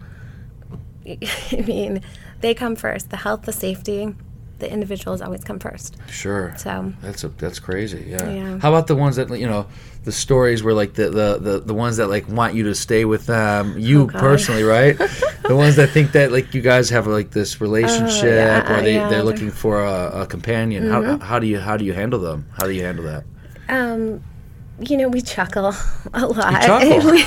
I 1.07 1.63
mean, 1.67 2.01
they 2.41 2.55
come 2.55 2.77
first. 2.77 3.11
The 3.11 3.17
health, 3.19 3.43
the 3.43 3.53
safety, 3.53 4.15
the 4.59 4.71
individuals 4.73 5.21
always 5.21 5.45
come 5.45 5.59
first. 5.59 5.97
Sure. 6.09 6.55
So, 6.57 6.93
That's 7.03 7.25
a 7.25 7.29
that's 7.29 7.59
crazy. 7.59 8.07
Yeah. 8.09 8.29
Yeah. 8.31 8.59
How 8.59 8.71
about 8.71 8.87
the 8.87 8.97
ones 8.97 9.17
that 9.17 9.29
you 9.39 9.47
know, 9.47 9.67
the 10.05 10.13
stories 10.13 10.63
where 10.63 10.75
like 10.75 10.95
the 10.95 11.11
the 11.11 11.39
the, 11.39 11.61
the 11.61 11.75
ones 11.75 11.97
that 11.97 12.09
like 12.09 12.29
want 12.29 12.55
you 12.55 12.65
to 12.65 12.75
stay 12.75 13.05
with 13.05 13.27
them, 13.27 13.77
you 13.79 14.03
Oh, 14.03 14.07
personally, 14.09 14.63
right? 14.63 14.97
the 15.49 15.57
ones 15.57 15.77
that 15.77 15.91
think 15.91 16.13
that 16.13 16.31
like 16.33 16.55
you 16.55 16.61
guys 16.63 16.91
have 16.91 17.07
like 17.07 17.31
this 17.31 17.61
relationship, 17.61 18.25
Oh, 18.25 18.27
yeah, 18.73 18.79
or 18.79 18.83
they 18.83 18.95
yeah. 18.95 19.09
they're 19.09 19.23
looking 19.25 19.51
for 19.51 19.83
a, 19.85 20.23
a 20.23 20.27
companion. 20.27 20.85
Mm-hmm. 20.85 21.21
How 21.21 21.27
how 21.27 21.39
do 21.39 21.47
you 21.47 21.59
how 21.59 21.77
do 21.77 21.85
you 21.85 21.93
handle 21.93 22.21
them? 22.21 22.47
How 22.57 22.65
do 22.67 22.73
you 22.73 22.83
handle 22.85 23.05
that? 23.07 23.25
um, 23.69 24.23
you 24.81 24.97
know, 24.97 25.09
we 25.09 25.21
chuckle 25.23 25.73
a 26.15 26.27
lot. 26.27 26.63
chuckle. 26.63 27.11
We- 27.11 27.25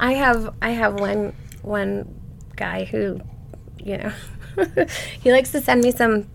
I 0.00 0.12
have 0.14 0.54
I 0.60 0.70
have 0.70 0.94
one 1.00 1.34
one 1.62 2.12
guy 2.56 2.84
who, 2.84 3.20
you 3.78 3.98
know, 3.98 4.12
he 5.22 5.30
likes 5.32 5.52
to 5.52 5.60
send 5.60 5.82
me 5.82 5.90
some 5.92 6.26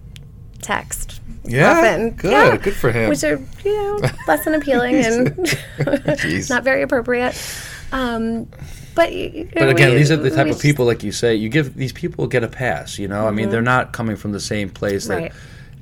text. 1.44 1.56
often. 1.66 2.10
good, 2.12 2.32
Yeah. 2.32 2.58
good 2.58 2.74
for 2.76 2.92
him. 2.92 3.10
which 3.10 3.24
are 3.24 3.40
you 3.66 3.74
know 3.78 4.10
less 4.28 4.44
than 4.46 4.54
appealing 4.56 4.96
and 5.06 5.56
not 6.50 6.64
very 6.64 6.82
appropriate. 6.82 7.36
Um, 7.92 8.46
but 8.96 9.10
But 9.54 9.70
again, 9.70 9.92
we- 9.92 9.98
these 9.98 10.12
are 10.12 10.18
the 10.18 10.30
type 10.30 10.48
of 10.48 10.60
people, 10.60 10.86
like 10.86 11.04
you 11.04 11.12
say, 11.12 11.36
you 11.36 11.50
give 11.50 11.76
these 11.76 11.94
people 11.94 12.28
get 12.28 12.44
a 12.44 12.48
pass. 12.48 13.00
You 13.00 13.08
know, 13.08 13.28
I 13.28 13.32
mean, 13.32 13.50
they're 13.50 13.62
not 13.62 13.94
coming 13.94 14.16
from 14.16 14.32
the 14.32 14.40
same 14.40 14.70
place 14.70 15.08
that 15.08 15.16
Mm-hmm. 15.18 15.24
Right. 15.24 15.34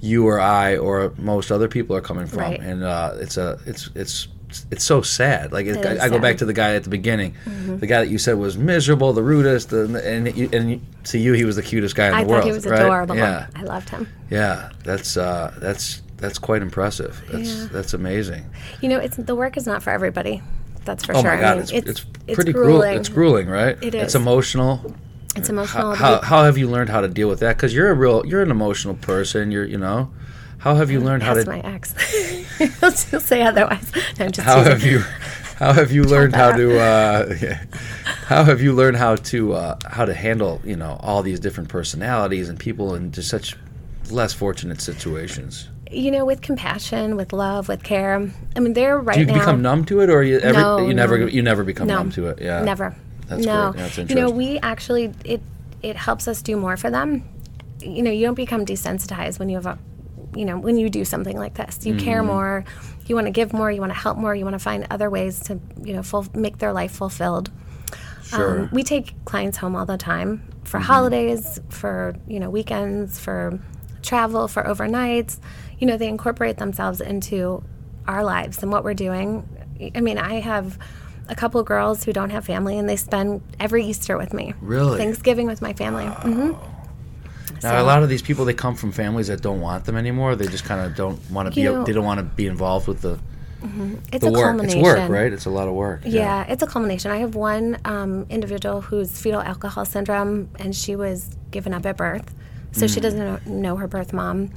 you 0.02 0.28
or 0.28 0.40
I 0.40 0.78
or 0.78 1.12
most 1.18 1.52
other 1.52 1.68
people 1.68 1.96
are 1.96 2.02
coming 2.02 2.28
from, 2.28 2.40
Right. 2.40 2.60
and 2.60 2.84
uh, 2.84 3.14
it's 3.20 3.38
a 3.38 3.58
it's 3.66 3.90
it's 3.96 4.28
it's 4.72 4.84
so 4.84 5.02
sad. 5.02 5.52
Like 5.52 5.66
it, 5.66 5.86
I, 5.86 5.92
is 5.94 6.00
I 6.00 6.10
go 6.10 6.20
back. 6.20 6.32
Mm-hmm. 6.36 6.38
to 6.40 6.46
the 6.46 6.54
guy 6.54 6.76
at 6.76 6.84
the 6.84 6.90
beginning, 6.90 7.36
the 7.46 7.86
guy 7.88 8.00
that 8.04 8.10
you 8.10 8.18
said 8.18 8.38
was 8.38 8.58
miserable, 8.58 9.14
the 9.14 9.24
rudest, 9.24 9.72
and 9.74 9.96
and, 9.96 10.36
you, 10.38 10.50
and 10.54 10.82
to 11.06 11.18
you 11.18 11.34
he 11.34 11.44
was 11.46 11.56
the 11.56 11.64
cutest 11.64 11.96
guy 11.96 12.08
in 12.08 12.14
I 12.14 12.24
the 12.24 12.28
thought 12.30 12.34
world. 12.34 12.46
he 12.46 12.52
was 12.52 12.66
right? 12.66 12.82
adorable. 12.82 13.16
Yeah, 13.16 13.48
I 13.56 13.64
loved 13.64 13.90
him. 13.90 14.08
yeah. 14.30 14.70
That's 14.84 15.18
uh, 15.18 15.54
that's 15.60 16.02
that's 16.18 16.40
quite 16.40 16.62
impressive. 16.62 17.22
That's 17.32 17.50
Yeah. 17.50 17.68
that's 17.72 17.94
amazing. 17.94 18.46
You 18.82 18.90
know, 18.90 19.00
it's 19.00 19.18
the 19.18 19.36
work 19.36 19.58
is 19.58 19.66
not 19.68 19.84
for 19.84 19.90
everybody. 19.92 20.42
That's 20.86 21.04
for 21.06 21.14
Oh 21.16 21.22
sure. 21.22 21.32
my 21.32 21.38
I 21.38 21.42
God, 21.42 21.54
mean, 21.56 21.62
it's, 21.64 21.72
it's 21.72 22.06
it's 22.28 22.36
pretty 22.36 22.54
grueling. 22.54 22.72
grueling. 22.80 23.00
It's 23.00 23.10
grueling, 23.10 23.48
right? 23.50 23.78
It 23.84 23.94
It's 23.94 24.16
emotional. 24.16 24.96
It's 25.36 25.50
How, 25.50 25.54
emotional. 25.54 25.96
how, 25.96 26.22
how 26.22 26.44
have 26.46 26.58
you 26.58 26.68
learned 26.68 26.90
how 26.90 27.02
to 27.02 27.08
deal 27.08 27.28
with 27.30 27.42
that? 27.42 27.58
Because 27.58 27.72
you're 27.74 27.92
a 27.92 27.94
real, 27.94 28.26
you're 28.26 28.42
an 28.42 28.50
emotional 28.50 28.96
person. 28.96 29.52
You're, 29.52 29.66
you 29.66 29.78
know, 29.78 30.10
how 30.68 30.76
have 30.76 30.92
you 30.92 31.00
learned 31.00 31.24
how 31.24 31.34
to? 31.34 31.46
my 31.46 31.60
ex. 31.62 31.94
He'll 32.80 32.92
still 32.92 33.22
say 33.22 33.42
otherwise. 33.42 33.90
No, 34.20 34.26
I'm 34.26 34.32
just 34.32 34.46
How 34.46 34.56
teasing. 34.58 34.72
have 34.74 34.84
you? 34.84 35.00
How 35.58 35.72
have 35.74 35.92
you 35.94 36.04
learned 36.04 36.36
how 36.36 36.52
to? 36.56 36.80
Uh. 36.80 37.36
How 38.28 38.44
have 38.44 38.62
you 38.62 38.74
learned 38.74 38.98
how 38.98 39.16
to 39.16 39.54
uh, 39.54 39.78
how 39.90 40.04
to 40.04 40.14
handle 40.14 40.60
you 40.66 40.76
know 40.76 40.98
all 41.02 41.24
these 41.24 41.40
different 41.40 41.70
personalities 41.70 42.50
and 42.50 42.60
people 42.60 42.94
in 42.94 43.14
just 43.14 43.30
such 43.30 43.56
less 44.12 44.34
fortunate 44.34 44.82
situations? 44.82 45.70
You 45.90 46.12
know, 46.12 46.26
with 46.26 46.42
compassion, 46.42 47.16
with 47.16 47.32
love, 47.32 47.70
with 47.70 47.84
care. 47.84 48.30
I 48.56 48.60
mean, 48.60 48.74
they're 48.74 49.00
right 49.00 49.14
Do 49.16 49.22
you 49.22 49.28
now. 49.28 49.34
become 49.40 49.62
numb 49.62 49.86
to 49.86 50.02
it, 50.02 50.10
or 50.10 50.24
you 50.24 50.40
every, 50.42 50.62
No, 50.62 50.86
you 50.86 50.94
never 50.94 51.18
no. 51.20 51.26
you 51.28 51.42
never 51.42 51.64
become 51.64 51.88
No, 51.88 51.96
numb 52.00 52.12
to 52.12 52.28
it? 52.28 52.42
Yeah, 52.42 52.64
Never. 52.64 52.94
That's 53.28 53.46
no. 53.46 53.72
great. 53.72 53.94
That's 53.96 54.10
you 54.10 54.16
know, 54.18 54.30
we 54.30 54.60
actually 54.60 55.14
it 55.24 55.42
it 55.82 55.96
helps 55.96 56.28
us 56.28 56.42
do 56.42 56.58
more 56.58 56.76
for 56.76 56.90
them. 56.90 57.24
You 57.82 58.04
know, 58.04 58.12
you 58.12 58.26
don't 58.26 58.36
become 58.36 58.66
desensitized 58.66 59.40
when 59.40 59.48
you 59.48 59.56
have 59.56 59.66
a 59.68 59.78
you 60.38 60.46
know, 60.46 60.58
when 60.58 60.78
you 60.78 60.90
do 60.90 61.04
something 61.06 61.38
like 61.38 61.56
this. 61.56 61.86
You 61.86 61.96
care 61.96 62.20
Mm-hmm. 62.20 62.28
more, 62.28 62.66
you 63.08 63.16
want 63.16 63.26
to 63.28 63.32
give 63.32 63.54
more, 63.54 63.72
you 63.72 63.82
want 63.82 63.92
to 63.94 64.00
help 64.00 64.18
more, 64.18 64.36
you 64.36 64.44
want 64.44 64.54
to 64.56 64.60
find 64.60 64.86
other 64.92 65.10
ways 65.10 65.40
to, 65.42 65.60
you 65.84 65.94
know, 65.94 66.04
full, 66.04 66.26
make 66.34 66.58
their 66.60 66.74
life 66.74 66.92
fulfilled. 66.92 67.52
Sure. 68.24 68.62
Um, 68.62 68.70
we 68.72 68.84
take 68.84 69.14
clients 69.26 69.58
home 69.58 69.76
all 69.76 69.86
the 69.86 69.98
time 69.98 70.42
for 70.64 70.78
Mm-hmm. 70.80 70.86
holidays, 70.92 71.60
for, 71.70 72.16
you 72.28 72.40
know, 72.40 72.50
weekends, 72.50 73.20
for 73.20 73.60
travel, 74.02 74.48
for 74.48 74.64
overnights. 74.64 75.40
You 75.80 75.88
know, 75.88 75.98
they 75.98 76.08
incorporate 76.10 76.58
themselves 76.58 77.00
into 77.02 77.64
our 78.08 78.24
lives 78.24 78.62
and 78.64 78.72
what 78.72 78.84
we're 78.84 78.94
doing. 78.94 79.48
I 79.96 80.02
mean, 80.02 80.18
I 80.18 80.40
have 80.42 80.78
a 81.30 81.36
couple 81.36 81.62
girls 81.64 82.04
who 82.04 82.14
don't 82.14 82.30
have 82.32 82.46
family 82.46 82.78
and 82.78 82.88
they 82.90 82.96
spend 82.96 83.42
every 83.60 83.86
Easter 83.86 84.18
with 84.18 84.34
me. 84.34 84.54
Really? 84.62 84.98
Thanksgiving 84.98 85.46
with 85.48 85.62
my 85.62 85.74
family. 85.74 86.06
Mm 86.06 86.34
hmm 86.56 86.77
Now, 87.64 87.82
a 87.82 87.84
lot 87.84 88.04
of 88.04 88.10
these 88.10 88.22
people 88.22 88.46
they 88.46 88.54
come 88.54 88.76
from 88.76 88.92
families 88.92 89.28
that 89.28 89.42
don't 89.42 89.62
want 89.62 89.86
them 89.86 89.96
anymore. 89.98 90.36
They 90.36 90.48
just 90.48 90.64
kind 90.66 90.82
of 90.86 90.96
don't 90.96 91.20
want 91.32 91.50
to 91.50 91.56
be. 91.56 91.64
Know- 91.64 91.84
they 91.84 91.94
don't 91.94 92.06
want 92.06 92.20
to 92.20 92.24
be 92.24 92.48
involved 92.48 92.88
with 92.88 93.02
the 93.02 93.20
It's 94.12 94.24
the 94.24 94.30
a 94.30 94.32
work. 94.32 94.64
It's 94.64 94.76
work, 94.76 95.10
right? 95.10 95.32
It's 95.34 95.46
a 95.46 95.50
lot 95.50 95.68
of 95.68 95.74
work. 95.74 96.02
Yeah, 96.06 96.46
it's 96.48 96.62
a 96.64 96.68
culmination. 96.68 97.12
I 97.12 97.18
have 97.18 97.36
one 97.36 97.78
um, 97.86 98.26
individual 98.30 98.82
who's 98.82 99.20
fetal 99.20 99.42
alcohol 99.42 99.86
syndrome, 99.86 100.50
and 100.60 100.76
she 100.76 100.96
was 100.96 101.30
given 101.52 101.74
up 101.74 101.86
at 101.86 101.98
birth, 101.98 102.34
so 102.72 102.86
Mm. 102.86 102.94
she 102.94 103.00
doesn't 103.00 103.20
know, 103.20 103.40
know 103.46 103.76
her 103.78 103.88
birth 103.88 104.14
mom. 104.14 104.50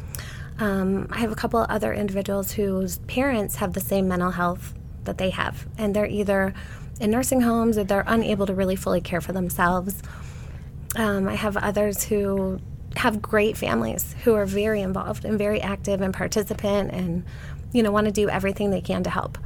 Um, 0.58 1.06
I 1.10 1.18
have 1.20 1.32
a 1.32 1.34
couple 1.36 1.64
other 1.70 1.94
individuals 1.94 2.52
whose 2.52 2.98
parents 3.06 3.56
have 3.56 3.72
the 3.72 3.80
same 3.80 4.06
mental 4.08 4.32
health 4.32 4.74
that 5.04 5.16
they 5.16 5.30
have, 5.30 5.66
and 5.78 5.96
they're 5.96 6.06
either 6.06 6.52
in 7.00 7.10
nursing 7.10 7.40
homes 7.40 7.78
or 7.78 7.84
they're 7.84 8.04
unable 8.06 8.44
to 8.44 8.52
really 8.52 8.76
fully 8.76 9.00
care 9.00 9.22
for 9.22 9.32
themselves. 9.32 10.02
Um, 10.96 11.26
I 11.28 11.34
have 11.36 11.56
others 11.56 12.04
who 12.04 12.60
have 12.96 13.22
great 13.22 13.56
families 13.56 14.14
who 14.24 14.34
are 14.34 14.46
very 14.46 14.80
involved 14.82 15.24
and 15.24 15.38
very 15.38 15.60
active 15.60 16.00
and 16.00 16.12
participant 16.12 16.90
and 16.90 17.24
you 17.72 17.82
know 17.82 17.90
want 17.92 18.06
to 18.06 18.12
do 18.12 18.28
everything 18.28 18.70
they 18.70 18.80
can 18.80 19.02
to 19.04 19.10
help. 19.10 19.38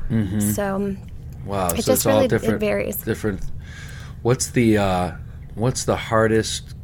So 0.54 0.96
Wow. 1.44 1.68
so 1.68 1.76
just 1.76 1.88
it's 1.88 2.06
all 2.06 2.12
really- 2.14 2.24
it 2.24 2.28
different. 2.28 2.60
varies. 2.60 2.96
Different. 2.96 3.42
What's 4.22 4.50
the 4.50 4.78
uh, 4.78 5.12
What's 5.56 5.84
the 5.84 5.94
hardest? 5.96 6.74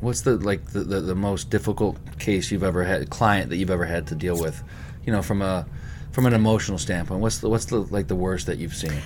What's 0.00 0.22
the 0.22 0.36
like 0.38 0.64
the, 0.72 0.80
the, 0.80 1.00
the 1.00 1.14
most 1.14 1.50
difficult 1.50 1.98
case 2.18 2.50
you've 2.50 2.62
ever 2.64 2.82
had? 2.84 3.10
Client 3.10 3.50
that 3.50 3.56
you've 3.56 3.70
ever 3.70 3.84
had 3.84 4.06
to 4.08 4.14
deal 4.14 4.40
with? 4.40 4.62
You 5.04 5.12
know, 5.12 5.22
from 5.22 5.42
a 5.42 5.66
From 6.12 6.24
an 6.26 6.32
emotional 6.32 6.78
standpoint, 6.78 7.20
what's 7.20 7.38
the 7.38 7.48
what's 7.48 7.66
the 7.66 7.80
like 7.80 8.08
the 8.08 8.16
worst 8.16 8.46
that 8.46 8.58
you've 8.58 8.74
seen? 8.74 8.98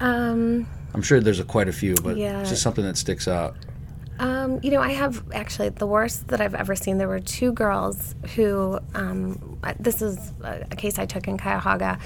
Um, 0.00 0.66
I'm 0.94 1.02
sure 1.02 1.18
there's 1.20 1.40
a, 1.40 1.44
quite 1.44 1.68
a 1.68 1.72
few, 1.72 1.94
but 1.94 2.16
Yeah. 2.16 2.44
just 2.44 2.62
something 2.62 2.84
that 2.84 2.96
sticks 2.98 3.26
out. 3.26 3.56
Um, 4.22 4.60
you 4.62 4.70
know, 4.70 4.80
I 4.80 4.92
have 4.92 5.24
actually 5.32 5.70
the 5.70 5.86
worst 5.86 6.28
that 6.28 6.40
I've 6.40 6.54
ever 6.54 6.76
seen. 6.76 6.98
There 6.98 7.08
were 7.08 7.18
two 7.18 7.50
girls 7.50 8.14
who, 8.36 8.78
um, 8.94 9.58
this 9.80 10.00
is 10.00 10.32
a, 10.44 10.76
case 10.76 10.96
I 10.96 11.06
took 11.06 11.26
in 11.26 11.36
Cuyahoga. 11.36 11.98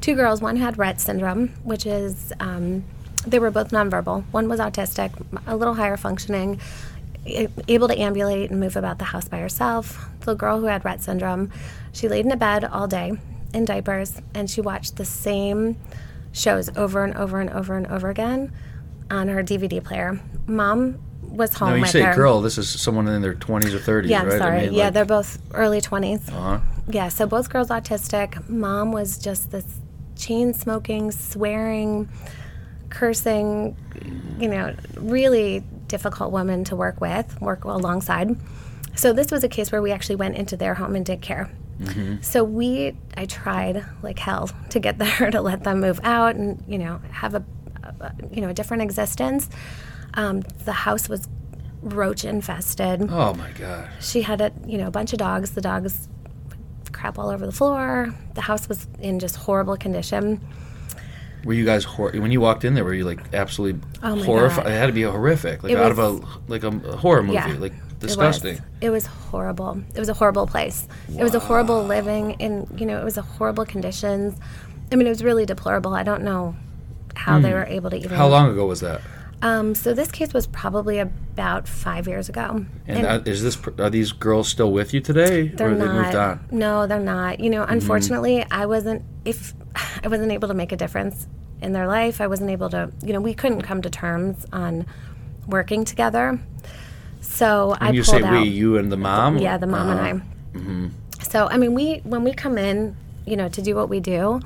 Two 0.00 0.14
girls, 0.14 0.40
one 0.40 0.54
had 0.54 0.76
Rett 0.76 1.00
syndrome, 1.00 1.48
which 1.64 1.84
is, 1.84 2.32
um, 2.38 2.84
they 3.26 3.40
were 3.40 3.50
both 3.50 3.72
nonverbal. 3.72 4.22
One 4.30 4.48
was 4.48 4.60
autistic, 4.60 5.12
a 5.48 5.56
little 5.56 5.74
higher 5.74 5.96
functioning, 5.96 6.60
able 7.26 7.88
to 7.88 8.00
ambulate 8.00 8.52
and 8.52 8.60
move 8.60 8.76
about 8.76 9.00
the 9.00 9.06
house 9.06 9.26
by 9.26 9.40
herself. 9.40 10.08
The 10.20 10.34
girl 10.34 10.60
who 10.60 10.66
had 10.66 10.84
Rett 10.84 11.00
syndrome, 11.00 11.50
she 11.92 12.06
laid 12.06 12.24
in 12.24 12.30
a 12.30 12.36
bed 12.36 12.64
all 12.64 12.86
day 12.86 13.18
in 13.52 13.64
diapers 13.64 14.22
and 14.32 14.48
she 14.48 14.60
watched 14.60 14.94
the 14.94 15.04
same 15.04 15.76
shows 16.30 16.70
over 16.76 17.02
and 17.02 17.16
over 17.16 17.40
and 17.40 17.50
over 17.50 17.76
and 17.76 17.88
over 17.88 18.10
again 18.10 18.52
on 19.10 19.26
her 19.26 19.42
DVD 19.42 19.82
player. 19.82 20.20
Mom 20.46 21.00
was 21.36 21.54
home 21.54 21.70
No, 21.70 21.74
you 21.76 21.86
say 21.86 22.02
her. 22.02 22.14
girl. 22.14 22.40
This 22.40 22.58
is 22.58 22.68
someone 22.68 23.06
in 23.08 23.22
their 23.22 23.34
20s 23.34 23.72
or 23.74 23.78
30s, 23.78 24.08
Yeah, 24.08 24.22
I'm 24.22 24.28
right? 24.28 24.38
sorry. 24.38 24.58
I 24.58 24.64
mean, 24.66 24.72
yeah, 24.74 24.84
like- 24.84 24.94
they're 24.94 25.04
both 25.04 25.38
early 25.52 25.80
20s. 25.80 26.28
Uh-huh. 26.28 26.58
Yeah, 26.88 27.08
so 27.08 27.26
both 27.26 27.48
girls 27.50 27.68
autistic. 27.68 28.48
Mom 28.48 28.92
was 28.92 29.18
just 29.18 29.50
this 29.50 29.64
chain 30.16 30.52
smoking, 30.54 31.10
swearing, 31.10 32.08
cursing, 32.90 33.76
you 34.38 34.48
know, 34.48 34.74
really 34.96 35.64
difficult 35.88 36.32
woman 36.32 36.64
to 36.64 36.76
work 36.76 37.00
with, 37.00 37.40
work 37.40 37.64
alongside. 37.64 38.36
So 38.94 39.12
this 39.12 39.30
was 39.30 39.42
a 39.44 39.48
case 39.48 39.72
where 39.72 39.82
we 39.82 39.90
actually 39.92 40.16
went 40.16 40.36
into 40.36 40.56
their 40.56 40.74
home 40.74 40.94
and 40.94 41.04
did 41.04 41.20
care. 41.20 41.50
So 42.22 42.44
we, 42.44 42.96
I 43.16 43.26
tried 43.26 43.84
like 44.02 44.18
hell 44.18 44.48
to 44.70 44.78
get 44.78 45.02
her 45.02 45.30
to 45.30 45.40
let 45.40 45.64
them 45.64 45.80
move 45.80 46.00
out 46.04 46.36
and 46.36 46.62
you 46.68 46.78
know 46.78 47.00
have 47.10 47.34
a, 47.34 47.44
a 48.00 48.12
you 48.30 48.40
know 48.40 48.48
a 48.48 48.54
different 48.54 48.84
existence. 48.84 49.50
Um, 50.14 50.42
the 50.64 50.72
house 50.72 51.08
was 51.08 51.28
roach 51.82 52.24
infested 52.24 53.10
Oh 53.10 53.34
my 53.34 53.50
god. 53.52 53.88
she 54.00 54.22
had 54.22 54.40
a 54.40 54.52
you 54.66 54.78
know 54.78 54.86
a 54.86 54.90
bunch 54.90 55.12
of 55.12 55.18
dogs 55.18 55.50
the 55.50 55.60
dogs 55.60 56.08
crap 56.92 57.18
all 57.18 57.28
over 57.28 57.44
the 57.44 57.52
floor 57.52 58.14
the 58.34 58.40
house 58.40 58.68
was 58.68 58.86
in 59.00 59.18
just 59.18 59.36
horrible 59.36 59.76
condition 59.76 60.40
Were 61.44 61.52
you 61.52 61.64
guys 61.66 61.84
hor- 61.84 62.12
when 62.12 62.30
you 62.30 62.40
walked 62.40 62.64
in 62.64 62.72
there? 62.74 62.84
Were 62.84 62.94
you 62.94 63.04
like 63.04 63.20
absolutely 63.34 63.82
Oh 64.02 64.22
horrified? 64.24 64.64
God. 64.64 64.72
It 64.72 64.78
had 64.78 64.86
to 64.86 64.92
be 64.92 65.02
horrific, 65.02 65.62
like 65.62 65.72
It 65.72 65.78
out 65.78 65.90
of 65.90 65.98
a 65.98 66.08
like 66.48 66.62
a 66.64 66.70
horror 66.96 67.22
movie, 67.22 67.34
yeah 67.34 67.48
like 67.58 67.72
it 67.74 67.82
was. 68.00 68.16
disgusting. 68.16 68.60
it 68.80 68.90
was 68.90 69.06
horrible 69.06 69.82
it 69.94 69.98
was 69.98 70.08
a 70.08 70.14
horrible 70.14 70.46
place 70.46 70.86
it 71.18 71.22
was 71.22 71.34
a 71.34 71.40
horrible 71.40 71.82
living 71.84 72.36
and 72.40 72.66
you 72.80 72.86
know 72.86 72.98
it 72.98 73.04
was 73.04 73.16
a 73.18 73.22
horrible 73.22 73.64
conditions 73.66 74.38
i 74.92 74.96
mean 74.96 75.06
it 75.06 75.10
was 75.10 75.22
really 75.24 75.44
deplorable 75.46 75.92
i 75.94 76.02
don't 76.02 76.22
know 76.22 76.54
how 77.14 77.38
they 77.38 77.52
were 77.52 77.64
able 77.64 77.88
to 77.90 77.96
even 77.96 78.10
Hmm. 78.10 78.16
How 78.16 78.28
long 78.28 78.50
ago 78.50 78.66
was 78.66 78.80
that? 78.80 79.00
Um, 79.44 79.74
so 79.74 79.92
this 79.94 80.10
case 80.10 80.32
was 80.32 80.46
probably 80.48 80.98
about 80.98 81.68
five 81.68 82.08
years 82.08 82.28
ago 82.28 82.64
And, 82.88 83.06
uh, 83.06 83.20
is 83.26 83.42
this 83.42 83.56
are 83.78 83.90
these 83.90 84.10
girls 84.12 84.48
still 84.48 84.72
with 84.72 84.92
you 84.94 85.00
today, 85.00 85.48
They're 85.48 85.66
or 85.68 85.70
have 85.70 85.78
they 85.78 85.84
not. 85.86 86.02
moved 86.02 86.14
on? 86.16 86.38
Mm-hmm. 86.38 86.58
No, 86.58 86.86
they're 86.88 86.98
not. 87.16 87.38
You 87.40 87.50
know, 87.50 87.62
unfortunately, 87.76 88.44
I 88.50 88.64
wasn't. 88.66 89.02
If 89.24 89.54
I 90.04 90.08
wasn't 90.08 90.32
able 90.32 90.48
to 90.48 90.54
make 90.54 90.72
a 90.72 90.76
difference 90.76 91.26
in 91.60 91.72
their 91.72 91.86
life, 91.86 92.20
I 92.20 92.26
wasn't 92.26 92.50
able 92.50 92.70
to. 92.70 92.90
You 93.06 93.12
know, 93.12 93.20
we 93.20 93.34
couldn't 93.34 93.62
come 93.62 93.80
to 93.82 93.90
terms 93.90 94.44
on 94.52 94.86
working 95.46 95.84
together. 95.84 96.40
So 97.20 97.76
I 97.80 97.86
When 97.86 97.94
you 97.94 98.02
pulled 98.04 98.22
say 98.22 98.26
out. 98.26 98.42
we, 98.42 98.48
you 98.48 98.76
and 98.78 98.90
the 98.92 98.96
mom. 98.96 99.38
yeah, 99.38 99.56
the 99.58 99.66
mom 99.66 99.88
Uh-huh. 99.90 100.04
and 100.56 100.92
I. 101.20 101.24
So 101.24 101.48
I 101.48 101.56
mean, 101.56 101.74
we 101.74 102.00
when 102.04 102.22
we 102.24 102.32
come 102.32 102.56
in, 102.58 102.96
you 103.26 103.36
know, 103.36 103.48
to 103.48 103.60
do 103.62 103.74
what 103.74 103.88
we 103.88 104.00
do. 104.00 104.40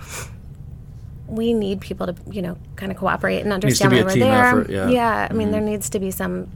We 1.29 1.53
need 1.53 1.81
people 1.81 2.07
to, 2.07 2.15
you 2.31 2.43
know, 2.43 2.57
kind 2.77 2.91
of 2.91 2.99
cooperate 2.99 3.41
and 3.43 3.53
understand 3.53 3.93
why 3.93 4.03
we're 4.03 4.15
there. 4.17 4.47
effort, 4.47 4.71
yeah. 4.71 4.89
Mm-hmm. 5.27 5.33
I 5.35 5.37
mean, 5.37 5.51
there 5.51 5.61
needs 5.61 5.91
to 5.91 5.99
be 6.01 6.11
some, 6.11 6.49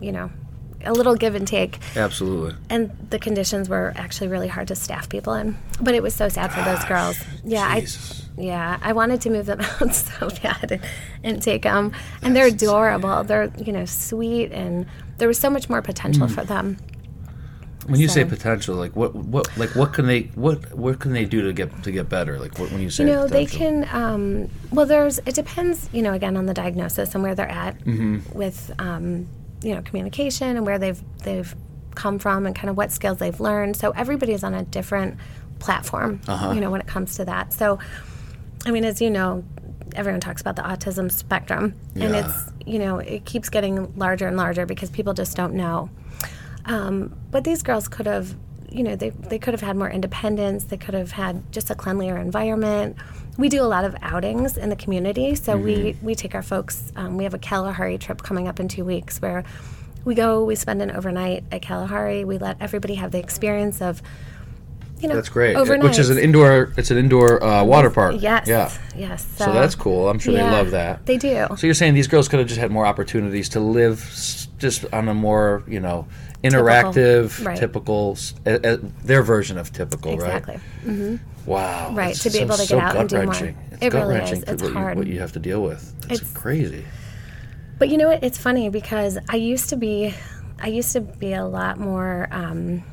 you 0.00 0.10
know, 0.12 0.30
a 0.86 0.92
little 0.92 1.14
give 1.14 1.34
and 1.34 1.48
take 1.48 1.78
Absolutely. 1.96 2.54
and 2.68 2.90
the 3.08 3.18
conditions 3.18 3.70
were 3.70 3.94
actually 3.96 4.28
really 4.28 4.48
hard 4.48 4.68
to 4.68 4.74
staff 4.74 5.08
people 5.08 5.32
in. 5.32 5.56
But 5.80 5.94
it 5.94 6.02
was 6.02 6.14
so 6.14 6.28
sad 6.28 6.52
for 6.52 6.62
those 6.62 6.84
girls. 6.84 7.22
Yeah, 7.44 7.80
Jesus. 7.80 8.20
I 8.36 8.40
yeah, 8.42 8.78
I 8.82 8.92
wanted 8.92 9.20
to 9.22 9.30
move 9.30 9.46
them 9.46 9.60
out 9.80 9.94
so 9.94 10.28
bad 10.42 10.72
and, 10.72 10.82
and 11.22 11.42
take 11.42 11.62
them. 11.62 11.92
And 12.22 12.34
they're 12.36 12.48
adorable. 12.48 13.24
They're 13.24 13.50
you 13.56 13.72
know 13.72 13.84
sweet, 13.86 14.52
and 14.52 14.84
there 15.18 15.28
was 15.28 15.38
so 15.38 15.48
much 15.48 15.70
more 15.70 15.80
potential 15.80 16.26
Mm. 16.26 16.34
for 16.34 16.44
them. 16.44 16.76
When 17.86 18.00
you 18.00 18.08
say 18.08 18.24
potential, 18.24 18.76
like 18.76 18.96
what, 18.96 19.14
what, 19.14 19.56
like 19.56 19.74
what 19.74 19.92
can 19.92 20.06
they, 20.06 20.22
what, 20.34 20.74
what 20.74 21.00
can 21.00 21.12
they 21.12 21.24
do 21.24 21.42
to 21.42 21.52
get 21.52 21.82
to 21.82 21.92
get 21.92 22.08
better? 22.08 22.38
Like 22.38 22.58
what, 22.58 22.70
when 22.70 22.80
you 22.80 22.90
say 22.90 23.04
You 23.04 23.10
know, 23.12 23.26
they 23.26 23.46
can. 23.46 23.88
Um, 23.92 24.48
well, 24.72 24.86
there's. 24.86 25.18
It 25.18 25.34
depends. 25.34 25.88
You 25.92 26.02
know, 26.02 26.12
again 26.12 26.36
on 26.36 26.46
the 26.46 26.54
diagnosis 26.54 27.14
and 27.14 27.22
where 27.22 27.34
they're 27.34 27.48
at 27.48 27.78
Mm-hmm. 27.84 28.36
with, 28.36 28.70
um, 28.78 29.26
you 29.62 29.74
know, 29.74 29.82
communication 29.82 30.56
and 30.56 30.64
where 30.66 30.78
they've 30.78 31.00
they've 31.22 31.54
come 31.94 32.18
from 32.18 32.46
and 32.46 32.56
kind 32.56 32.70
of 32.70 32.76
what 32.76 32.90
skills 32.90 33.18
they've 33.18 33.38
learned. 33.40 33.76
So 33.76 33.90
everybody's 33.90 34.42
on 34.42 34.54
a 34.54 34.64
different 34.64 35.16
platform. 35.58 36.20
Uh-huh. 36.26 36.52
You 36.52 36.60
know, 36.60 36.70
when 36.70 36.80
it 36.80 36.86
comes 36.86 37.16
to 37.16 37.24
that. 37.26 37.52
So, 37.52 37.78
I 38.66 38.70
mean, 38.70 38.84
as 38.84 39.00
you 39.00 39.10
know, 39.10 39.44
everyone 39.94 40.20
talks 40.20 40.40
about 40.40 40.56
the 40.56 40.62
autism 40.62 41.10
spectrum, 41.10 41.74
and 41.94 42.14
it's 42.14 42.50
you 42.66 42.78
know 42.78 42.98
it 42.98 43.24
keeps 43.24 43.48
getting 43.48 43.94
larger 43.96 44.26
and 44.26 44.36
larger 44.36 44.66
because 44.66 44.90
people 44.90 45.14
just 45.14 45.36
don't 45.36 45.54
know. 45.54 45.90
Um, 46.66 47.14
but 47.30 47.44
these 47.44 47.62
girls 47.62 47.88
could 47.88 48.06
have, 48.06 48.34
you 48.70 48.82
know, 48.82 48.96
they, 48.96 49.10
they 49.10 49.38
could 49.38 49.54
have 49.54 49.60
had 49.60 49.76
more 49.76 49.90
independence. 49.90 50.64
They 50.64 50.76
could 50.76 50.94
have 50.94 51.12
had 51.12 51.52
just 51.52 51.70
a 51.70 51.74
cleanlier 51.74 52.20
environment. 52.20 52.96
We 53.36 53.48
do 53.48 53.62
a 53.62 53.66
lot 53.66 53.84
of 53.84 53.96
outings 54.02 54.56
in 54.56 54.70
the 54.70 54.76
community. 54.76 55.34
So 55.34 55.56
we, 55.56 55.96
we 56.02 56.14
take 56.14 56.34
our 56.34 56.42
folks, 56.42 56.92
um, 56.96 57.16
we 57.16 57.24
have 57.24 57.34
a 57.34 57.38
Kalahari 57.38 57.98
trip 57.98 58.22
coming 58.22 58.48
up 58.48 58.60
in 58.60 58.68
two 58.68 58.84
weeks 58.84 59.20
where 59.20 59.44
we 60.04 60.14
go, 60.14 60.44
we 60.44 60.54
spend 60.54 60.82
an 60.82 60.90
overnight 60.90 61.44
at 61.50 61.62
Kalahari. 61.62 62.24
We 62.24 62.38
let 62.38 62.56
everybody 62.60 62.94
have 62.96 63.10
the 63.10 63.18
experience 63.18 63.80
of, 63.80 64.02
you 65.04 65.08
know, 65.10 65.16
That's 65.16 65.28
great. 65.28 65.54
Overnight. 65.54 65.84
Which 65.90 65.98
is 65.98 66.08
an 66.08 66.18
indoor. 66.18 66.72
It's 66.78 66.90
an 66.90 66.96
indoor 66.96 67.42
uh, 67.44 67.62
water 67.62 67.90
park. 67.90 68.16
Yes. 68.18 68.48
Yeah. 68.48 68.72
Yes. 68.96 69.26
So 69.36 69.52
that's 69.52 69.74
cool. 69.74 70.08
I'm 70.08 70.18
sure 70.18 70.32
they 70.32 70.42
love 70.42 70.70
that. 70.70 71.04
They 71.04 71.18
do. 71.18 71.46
So 71.58 71.66
you're 71.66 71.74
saying 71.74 71.92
these 71.94 72.08
girls 72.08 72.26
could 72.28 72.38
have 72.38 72.48
just 72.48 72.58
had 72.60 72.70
more 72.70 72.86
opportunities 72.86 73.50
to 73.50 73.60
live 73.60 73.98
just 74.58 74.86
on 74.94 75.08
a 75.08 75.14
more, 75.14 75.62
you 75.68 75.78
know, 75.80 76.06
interactive, 76.42 77.44
Right. 77.44 77.58
typical, 77.58 78.16
uh, 78.46 78.50
uh, 78.64 78.76
their 79.04 79.22
version 79.22 79.58
of 79.58 79.72
typical, 79.72 80.16
right? 80.16 80.36
exactly. 80.38 80.60
right? 80.86 81.18
Wow. 81.46 81.92
Right, 81.94 82.06
That's 82.08 82.22
to 82.22 82.30
be 82.30 82.38
so- 82.38 82.44
able 82.44 82.54
to 82.54 82.60
get 82.62 82.68
so 82.68 82.80
out 82.80 82.96
and 82.96 83.08
do 83.08 83.22
more. 83.22 83.34
It's 83.34 83.82
It 83.82 83.92
really 83.92 84.16
is. 84.16 84.42
It's 84.44 84.62
what 84.62 84.68
You, 84.68 84.72
hard. 84.74 84.96
what 84.98 85.06
you 85.06 85.20
have 85.20 85.32
to 85.32 85.38
deal 85.38 85.62
with. 85.62 85.92
It's, 86.10 86.20
It's- 86.22 86.32
crazy. 86.32 86.84
But 87.78 87.88
you 87.90 87.98
know 87.98 88.08
what? 88.08 88.22
It's 88.24 88.38
funny 88.38 88.70
because 88.70 89.18
I 89.28 89.36
used 89.36 89.68
to 89.70 89.76
be, 89.76 90.14
I 90.62 90.68
used 90.68 90.92
to 90.92 91.00
be 91.02 91.34
a 91.34 91.44
lot 91.44 91.78
more. 91.78 92.28
Um, 92.30 92.84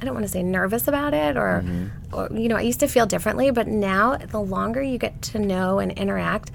I 0.00 0.04
don't 0.04 0.14
want 0.14 0.24
to 0.24 0.32
say 0.32 0.42
nervous 0.42 0.88
about 0.88 1.12
it, 1.14 1.36
or, 1.36 1.64
or 2.12 2.28
you 2.32 2.48
know, 2.48 2.56
I 2.56 2.62
used 2.62 2.80
to 2.80 2.88
feel 2.88 3.06
differently. 3.06 3.50
But 3.50 3.66
now, 3.68 4.16
the 4.16 4.40
longer 4.40 4.82
you 4.82 4.98
get 4.98 5.20
to 5.22 5.38
know 5.38 5.78
and 5.78 5.92
interact, 5.92 6.50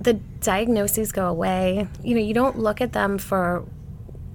the 0.00 0.14
diagnoses 0.40 1.12
go 1.12 1.26
away. 1.28 1.88
You 2.02 2.14
know, 2.14 2.20
you 2.20 2.34
don't 2.34 2.58
look 2.58 2.80
at 2.80 2.92
them 2.92 3.16
for, 3.18 3.64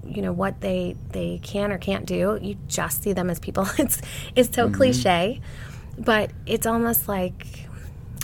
you 0.04 0.20
know, 0.22 0.32
what 0.32 0.60
they 0.60 0.96
they 1.10 1.38
can 1.42 1.70
or 1.70 1.78
can't 1.78 2.06
do. 2.06 2.38
You 2.42 2.56
just 2.66 3.02
see 3.02 3.12
them 3.12 3.30
as 3.30 3.38
people. 3.38 3.66
It's 3.78 4.02
it's 4.34 4.54
so 4.54 4.68
cliche, 4.70 5.40
but 5.98 6.30
it's 6.46 6.66
almost 6.66 7.08
like. 7.08 7.46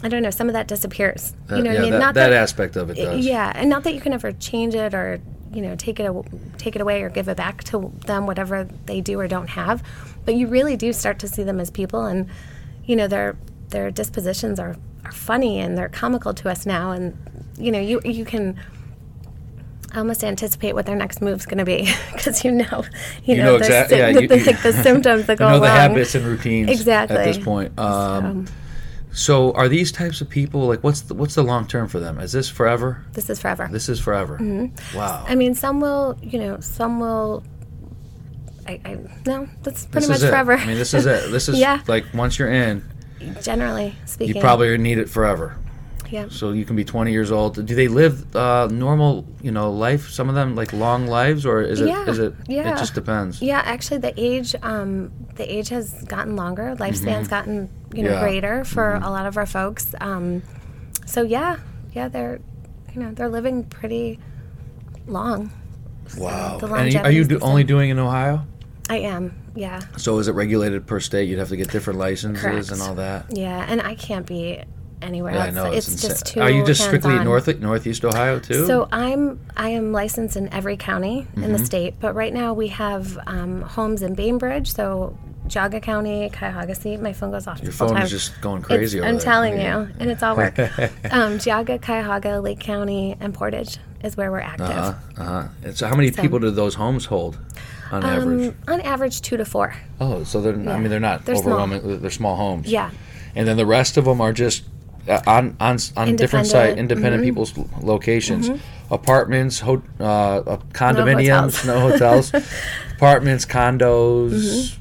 I 0.03 0.09
don't 0.09 0.23
know. 0.23 0.31
Some 0.31 0.49
of 0.49 0.53
that 0.53 0.69
disappears. 0.69 1.33
Uh, 1.51 1.57
you 1.57 1.63
know, 1.63 1.73
yeah, 1.73 1.79
I 1.79 1.83
mean, 1.83 1.93
that, 1.93 1.99
not 1.99 2.15
that 2.17 2.33
aspect 2.33 2.77
of 2.77 2.91
it 2.91 2.97
does. 2.97 3.25
yeah, 3.25 3.51
and 3.55 3.71
not 3.71 3.83
that 3.85 3.95
you 3.95 4.01
can 4.03 4.13
ever 4.13 4.31
change 4.31 4.75
it 4.75 4.93
or 4.93 5.21
you 5.51 5.63
know 5.63 5.75
take 5.75 5.99
it 5.99 6.13
take 6.59 6.77
it 6.77 6.83
away 6.83 7.03
or 7.03 7.09
give 7.09 7.29
it 7.29 7.37
back 7.39 7.65
to 7.65 7.91
them 8.05 8.27
whatever 8.27 8.69
they 8.85 9.01
do 9.01 9.19
or 9.19 9.27
don't 9.27 9.49
have, 9.49 9.83
but 10.27 10.35
you 10.35 10.47
really 10.49 10.77
do 10.77 10.93
start 10.93 11.19
to 11.21 11.29
see 11.29 11.43
them 11.43 11.59
as 11.61 11.71
people, 11.71 12.05
and 12.05 12.29
you 12.85 12.95
know 12.97 13.07
their 13.09 13.37
their 13.71 13.91
dispositions 13.91 14.61
are 14.61 14.77
are 15.05 15.13
funny 15.13 15.59
and 15.61 15.79
they're 15.79 15.89
comical 15.89 16.35
to 16.35 16.51
us 16.51 16.67
now, 16.67 16.91
and 16.91 17.17
you 17.59 17.73
know 17.73 17.81
you 17.81 18.01
you 18.05 18.25
can 18.27 18.59
almost 19.95 20.23
anticipate 20.23 20.75
what 20.75 20.85
their 20.85 20.97
next 20.97 21.23
move's 21.23 21.47
going 21.47 21.57
to 21.59 21.65
be 21.65 21.89
because 22.13 22.45
you 22.45 22.53
know 22.53 22.85
you, 23.25 23.37
You 23.37 23.43
know 23.43 23.53
the, 23.59 23.65
exact- 23.65 23.91
sy- 23.91 23.97
yeah, 23.97 24.13
the, 24.13 24.23
you- 24.23 24.29
the, 24.29 24.39
you- 24.39 24.57
the 24.63 24.73
symptoms 24.83 25.27
that 25.27 25.35
You 25.35 25.39
go 25.39 25.49
know 25.49 25.61
the 25.61 25.67
along. 25.67 25.77
habits 25.77 26.15
and 26.15 26.27
routines 26.27 26.71
Exactly. 26.71 27.17
at 27.17 27.25
this 27.25 27.39
point. 27.39 27.79
Um, 27.79 28.47
so 29.13 29.53
are 29.53 29.69
these 29.69 29.91
types 29.93 30.21
of 30.21 30.29
people 30.29 30.67
like 30.67 30.85
what's 30.85 31.03
the, 31.03 31.15
what's 31.15 31.35
the 31.37 31.43
long 31.45 31.67
term 31.67 31.89
for 31.89 31.99
them? 32.01 32.19
Is 32.19 32.33
this 32.33 32.51
forever? 32.51 33.03
This 33.13 33.31
is 33.31 33.41
forever. 33.41 33.69
This 33.73 33.89
is 33.89 33.99
forever. 33.99 34.37
Mm-hmm. 34.39 34.97
Wow. 34.99 35.25
I 35.27 35.35
mean, 35.35 35.55
some 35.55 35.81
will, 35.81 36.19
you 36.23 36.39
know, 36.39 36.61
some 36.61 37.01
will. 37.01 37.43
I, 38.67 38.81
I 38.85 38.99
no, 39.27 39.49
that's 39.63 39.87
pretty 39.87 40.07
this 40.07 40.23
much 40.23 40.29
forever. 40.31 40.55
I 40.55 40.67
mean, 40.67 40.77
this 40.79 40.95
is 40.95 41.07
it. 41.07 41.31
This 41.31 41.49
is 41.49 41.59
Yeah. 41.59 41.81
like 41.87 42.05
once 42.15 42.39
you're 42.39 42.51
in, 42.53 42.83
Generally 43.43 43.95
speaking, 44.05 44.37
you 44.37 44.41
probably 44.41 44.77
need 44.79 44.99
it 44.99 45.09
forever. 45.09 45.57
Yeah. 46.11 46.27
So 46.31 46.53
you 46.53 46.65
can 46.65 46.77
be 46.77 46.85
20 46.85 47.11
years 47.11 47.33
old. 47.33 47.55
Do 47.67 47.75
they 47.75 47.89
live 47.89 48.37
uh, 48.37 48.69
normal, 48.71 49.27
you 49.43 49.51
know, 49.51 49.73
life? 49.73 50.09
Some 50.11 50.29
of 50.29 50.37
them 50.37 50.55
like 50.55 50.73
long 50.73 51.09
lives, 51.09 51.45
or 51.45 51.63
is 51.63 51.81
it? 51.81 51.89
Yeah, 51.89 52.09
Is 52.09 52.21
it? 52.21 52.33
yeah. 52.47 52.75
It 52.75 52.79
just 52.79 52.95
depends. 52.95 53.43
Yeah, 53.43 53.61
actually, 53.65 53.99
the 53.99 54.15
age 54.17 54.55
um, 54.63 55.11
the 55.35 55.45
age 55.53 55.69
has 55.71 56.05
gotten 56.05 56.37
longer. 56.37 56.77
Lifespan's 56.79 57.27
gotten 57.27 57.69
you 57.95 58.03
know 58.05 58.07
Mm-hmm. 58.07 58.07
Yeah. 58.07 58.11
Mm-hmm. 58.13 58.21
greater 58.25 58.65
for 58.65 58.95
a 58.95 59.11
lot 59.11 59.27
of 59.27 59.37
our 59.37 59.47
folks. 59.47 59.95
Um, 60.01 60.43
so 61.07 61.23
yeah, 61.23 61.57
yeah, 61.93 62.07
they're 62.09 62.39
you 62.95 63.01
know 63.03 63.11
they're 63.13 63.29
living 63.29 63.65
pretty 63.65 64.21
long. 65.09 65.51
So 66.09 66.23
Wow. 66.23 66.59
the 66.59 66.73
And 66.73 66.95
are 67.05 67.11
you 67.11 67.25
do, 67.25 67.41
only 67.41 67.65
doing 67.65 67.91
in 67.91 67.99
Ohio? 67.99 68.47
I 68.89 68.99
am. 68.99 69.35
Yeah. 69.55 69.81
So 69.97 70.19
is 70.19 70.29
it 70.29 70.33
regulated 70.33 70.87
per 70.87 71.01
state? 71.01 71.29
You'd 71.29 71.39
have 71.39 71.49
to 71.49 71.57
get 71.57 71.71
different 71.71 71.99
licenses 71.99 72.43
Correct. 72.43 72.71
and 72.71 72.81
all 72.83 72.95
that. 72.97 73.27
Yeah, 73.31 73.65
and 73.69 73.81
I 73.81 73.95
can't 73.95 74.27
be 74.27 74.63
anywhere 75.03 75.33
Yeah, 75.35 75.45
I 75.45 75.47
else. 75.47 75.55
know 75.55 75.73
it's 75.73 75.89
insane. 75.89 76.11
just 76.11 76.27
too. 76.27 76.41
Are 76.41 76.51
you 76.51 76.65
just 76.65 76.83
strictly 76.83 77.11
hands-on. 77.11 77.27
north 77.27 77.61
northeast 77.61 78.05
Ohio 78.05 78.39
too? 78.39 78.67
So 78.67 78.89
I'm 78.93 79.41
I 79.57 79.71
am 79.71 79.93
licensed 79.93 80.37
in 80.37 80.53
every 80.53 80.77
county 80.77 81.27
in 81.37 81.43
Mm-hmm. 81.43 81.53
the 81.53 81.59
state, 81.59 81.95
but 82.01 82.15
right 82.15 82.33
now 82.33 82.55
we 82.55 82.69
have 82.69 83.19
um, 83.27 83.63
homes 83.63 84.03
in 84.03 84.15
Bainbridge, 84.15 84.73
so 84.73 85.17
Geauga 85.49 85.81
County, 85.81 86.29
Cuyahoga 86.31 86.75
Seat. 86.75 86.99
My 87.01 87.13
phone 87.13 87.31
goes 87.31 87.47
off. 87.47 87.63
Your 87.63 87.71
phone 87.73 87.91
time. 87.95 88.03
is 88.03 88.11
just 88.11 88.41
going 88.41 88.63
crazy. 88.63 88.99
over 88.99 89.09
I'm 89.09 89.15
there. 89.17 89.25
telling 89.25 89.55
Yeah. 89.59 89.83
you, 89.83 89.89
and 90.01 90.11
it's 90.11 90.23
all 90.23 90.37
work. 90.37 90.59
um, 90.59 91.39
Geauga, 91.39 91.81
Cuyahoga, 91.81 92.41
Lake 92.41 92.59
County, 92.61 93.17
and 93.21 93.33
Portage 93.35 93.79
is 94.03 94.17
where 94.17 94.31
we're 94.33 94.41
active. 94.41 94.67
Uh 94.71 94.95
huh. 95.17 95.49
And 95.63 95.77
so 95.77 95.87
how 95.89 95.95
many 95.97 96.11
people 96.11 96.39
do 96.41 96.51
those 96.51 96.75
homes 96.75 97.05
hold 97.05 97.39
on 97.93 98.05
average? 98.05 98.49
Um, 98.49 98.55
on 98.69 98.81
average, 98.83 99.21
two 99.23 99.37
to 99.37 99.45
four. 99.45 99.75
Oh, 100.01 100.25
so 100.25 100.41
they're 100.41 100.55
I 100.55 100.79
mean 100.79 100.89
they're 100.91 101.01
not 101.01 101.25
They're 101.25 101.37
small. 101.37 101.55
overwhelming. 101.61 102.01
They're 102.01 102.11
small 102.11 102.37
homes. 102.37 102.67
Yeah. 102.71 102.91
And 103.35 103.47
then 103.47 103.57
the 103.57 103.67
rest 103.67 103.97
of 103.97 104.05
them 104.07 104.21
are 104.21 104.33
just 104.33 104.65
uh, 105.09 105.21
on 105.27 105.57
on 105.61 105.79
on 105.97 106.17
different 106.17 106.47
site 106.47 106.79
Independent. 106.79 107.23
Mm-hmm. 107.23 107.25
people's 107.25 107.57
locations, 107.83 108.51
apartments, 108.91 109.61
ho- 109.61 109.83
uh, 110.01 110.05
uh, 110.05 110.57
condominiums, 110.73 111.65
no 111.67 111.79
hotels, 111.81 112.33
apartments, 112.97 113.45
condos, 113.47 114.77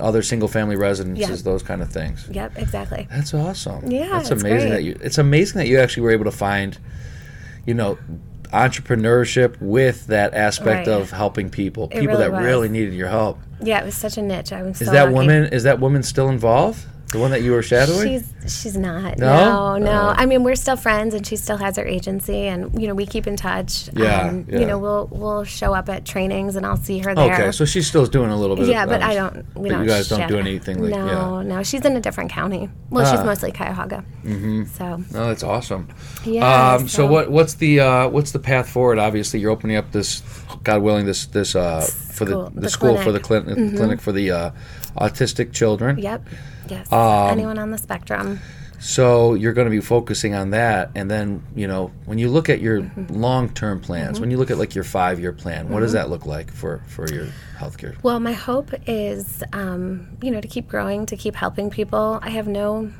other 0.00 0.22
single 0.22 0.48
family 0.48 0.76
residences, 0.76 1.24
Mm-hmm. 1.24 1.32
Yeah. 1.36 1.42
those 1.52 1.62
kind 1.62 1.80
of 1.82 1.90
things. 1.92 2.28
Yep, 2.30 2.58
exactly. 2.58 3.06
That's 3.10 3.32
awesome. 3.34 3.90
Yeah, 3.90 4.08
that's 4.08 4.30
it's 4.30 4.42
amazing 4.42 4.68
great. 4.68 4.76
that 4.76 4.82
you. 4.84 4.98
It's 5.00 5.18
amazing 5.18 5.58
that 5.58 5.68
you 5.68 5.78
actually 5.78 6.02
were 6.02 6.10
able 6.12 6.24
to 6.24 6.30
find, 6.32 6.76
you 7.66 7.74
know, 7.74 7.98
entrepreneurship 8.52 9.56
with 9.60 10.06
that 10.08 10.34
aspect 10.34 10.86
Right. 10.86 10.96
of 11.00 11.10
helping 11.10 11.50
people, 11.50 11.84
It 11.84 12.00
people 12.00 12.08
really 12.08 12.22
that 12.24 12.32
was. 12.32 12.44
really 12.44 12.68
needed 12.68 12.94
your 12.94 13.08
help. 13.08 13.38
Yeah, 13.60 13.80
it 13.80 13.84
was 13.84 13.94
such 13.94 14.16
a 14.16 14.22
niche. 14.22 14.52
I 14.52 14.62
was 14.62 14.80
Is 14.80 14.90
that 14.90 15.04
lucky. 15.04 15.14
woman? 15.14 15.44
Is 15.46 15.62
that 15.64 15.80
woman 15.80 16.02
still 16.02 16.28
involved? 16.28 16.84
The 17.12 17.18
one 17.18 17.30
that 17.32 17.42
you 17.42 17.52
were 17.52 17.62
shadowing? 17.62 18.08
She's 18.08 18.60
she's 18.62 18.76
not. 18.76 19.18
No? 19.18 19.76
No, 19.76 19.76
no. 19.78 19.90
Uh. 19.92 20.14
I 20.16 20.24
mean, 20.26 20.42
we're 20.44 20.56
still 20.56 20.76
friends, 20.76 21.14
and 21.14 21.26
she 21.26 21.36
still 21.36 21.58
has 21.58 21.76
her 21.76 21.84
agency, 21.84 22.46
and 22.48 22.80
you 22.80 22.88
know, 22.88 22.94
we 22.94 23.04
keep 23.06 23.26
in 23.26 23.36
touch. 23.36 23.90
Yeah, 23.94 24.28
Um, 24.28 24.46
yeah. 24.48 24.60
You 24.60 24.66
know, 24.66 24.78
we'll 24.78 25.08
we'll 25.12 25.44
show 25.44 25.74
up 25.74 25.88
at 25.90 26.04
trainings, 26.06 26.56
and 26.56 26.64
I'll 26.64 26.78
see 26.78 26.98
her 27.00 27.14
there. 27.14 27.34
okay, 27.34 27.52
so 27.52 27.64
she's 27.66 27.86
still 27.86 28.06
doing 28.06 28.30
a 28.30 28.36
little 28.36 28.56
bit. 28.56 28.66
yeah, 28.66 28.84
of, 28.84 28.88
but 28.88 29.02
um, 29.02 29.10
I 29.10 29.14
don't. 29.14 29.54
We 29.56 29.68
don't. 29.68 29.82
you 29.82 29.88
guys 29.88 30.08
don't 30.08 30.26
do 30.26 30.38
anything 30.38 30.80
like 30.82 30.90
no, 30.90 31.40
yeah. 31.42 31.56
no. 31.56 31.62
She's 31.62 31.84
in 31.84 31.96
a 31.96 32.00
different 32.00 32.30
county. 32.32 32.70
Well, 32.90 33.06
Ah. 33.06 33.10
she's 33.14 33.24
mostly 33.24 33.52
Cuyahoga. 33.52 34.04
Mm-hmm. 34.24 34.64
So 34.64 34.96
No, 35.12 35.28
that's 35.28 35.42
awesome. 35.42 35.88
Yeah, 36.24 36.74
Um, 36.76 36.88
so 36.88 37.02
so- 37.02 37.06
what 37.06 37.30
what's 37.30 37.54
the 37.54 37.80
uh, 37.80 38.08
what's 38.08 38.32
the 38.32 38.38
path 38.38 38.68
forward? 38.70 38.98
Obviously, 38.98 39.38
you're 39.40 39.50
opening 39.50 39.76
up 39.76 39.92
this, 39.92 40.22
God 40.64 40.80
willing, 40.82 41.04
this 41.04 41.26
this 41.26 41.54
uh, 41.54 41.80
for 41.82 42.24
the 42.24 42.30
School- 42.32 42.50
the, 42.54 42.60
the 42.62 42.70
school 42.70 42.96
for 42.98 43.12
the 43.12 43.20
clinic. 43.20 43.48
Mm-hmm. 43.48 43.76
clinic 43.76 43.76
clinic 43.76 44.00
for 44.00 44.12
the 44.12 44.30
uh, 44.30 44.50
autistic 44.96 45.52
children. 45.52 45.98
yep, 45.98 46.26
yes. 46.68 46.90
Um, 46.92 47.30
Anyone 47.30 47.58
on 47.58 47.70
the 47.70 47.78
spectrum? 47.78 48.40
So 48.80 49.34
you're 49.34 49.52
going 49.52 49.66
to 49.66 49.70
be 49.70 49.80
focusing 49.80 50.34
on 50.34 50.50
that, 50.50 50.90
and 50.96 51.08
then 51.08 51.44
you 51.54 51.68
know 51.68 51.92
when 52.04 52.18
you 52.18 52.28
look 52.28 52.48
at 52.50 52.60
your 52.60 52.80
Mm-hmm. 52.82 53.14
long 53.14 53.48
term 53.48 53.80
plans, 53.80 54.18
when 54.18 54.30
you 54.32 54.36
look 54.38 54.50
at 54.50 54.58
like 54.58 54.74
your 54.74 54.82
five 54.84 55.20
year 55.20 55.32
plan, 55.32 55.68
what 55.68 55.80
does 55.80 55.92
that 55.92 56.10
look 56.10 56.26
like 56.26 56.50
for 56.52 56.82
for 56.88 57.06
your 57.12 57.28
healthcare? 57.56 57.94
Well, 58.02 58.18
my 58.18 58.32
hope 58.32 58.70
is, 58.88 59.44
um, 59.52 60.08
you 60.20 60.32
know, 60.32 60.40
to 60.40 60.48
keep 60.48 60.66
growing, 60.68 61.06
to 61.06 61.16
keep 61.16 61.36
helping 61.36 61.70
people. 61.70 62.18
I 62.22 62.30
have 62.30 62.48
no 62.48 62.90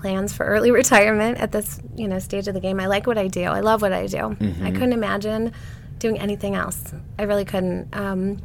plans 0.00 0.32
for 0.32 0.46
early 0.46 0.70
retirement 0.82 1.38
at 1.38 1.50
this, 1.50 1.80
you 1.96 2.06
know, 2.06 2.20
stage 2.20 2.46
of 2.46 2.54
the 2.54 2.60
game. 2.60 2.78
I 2.78 2.86
like 2.86 3.08
what 3.08 3.18
I 3.18 3.26
do. 3.26 3.42
I 3.44 3.60
love 3.60 3.82
what 3.82 3.92
I 3.92 4.06
do. 4.06 4.16
Mm-hmm. 4.16 4.64
I 4.64 4.70
couldn't 4.70 4.92
imagine 4.92 5.52
doing 5.98 6.20
anything 6.20 6.54
else. 6.54 6.94
I 7.18 7.24
really 7.24 7.44
couldn't. 7.44 7.88
Um, 7.96 8.38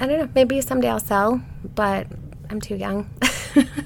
I 0.00 0.06
don't 0.06 0.18
know. 0.18 0.28
Maybe 0.34 0.60
someday 0.60 0.88
I'll 0.88 0.98
sell, 1.00 1.40
but 1.74 2.06
I'm 2.50 2.60
too 2.60 2.76
young. 2.76 3.08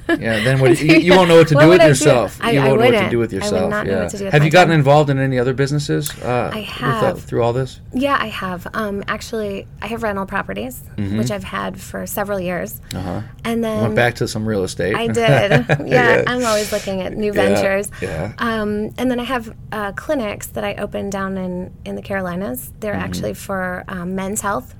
Yeah, 0.08 0.44
then 0.44 0.60
what, 0.60 0.80
you, 0.80 0.94
you 0.98 1.10
won't 1.16 1.28
know 1.28 1.38
what 1.38 1.48
to 1.48 1.56
do 1.56 1.68
with 1.68 1.82
yourself. 1.82 2.38
I- 2.40 2.52
you 2.52 2.60
won't 2.60 2.78
know 2.78 2.84
what 2.86 3.02
to 3.02 3.10
do 3.10 3.18
with 3.18 3.32
I 3.32 3.36
would 3.38 3.42
yourself. 3.42 3.72
yeah. 3.84 4.02
what 4.02 4.10
to 4.10 4.18
do 4.18 4.24
have 4.26 4.44
you 4.44 4.50
gotten 4.50 4.68
time. 4.70 4.78
involved 4.78 5.10
in 5.10 5.18
any 5.18 5.40
other 5.40 5.54
businesses? 5.54 6.08
Uh, 6.22 6.52
I 6.54 6.60
have. 6.60 7.16
that- 7.16 7.20
through 7.20 7.42
all 7.42 7.52
this. 7.52 7.80
Yeah, 7.92 8.16
I 8.20 8.28
have. 8.28 8.68
Um, 8.74 9.02
actually, 9.08 9.66
I 9.82 9.88
have 9.88 10.04
rental 10.04 10.24
properties, 10.24 10.84
which 10.96 11.32
I've 11.32 11.42
had 11.42 11.80
for 11.80 12.06
several 12.06 12.38
years. 12.38 12.80
Uh-huh. 12.94 13.22
And 13.44 13.64
then 13.64 13.82
Went 13.82 13.96
back 13.96 14.14
to 14.16 14.28
some 14.28 14.46
real 14.46 14.62
estate. 14.62 14.94
I 14.94 15.06
did. 15.20 15.66
Yeah, 15.88 16.22
I'm 16.28 16.44
always 16.46 16.70
looking 16.70 17.00
at 17.00 17.16
new 17.16 17.32
ventures. 17.32 17.90
yeah. 18.00 18.34
Um, 18.38 18.94
and 18.98 19.10
then 19.10 19.18
I 19.18 19.24
have 19.24 19.52
uh, 19.72 19.90
clinics 19.96 20.46
that 20.48 20.62
I 20.62 20.74
opened 20.74 21.10
down 21.10 21.36
in, 21.38 21.74
in 21.84 21.96
the 21.96 22.02
Carolinas. 22.02 22.72
They're 22.78 22.92
Mm-hmm. 22.94 23.02
actually 23.02 23.34
for 23.34 23.82
um, 23.88 24.14
men's 24.14 24.42
health. 24.42 24.76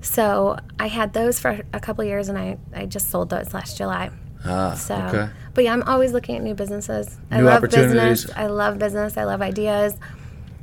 So 0.00 0.56
I 0.78 0.86
had 0.88 1.12
those 1.12 1.38
for 1.40 1.60
a 1.72 1.80
couple 1.80 2.04
years, 2.04 2.28
and 2.28 2.38
I, 2.38 2.58
I 2.74 2.86
just 2.86 3.10
sold 3.10 3.30
those 3.30 3.52
last 3.52 3.76
July. 3.76 4.10
Ah, 4.44 4.74
So, 4.74 4.94
okay. 4.94 5.28
but 5.54 5.64
yeah, 5.64 5.72
I'm 5.72 5.82
always 5.82 6.12
looking 6.12 6.36
at 6.36 6.42
new 6.42 6.54
businesses. 6.54 7.18
I 7.30 7.40
love 7.40 7.56
opportunities. 7.58 7.96
business. 8.24 8.36
I 8.36 8.46
love 8.46 8.78
business. 8.78 9.16
I 9.16 9.24
love 9.24 9.42
ideas. 9.42 9.94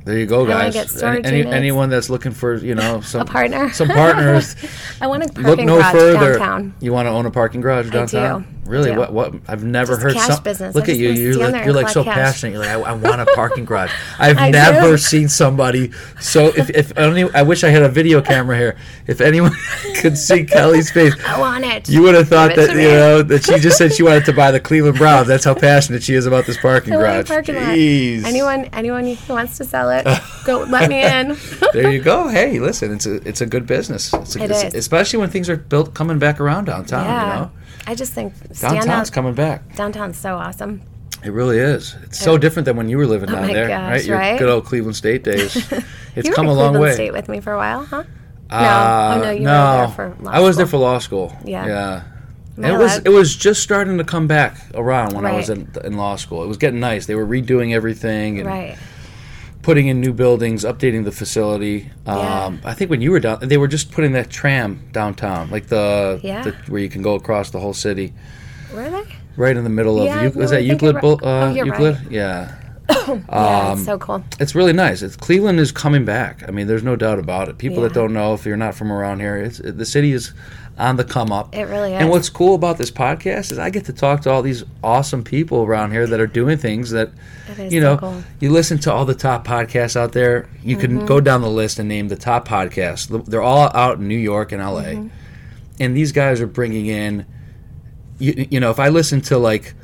There 0.06 0.16
you 0.16 0.24
go, 0.26 0.46
guys. 0.46 0.72
get 0.72 0.88
storage 0.88 1.26
Any, 1.26 1.44
anyone 1.44 1.90
that's 1.90 2.08
looking 2.08 2.30
for 2.32 2.54
you 2.54 2.74
know 2.76 3.00
some 3.02 3.22
A 3.22 3.24
partner. 3.24 3.70
some 3.72 3.88
partners. 3.88 4.54
I 5.00 5.08
want 5.08 5.24
a 5.24 5.40
Look 5.40 5.58
no 5.58 5.76
garage 5.78 5.92
further. 5.92 6.38
downtown. 6.38 6.74
You 6.80 6.92
want 6.92 7.06
to 7.06 7.10
own 7.10 7.26
a 7.26 7.30
parking 7.30 7.60
garage 7.60 7.90
downtown? 7.90 8.46
Do. 8.66 8.72
Really? 8.72 8.92
do. 8.92 8.98
What? 8.98 9.12
What? 9.12 9.34
I've 9.48 9.64
never 9.64 9.92
Just 9.94 10.02
heard 10.02 10.14
cash 10.14 10.26
some. 10.34 10.42
business. 10.42 10.74
I 10.76 10.78
Look 10.78 10.88
at 10.88 10.96
just 10.96 11.00
you. 11.00 11.08
wanna 11.08 11.20
You're 11.20 11.50
like, 11.50 11.64
you're 11.64 11.74
like 11.74 11.88
so 11.88 12.04
cash. 12.04 12.14
passionate. 12.14 12.50
You're 12.52 12.60
like, 12.60 12.70
I, 12.70 12.90
I 12.90 12.92
want 12.92 13.20
a 13.20 13.26
parking 13.34 13.64
garage. 13.64 13.90
I've 14.18 14.38
I 14.38 14.50
never 14.50 14.92
do. 14.92 14.96
seen 14.98 15.28
somebody. 15.28 15.92
So 16.20 16.46
if 16.56 16.70
if 16.70 16.92
only 16.98 17.24
I 17.34 17.42
wish 17.42 17.64
I 17.64 17.68
had 17.70 17.82
a 17.82 17.88
video 17.88 18.20
camera 18.20 18.56
here. 18.56 18.76
If 19.06 19.20
anyone 19.20 19.52
could 20.00 20.18
see 20.18 20.44
Kelli's 20.44 20.90
face. 20.90 21.14
I 21.26 21.38
want 21.38 21.64
it. 21.64 21.88
You 21.88 22.02
would 22.02 22.14
have 22.14 22.28
thought 22.28 22.54
Give 22.54 22.66
that 22.68 22.76
you 22.76 22.88
know 22.88 23.22
that 23.22 23.44
she 23.44 23.58
just 23.58 23.78
said 23.78 23.92
she 23.92 24.02
wanted 24.02 24.24
to 24.26 24.32
buy 24.32 24.50
the 24.50 24.60
Cleveland 24.60 24.98
Browns. 24.98 25.28
That's 25.28 25.44
how 25.44 25.54
passionate 25.54 26.02
she 26.02 26.14
is 26.14 26.26
about 26.26 26.46
this 26.46 26.56
parking 26.56 26.92
I 26.92 26.96
want 26.96 27.06
a 27.08 27.12
garage. 27.12 27.28
parking 27.28 27.54
lot. 27.54 27.64
Anyone, 28.28 28.64
anyone 28.72 29.06
who 29.06 29.32
wants 29.34 29.56
to 29.58 29.64
sell 29.64 29.90
it, 29.90 30.06
go 30.44 30.64
let 30.68 30.88
me 30.90 31.02
in. 31.04 31.36
There 31.72 31.90
you 31.90 32.00
go. 32.00 32.28
Hey, 32.28 32.58
listen, 32.58 32.92
it's 32.94 33.06
a 33.06 33.16
it's 33.28 33.40
a 33.40 33.46
good 33.46 33.66
business. 33.66 34.12
It's 34.14 34.34
a, 34.36 34.38
It 34.40 34.44
it's- 34.50 34.64
is. 34.64 34.74
especially 34.74 35.18
when 35.18 35.30
things 35.30 35.48
are 35.50 35.56
built 35.56 35.94
coming 35.94 36.18
back 36.18 36.40
around 36.40 36.64
downtown. 36.66 37.04
yeah, 37.04 37.20
You 37.34 37.40
know, 37.40 37.50
I 37.86 37.94
just 37.94 38.12
think 38.12 38.34
downtown's 38.58 39.08
out. 39.08 39.12
coming 39.12 39.34
back. 39.34 39.74
Downtown's 39.76 40.18
so 40.18 40.36
awesome. 40.36 40.82
It 41.24 41.30
really 41.30 41.58
is. 41.58 41.96
It's 42.02 42.18
so 42.18 42.36
different 42.38 42.66
than 42.66 42.76
when 42.76 42.88
you 42.88 42.98
were 42.98 43.06
living 43.06 43.28
down 43.30 43.44
Oh 43.44 43.46
my 43.46 43.52
there, 43.54 43.68
gosh, 43.68 43.90
right? 43.90 44.04
Your 44.04 44.18
right? 44.18 44.38
good 44.38 44.48
old 44.48 44.64
Cleveland 44.64 44.96
State 44.96 45.24
days. 45.32 45.56
It's 46.14 46.28
you 46.28 46.34
come 46.34 46.46
were 46.46 46.52
a 46.52 46.54
in 46.54 46.58
long 46.58 46.72
Cleveland 46.72 46.82
way. 46.82 46.94
State 46.94 47.12
with 47.12 47.28
me 47.28 47.40
for 47.40 47.52
a 47.52 47.56
while, 47.56 47.84
huh? 47.84 48.04
Uh, 48.48 48.60
no, 48.60 49.20
oh 49.20 49.24
no, 49.24 49.30
you 49.32 49.40
no. 49.40 49.70
were 49.70 49.76
there 49.78 49.88
for 50.14 50.16
law 50.22 50.30
I 50.30 50.40
was 50.40 50.56
there 50.56 50.66
for 50.66 50.76
law 50.76 50.98
school. 50.98 51.36
Yeah. 51.44 51.66
Yeah. 51.66 52.02
Am 52.58 52.64
I 52.64 52.74
it 52.74 52.78
was 52.78 52.96
it 52.98 53.08
was 53.08 53.34
just 53.36 53.62
starting 53.62 53.98
to 53.98 54.04
come 54.04 54.26
back 54.26 54.56
around 54.74 55.14
when 55.14 55.26
I 55.26 55.32
was 55.32 55.50
in, 55.50 55.68
in 55.84 55.96
law 55.96 56.16
school. 56.16 56.42
It 56.44 56.46
was 56.46 56.56
getting 56.56 56.80
nice. 56.80 57.06
They 57.06 57.14
were 57.14 57.26
redoing 57.26 57.74
everything 57.74 58.38
and 58.38 58.46
Right. 58.48 58.78
Putting 59.66 59.88
in 59.88 60.00
new 60.00 60.12
buildings, 60.12 60.62
updating 60.64 61.02
the 61.04 61.10
facility. 61.10 61.90
Yeah. 62.06 62.44
Um, 62.44 62.60
I 62.64 62.72
think 62.72 62.88
when 62.88 63.00
you 63.00 63.10
were 63.10 63.18
down, 63.18 63.40
they 63.40 63.56
were 63.56 63.66
just 63.66 63.90
putting 63.90 64.12
that 64.12 64.30
tram 64.30 64.80
downtown, 64.92 65.50
like 65.50 65.66
the, 65.66 66.20
Yeah. 66.22 66.42
the 66.44 66.52
where 66.68 66.80
you 66.80 66.88
can 66.88 67.02
go 67.02 67.16
across 67.16 67.50
the 67.50 67.58
whole 67.58 67.74
city, 67.74 68.14
Were 68.72 68.88
they? 68.88 69.02
right 69.36 69.56
in 69.56 69.64
the 69.64 69.70
middle 69.70 69.98
of. 69.98 70.04
Yeah, 70.04 70.22
Euc- 70.24 70.36
no, 70.36 70.42
is 70.42 70.50
that 70.50 70.62
Euclid? 70.62 70.94
right. 70.94 71.04
Uh, 71.04 71.16
Oh, 71.24 71.50
Euclid? 71.52 71.96
right. 71.96 72.10
Yeah. 72.12 72.54
yeah, 72.88 73.18
Um, 73.28 73.72
it's 73.78 73.84
so 73.86 73.98
cool. 73.98 74.22
It's 74.38 74.54
really 74.54 74.72
nice. 74.72 75.02
It's 75.02 75.16
Cleveland 75.16 75.58
is 75.58 75.72
coming 75.72 76.04
back. 76.04 76.44
I 76.46 76.52
mean, 76.52 76.68
there's 76.68 76.84
no 76.84 76.94
doubt 76.94 77.18
about 77.18 77.48
it. 77.48 77.58
People 77.58 77.82
that 77.82 77.92
don't 77.92 78.12
know, 78.12 78.34
if 78.34 78.46
you're 78.46 78.56
not 78.56 78.76
from 78.76 78.92
around 78.92 79.18
here, 79.18 79.36
it's 79.36 79.58
the 79.58 79.84
city 79.84 80.12
is 80.12 80.32
on 80.78 80.96
the 80.96 81.04
come 81.04 81.32
up. 81.32 81.54
It 81.54 81.64
really 81.64 81.94
is. 81.94 82.00
And 82.00 82.10
what's 82.10 82.28
cool 82.28 82.54
about 82.54 82.76
this 82.78 82.90
podcast 82.90 83.50
is 83.50 83.58
I 83.58 83.70
get 83.70 83.86
to 83.86 83.92
talk 83.92 84.20
to 84.22 84.30
all 84.30 84.42
these 84.42 84.62
awesome 84.84 85.24
people 85.24 85.62
around 85.62 85.92
here 85.92 86.06
that 86.06 86.20
are 86.20 86.26
doing 86.26 86.58
things 86.58 86.90
that, 86.90 87.10
is 87.58 87.72
you 87.72 87.80
so 87.80 87.94
know, 87.94 87.98
cool. 87.98 88.22
you 88.40 88.50
listen 88.50 88.78
to 88.80 88.92
all 88.92 89.04
the 89.06 89.14
top 89.14 89.46
podcasts 89.46 89.96
out 89.96 90.12
there. 90.12 90.48
You 90.62 90.76
can 90.76 90.98
Mm-hmm. 90.98 91.06
go 91.06 91.20
down 91.20 91.40
the 91.40 91.50
list 91.50 91.78
and 91.78 91.88
name 91.88 92.08
the 92.08 92.16
top 92.16 92.46
podcasts. 92.46 93.24
They're 93.26 93.40
all 93.42 93.70
out 93.74 93.98
in 93.98 94.08
New 94.08 94.18
York 94.18 94.52
and 94.52 94.62
LA, 94.62 94.82
Mm-hmm. 94.82 95.08
and 95.80 95.96
these 95.96 96.12
guys 96.12 96.40
are 96.40 96.46
bringing 96.46 96.86
in. 96.86 97.24
You, 98.18 98.46
you 98.50 98.60
know, 98.60 98.70
if 98.70 98.78
I 98.78 98.88
listen 98.88 99.20
to 99.22 99.38
like 99.38 99.74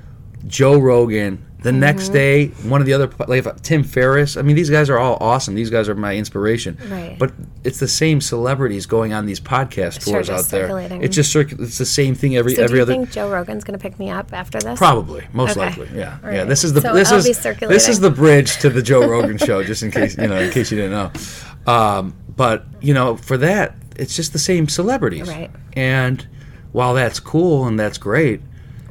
Joe 0.46 0.78
Rogan, 0.78 1.44
The 1.62 1.72
next 1.72 2.08
day, 2.08 2.48
one 2.64 2.80
of 2.80 2.86
the 2.86 2.92
other 2.92 3.08
like 3.28 3.62
Tim 3.62 3.84
Ferriss. 3.84 4.36
I 4.36 4.42
mean, 4.42 4.56
these 4.56 4.68
guys 4.70 4.90
are 4.90 4.98
all 4.98 5.16
awesome. 5.20 5.54
These 5.54 5.70
guys 5.70 5.88
are 5.88 5.94
my 5.94 6.16
inspiration. 6.16 6.76
Right. 6.88 7.16
But 7.18 7.32
it's 7.62 7.78
the 7.78 7.86
same 7.88 8.20
celebrities 8.20 8.86
going 8.86 9.12
on 9.12 9.26
these 9.26 9.38
podcast 9.40 10.02
Sure, 10.04 10.14
tours 10.14 10.26
just 10.26 10.52
out 10.52 10.68
there. 10.68 10.78
It's 11.02 11.14
just 11.14 11.30
circ- 11.30 11.52
it's 11.52 11.78
the 11.78 11.86
same 11.86 12.14
thing 12.14 12.36
every 12.36 12.54
So 12.56 12.62
every 12.64 12.74
do 12.74 12.76
you 12.78 12.82
other. 12.82 12.92
think 12.94 13.10
Joe 13.12 13.30
Rogan's 13.30 13.62
going 13.64 13.78
to 13.78 13.82
pick 13.82 13.98
me 13.98 14.10
up 14.10 14.32
after 14.32 14.58
this? 14.60 14.76
Probably, 14.78 15.24
most 15.32 15.52
Okay. 15.52 15.60
likely, 15.60 15.88
yeah, 15.94 16.18
All 16.24 16.30
yeah. 16.32 16.38
right. 16.40 16.48
This 16.48 16.64
is 16.64 16.72
the 16.72 16.80
So 16.80 16.92
this 16.94 17.12
I'll 17.12 17.18
is 17.18 17.26
this 17.60 17.88
is 17.88 18.00
the 18.00 18.10
bridge 18.10 18.56
to 18.58 18.68
the 18.68 18.82
Joe 18.82 19.06
Rogan 19.08 19.38
show, 19.38 19.62
just 19.62 19.82
in 19.82 19.90
case 19.90 20.18
you 20.18 20.26
know, 20.26 20.38
in 20.38 20.50
case 20.50 20.70
you 20.72 20.78
didn't 20.78 20.92
know. 20.92 21.72
Um, 21.72 22.14
but 22.36 22.64
you 22.80 22.92
know, 22.94 23.16
for 23.16 23.36
that, 23.38 23.76
it's 23.96 24.16
just 24.16 24.32
the 24.32 24.38
same 24.38 24.68
celebrities, 24.68 25.28
Right. 25.28 25.50
And 25.74 26.26
while 26.72 26.94
that's 26.94 27.20
cool 27.20 27.66
and 27.66 27.78
that's 27.78 27.98
great, 27.98 28.40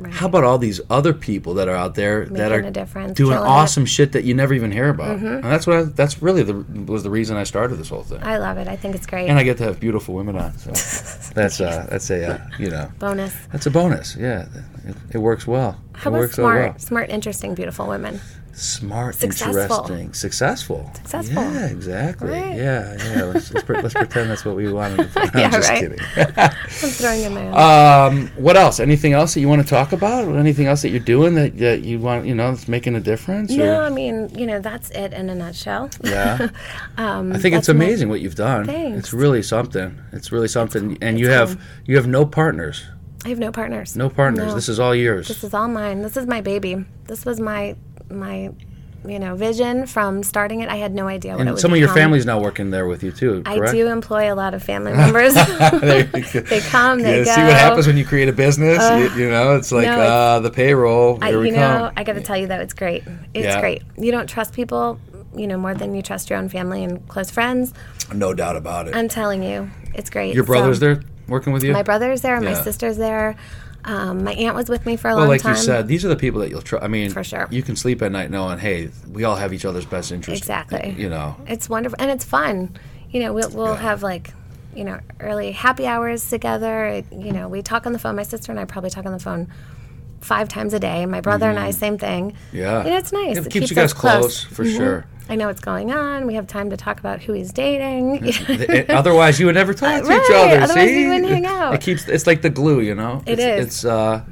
Right. 0.04 0.14
how 0.14 0.26
about 0.28 0.44
all 0.44 0.58
these 0.58 0.82
other 0.90 1.14
people 1.14 1.54
that 1.56 1.68
are 1.68 1.76
out 1.76 1.96
there 1.96 2.26
that 2.26 2.52
are 2.52 2.62
doing 2.62 2.74
killing 2.74 3.12
it. 3.12 3.16
Mm-hmm. 3.18 3.48
awesome 3.48 3.86
shit 3.86 4.12
that 4.14 4.24
you 4.24 4.34
never 4.34 4.54
even 4.54 4.72
hear 4.72 4.90
about? 4.90 5.18
And 5.20 5.44
that's 5.44 5.68
what 5.68 5.78
I, 5.78 5.84
that's 5.84 6.22
really 6.22 6.44
the 6.44 6.56
was 6.86 7.04
the 7.04 7.10
reason 7.10 7.38
I 7.38 7.44
started 7.44 7.76
this 7.76 7.90
whole 7.90 8.04
thing. 8.04 8.22
I 8.24 8.38
love 8.38 8.58
it. 8.58 8.68
I 8.68 8.76
think 8.76 8.96
it's 8.96 9.06
great. 9.06 9.28
and 9.30 9.38
I 9.40 9.44
get 9.44 9.58
to 9.58 9.64
have 9.64 9.80
beautiful 9.80 10.16
women 10.16 10.36
on, 10.36 10.58
so 10.58 10.70
that's 11.34 11.62
uh, 11.62 11.88
that's 11.90 12.10
a 12.10 12.34
uh, 12.36 12.48
you 12.60 12.70
know 12.70 12.92
Bonus. 13.00 13.36
that's 13.52 13.66
a 13.66 13.72
bonus. 13.72 14.16
Yeah, 14.16 14.48
it, 14.86 14.96
it 15.12 15.18
works 15.20 15.46
well. 15.48 15.80
How 15.94 16.10
it 16.10 16.14
about 16.14 16.20
works 16.20 16.36
smart, 16.36 16.70
well. 16.70 16.80
smart, 16.80 17.10
interesting, 17.10 17.54
beautiful 17.56 17.88
women? 17.88 18.20
Smart, 18.54 19.16
Successful. 19.16 19.62
interesting, 19.80 20.14
successful. 20.14 20.92
Successful. 20.96 21.42
Yeah, 21.42 21.68
exactly. 21.68 22.30
Right. 22.30 22.56
Yeah, 22.58 22.98
yeah. 23.16 23.24
Let's 23.26 23.52
let's, 23.54 23.66
pre- 23.66 23.82
let's 23.82 23.94
pretend 23.94 24.30
that's 24.30 24.44
what 24.46 24.56
we 24.56 24.72
wanted. 24.72 25.12
To 25.14 25.20
I'm 25.34 25.40
Yeah, 25.40 25.50
just 25.52 25.70
right. 25.70 25.80
kidding. 25.80 26.00
I'm 26.38 26.52
throwing 26.90 27.22
in 27.24 27.34
my 27.34 28.06
um, 28.08 28.28
what 28.36 28.58
else? 28.58 28.80
Anything 28.80 29.14
else 29.14 29.34
that 29.34 29.40
you 29.40 29.48
want 29.50 29.62
to 29.62 29.68
talk 29.68 29.94
about? 29.94 30.28
Anything 30.36 30.68
else 30.68 30.82
that 30.82 30.90
you're 30.90 31.00
doing 31.00 31.36
that, 31.36 31.58
that 31.60 31.82
you 31.84 32.00
want? 32.00 32.26
You 32.26 32.36
know, 32.36 32.52
that's 32.52 32.68
making 32.68 32.96
a 32.96 33.00
difference? 33.00 33.52
no, 33.52 33.80
or- 33.80 33.84
I 33.84 33.90
mean, 33.90 34.30
you 34.38 34.46
know, 34.46 34.60
that's 34.60 34.90
it 34.92 35.14
in 35.14 35.30
a 35.30 35.36
nutshell. 35.36 35.90
Yeah. 36.04 36.50
um, 36.98 37.32
I 37.34 37.38
think 37.38 37.56
it's 37.56 37.68
that's 37.68 37.78
my- 37.78 37.86
amazing 37.86 38.10
what 38.10 38.22
you've 38.22 38.36
done. 38.36 38.66
Thanks. 38.66 39.00
It's 39.00 39.14
really 39.14 39.44
something. 39.44 39.98
It's 40.12 40.32
really 40.32 40.48
something. 40.50 40.98
and 41.02 41.20
you 41.20 41.30
have 41.30 41.50
fun. 41.56 41.62
you 41.86 41.96
have 41.96 42.08
no 42.08 42.26
partners. 42.26 42.84
I 43.24 43.30
have 43.30 43.40
no 43.40 43.52
partners. 43.52 43.96
No 43.96 44.10
partners. 44.10 44.48
No. 44.48 44.56
This 44.56 44.68
is 44.68 44.80
all 44.80 44.96
yours. 44.96 45.28
This 45.28 45.44
is 45.44 45.54
all 45.54 45.68
mine. 45.68 46.02
This 46.02 46.18
is 46.18 46.26
my 46.26 46.42
baby. 46.42 46.84
This 47.06 47.24
was 47.24 47.40
my 47.40 47.76
my 48.14 48.52
you 49.04 49.18
know 49.18 49.34
vision 49.36 49.88
from 49.88 50.22
starting 50.22 50.60
it. 50.62 50.70
I 50.70 50.76
had 50.76 50.94
no 50.94 51.08
idea 51.08 51.32
what 51.32 51.40
it 51.40 51.42
and 51.42 51.50
would 51.52 51.60
some 51.60 51.74
of 51.74 51.80
your 51.80 51.90
family's 51.90 52.26
now 52.26 52.40
working 52.40 52.70
there 52.70 52.86
with 52.86 53.02
you 53.02 53.12
too. 53.12 53.42
I 53.48 53.72
do 53.72 53.88
employ 53.88 54.32
a 54.32 54.36
lot 54.36 54.54
of 54.54 54.62
family 54.62 54.94
members. 55.04 55.34
There 55.34 56.08
you 56.16 56.22
go. 56.34 56.42
they 56.42 56.60
come, 56.60 57.02
they 57.02 57.20
Yeah, 57.20 57.26
go. 57.26 57.32
see 57.36 57.42
what 57.42 57.54
happens 57.54 57.88
when 57.88 57.98
you 57.98 58.06
create 58.06 58.30
a 58.30 58.34
business. 58.34 58.78
you, 59.16 59.24
you 59.24 59.30
know, 59.32 59.56
it's 59.56 59.72
like 59.72 59.88
no, 59.88 59.94
it's- 59.94 60.10
uh, 60.10 60.40
the 60.42 60.52
payroll. 60.52 61.18
I, 61.22 61.30
Here 61.30 61.40
we 61.40 61.48
you 61.50 61.56
know, 61.56 61.60
come. 61.88 61.94
I 61.98 62.04
got 62.04 62.14
to 62.14 62.22
tell 62.22 62.38
you 62.38 62.46
though, 62.46 62.60
it's 62.60 62.74
great. 62.76 63.04
It's 63.34 63.44
Yeah. 63.46 63.60
great. 63.60 63.82
You 63.98 64.12
don't 64.12 64.28
trust 64.28 64.54
people, 64.54 65.00
you 65.36 65.48
know, 65.48 65.58
more 65.58 65.74
than 65.74 65.96
you 65.96 66.04
trust 66.04 66.30
your 66.30 66.38
own 66.38 66.48
family 66.50 66.84
and 66.84 67.06
close 67.08 67.32
friends. 67.32 67.74
no 68.14 68.36
doubt 68.36 68.56
about 68.56 68.88
it. 68.88 68.96
I'm 68.96 69.08
telling 69.08 69.42
you, 69.42 69.68
it's 69.96 70.12
great. 70.12 70.36
Your 70.36 70.44
brother's 70.44 70.78
So, 70.80 70.94
there 70.94 71.04
working 71.28 71.54
with 71.54 71.64
you. 71.64 71.74
My 71.74 71.82
brother's 71.82 72.22
there. 72.22 72.36
Yeah. 72.36 72.54
My 72.54 72.62
sister's 72.62 72.98
there. 72.98 73.36
Um, 73.86 74.24
my 74.24 74.34
aunt 74.34 74.56
was 74.56 74.70
with 74.70 74.86
me 74.86 74.96
for 74.96 75.10
a 75.10 75.12
well, 75.12 75.22
long 75.22 75.28
like 75.30 75.42
time. 75.42 75.54
Like 75.54 75.60
you 75.60 75.66
said, 75.66 75.88
these 75.88 76.06
are 76.06 76.08
the 76.10 76.16
people 76.16 76.40
that 76.42 76.50
you'll 76.50 76.62
trust. 76.62 76.84
I 76.84 76.88
mean, 76.88 77.10
For 77.12 77.24
sure. 77.24 77.48
you 77.50 77.64
can 77.64 77.76
sleep 77.76 78.02
at 78.02 78.12
night 78.12 78.30
knowing, 78.30 78.60
hey, 78.60 78.90
we 79.12 79.24
all 79.24 79.36
have 79.36 79.54
each 79.54 79.66
other's 79.66 79.86
best 79.86 80.12
interest. 80.12 80.42
Exactly. 80.42 80.96
You 80.98 81.10
know, 81.10 81.36
It's 81.48 81.68
wonderful 81.70 81.98
and 82.00 82.12
it's 82.12 82.26
fun. 82.26 82.76
You 83.10 83.22
know, 83.22 83.34
we'll, 83.34 83.50
we'll 83.50 83.66
Yeah. 83.74 83.82
have 83.82 84.04
like, 84.04 84.34
you 84.76 84.84
know, 84.84 85.00
early 85.20 85.52
happy 85.52 85.86
hours 85.88 86.30
together. 86.30 87.04
You 87.12 87.32
know, 87.34 87.48
we 87.50 87.62
talk 87.62 87.86
on 87.86 87.94
the 87.94 88.00
phone. 88.00 88.16
My 88.16 88.24
sister 88.24 88.52
and 88.52 88.60
I 88.60 88.66
probably 88.66 88.90
talk 88.90 89.06
on 89.06 89.12
the 89.12 89.20
phone 89.20 89.48
five 90.22 90.48
times 90.50 90.74
a 90.74 90.80
day. 90.80 91.06
My 91.06 91.22
brother 91.22 91.50
and 91.50 91.60
I, 91.60 91.72
same 91.72 91.98
thing. 91.98 92.32
Mm-hmm. 92.32 92.58
yeah. 92.58 92.84
You 92.84 92.90
know, 92.92 92.98
it's 92.98 93.12
nice. 93.12 93.38
It, 93.38 93.46
It 93.48 93.50
keeps, 93.52 93.70
you 93.70 93.76
guys 93.76 93.94
close, 93.94 94.44
close. 94.44 94.44
for 94.44 94.64
Mhm. 94.64 94.76
sure. 94.78 95.06
I 95.30 95.36
know 95.36 95.48
what's 95.48 95.62
going 95.62 95.92
on. 95.94 96.28
We 96.28 96.34
have 96.36 96.46
time 96.48 96.70
to 96.72 96.78
talk 96.78 97.00
about 97.00 97.22
who 97.22 97.32
he's 97.34 97.54
dating. 97.54 98.34
Otherwise, 98.90 99.40
you 99.40 99.46
would 99.46 99.56
never 99.56 99.74
talk 99.74 100.02
to 100.04 100.04
each 100.04 100.10
Right, 100.10 100.32
other. 100.54 100.62
otherwise 100.64 100.90
see, 100.90 101.04
we 101.06 101.10
wouldn't 101.10 101.30
hang 101.30 101.46
out. 101.46 101.74
It 101.74 101.82
keeps. 101.82 102.08
It's 102.08 102.28
like 102.28 102.42
the 102.42 102.50
glue, 102.50 102.82
you 102.82 102.96
know. 102.96 103.24
It 103.26 103.40
it's, 103.40 103.42
is. 103.42 103.66
It's 103.68 103.86
uh, 103.86 104.24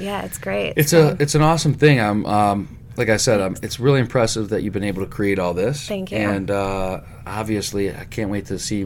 yeah, 0.00 0.22
it's 0.22 0.38
great. 0.38 0.74
it's 0.76 0.92
a, 0.92 1.16
it's 1.20 1.34
an 1.34 1.42
awesome 1.42 1.74
thing. 1.74 2.00
I'm, 2.00 2.26
um, 2.26 2.78
like 2.96 3.08
I 3.08 3.16
said, 3.18 3.40
um, 3.40 3.56
it's 3.62 3.78
really 3.78 4.00
impressive 4.00 4.48
that 4.48 4.62
you've 4.64 4.72
been 4.72 4.82
able 4.84 5.02
to 5.04 5.08
create 5.10 5.38
all 5.38 5.54
this. 5.54 5.86
Thank 5.86 6.10
you. 6.10 6.18
And 6.18 6.50
uh, 6.50 7.00
obviously, 7.26 7.94
I 7.94 8.04
can't 8.04 8.30
wait 8.30 8.46
to 8.46 8.58
see 8.58 8.82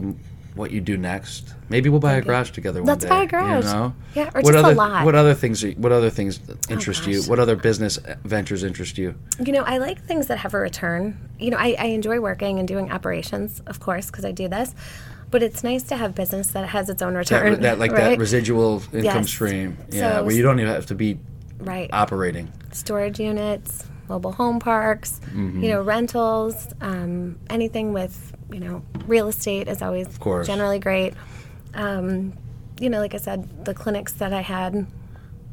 what 0.55 0.69
you 0.69 0.79
do 0.81 0.95
next. 0.97 1.55
Maybe 1.69 1.89
we'll 1.89 1.99
buy 1.99 2.13
a 2.13 2.21
garage 2.21 2.51
together 2.51 2.81
one 2.81 2.87
Let's 2.87 3.03
day. 3.03 3.09
buy 3.09 3.23
a 3.23 3.27
garage. 3.27 3.65
You 3.65 3.71
know? 3.71 3.93
Yeah, 4.15 4.23
or 4.35 4.41
what 4.41 4.53
just 4.53 4.55
a 4.55 4.59
other, 4.67 4.75
lot. 4.75 5.01
Oh, 5.01 5.05
What 5.05 5.15
other 5.15 5.33
things? 5.33 5.63
Are, 5.63 5.71
what 5.71 5.91
other 5.91 6.09
things 6.09 6.39
interest 6.69 7.07
you? 7.07 7.21
What 7.23 7.39
other 7.39 7.55
business 7.55 7.97
ventures 8.23 8.63
interest 8.63 8.97
you? 8.97 9.15
You 9.43 9.53
know, 9.53 9.63
I 9.63 9.77
like 9.77 10.03
things 10.03 10.27
that 10.27 10.37
have 10.39 10.53
a 10.53 10.59
return. 10.59 11.17
You 11.39 11.51
know, 11.51 11.57
I, 11.57 11.75
I 11.79 11.85
enjoy 11.85 12.19
working 12.19 12.59
and 12.59 12.67
doing 12.67 12.91
operations, 12.91 13.61
of 13.67 13.79
course, 13.79 14.07
because 14.07 14.25
I 14.25 14.31
do 14.31 14.47
this. 14.47 14.75
But 15.31 15.41
it's 15.41 15.63
nice 15.63 15.83
to 15.83 15.95
have 15.97 16.13
business 16.13 16.47
that 16.51 16.69
has 16.69 16.89
its 16.89 17.01
own 17.01 17.15
return. 17.15 17.61
that 17.61 17.79
like 17.79 17.91
that 17.93 18.19
residual 18.19 18.83
income 18.93 19.03
Yes. 19.03 19.29
stream. 19.29 19.77
Yeah, 19.89 20.17
So- 20.19 20.23
where 20.25 20.35
you 20.35 20.43
don't 20.43 20.59
even 20.59 20.71
have 20.71 20.85
to 20.87 20.95
be 20.95 21.17
Right. 21.59 21.89
operating. 21.93 22.51
Storage 22.71 23.19
units, 23.19 23.85
mobile 24.09 24.33
home 24.33 24.59
parks, 24.59 25.21
Mm-hmm. 25.33 25.63
you 25.63 25.69
know, 25.69 25.81
rentals, 25.81 26.67
um, 26.81 27.37
anything 27.49 27.93
with, 27.93 28.35
you 28.51 28.59
know, 28.59 28.83
real 29.07 29.27
estate 29.27 29.67
is 29.67 29.81
always 29.81 30.07
course. 30.19 30.45
generally 30.45 30.77
great. 30.77 31.13
Um, 31.73 32.33
you 32.79 32.89
know, 32.89 32.99
like 32.99 33.13
I 33.13 33.17
said, 33.17 33.65
the 33.65 33.73
clinics 33.73 34.13
that 34.13 34.33
I 34.33 34.41
had, 34.41 34.87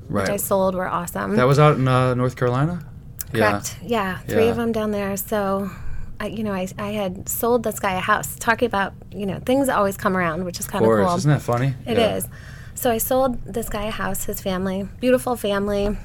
which 0.08 0.28
I 0.28 0.36
sold, 0.36 0.74
were 0.74 0.88
awesome. 0.88 1.36
That 1.36 1.44
was 1.46 1.58
out 1.58 1.76
in 1.76 1.86
uh, 1.88 2.14
North 2.14 2.36
Carolina. 2.36 2.84
Correct. 3.32 3.76
Yeah, 3.82 4.18
three 4.20 4.44
Yeah. 4.44 4.50
of 4.50 4.56
them 4.56 4.72
down 4.72 4.90
there. 4.90 5.16
So, 5.16 5.70
I, 6.18 6.26
you 6.26 6.42
know, 6.42 6.52
I, 6.52 6.66
I 6.78 6.90
had 6.90 7.28
sold 7.28 7.62
this 7.62 7.78
guy 7.78 7.94
a 7.94 8.00
house. 8.00 8.36
Talking 8.38 8.66
about, 8.66 8.92
you 9.12 9.26
know, 9.26 9.38
things 9.38 9.68
always 9.68 9.96
come 9.96 10.16
around, 10.16 10.44
which 10.44 10.58
is 10.60 10.66
kind 10.66 10.84
of 10.84 10.88
course, 10.88 11.06
cool. 11.06 11.16
isn't 11.16 11.30
that 11.30 11.42
funny? 11.42 11.74
It 11.86 11.98
is. 11.98 12.26
So 12.74 12.90
I 12.90 12.98
sold 12.98 13.42
this 13.44 13.68
guy 13.68 13.84
a 13.86 13.90
house, 13.90 14.24
his 14.24 14.40
family, 14.40 14.88
beautiful 15.00 15.36
family, 15.36 15.96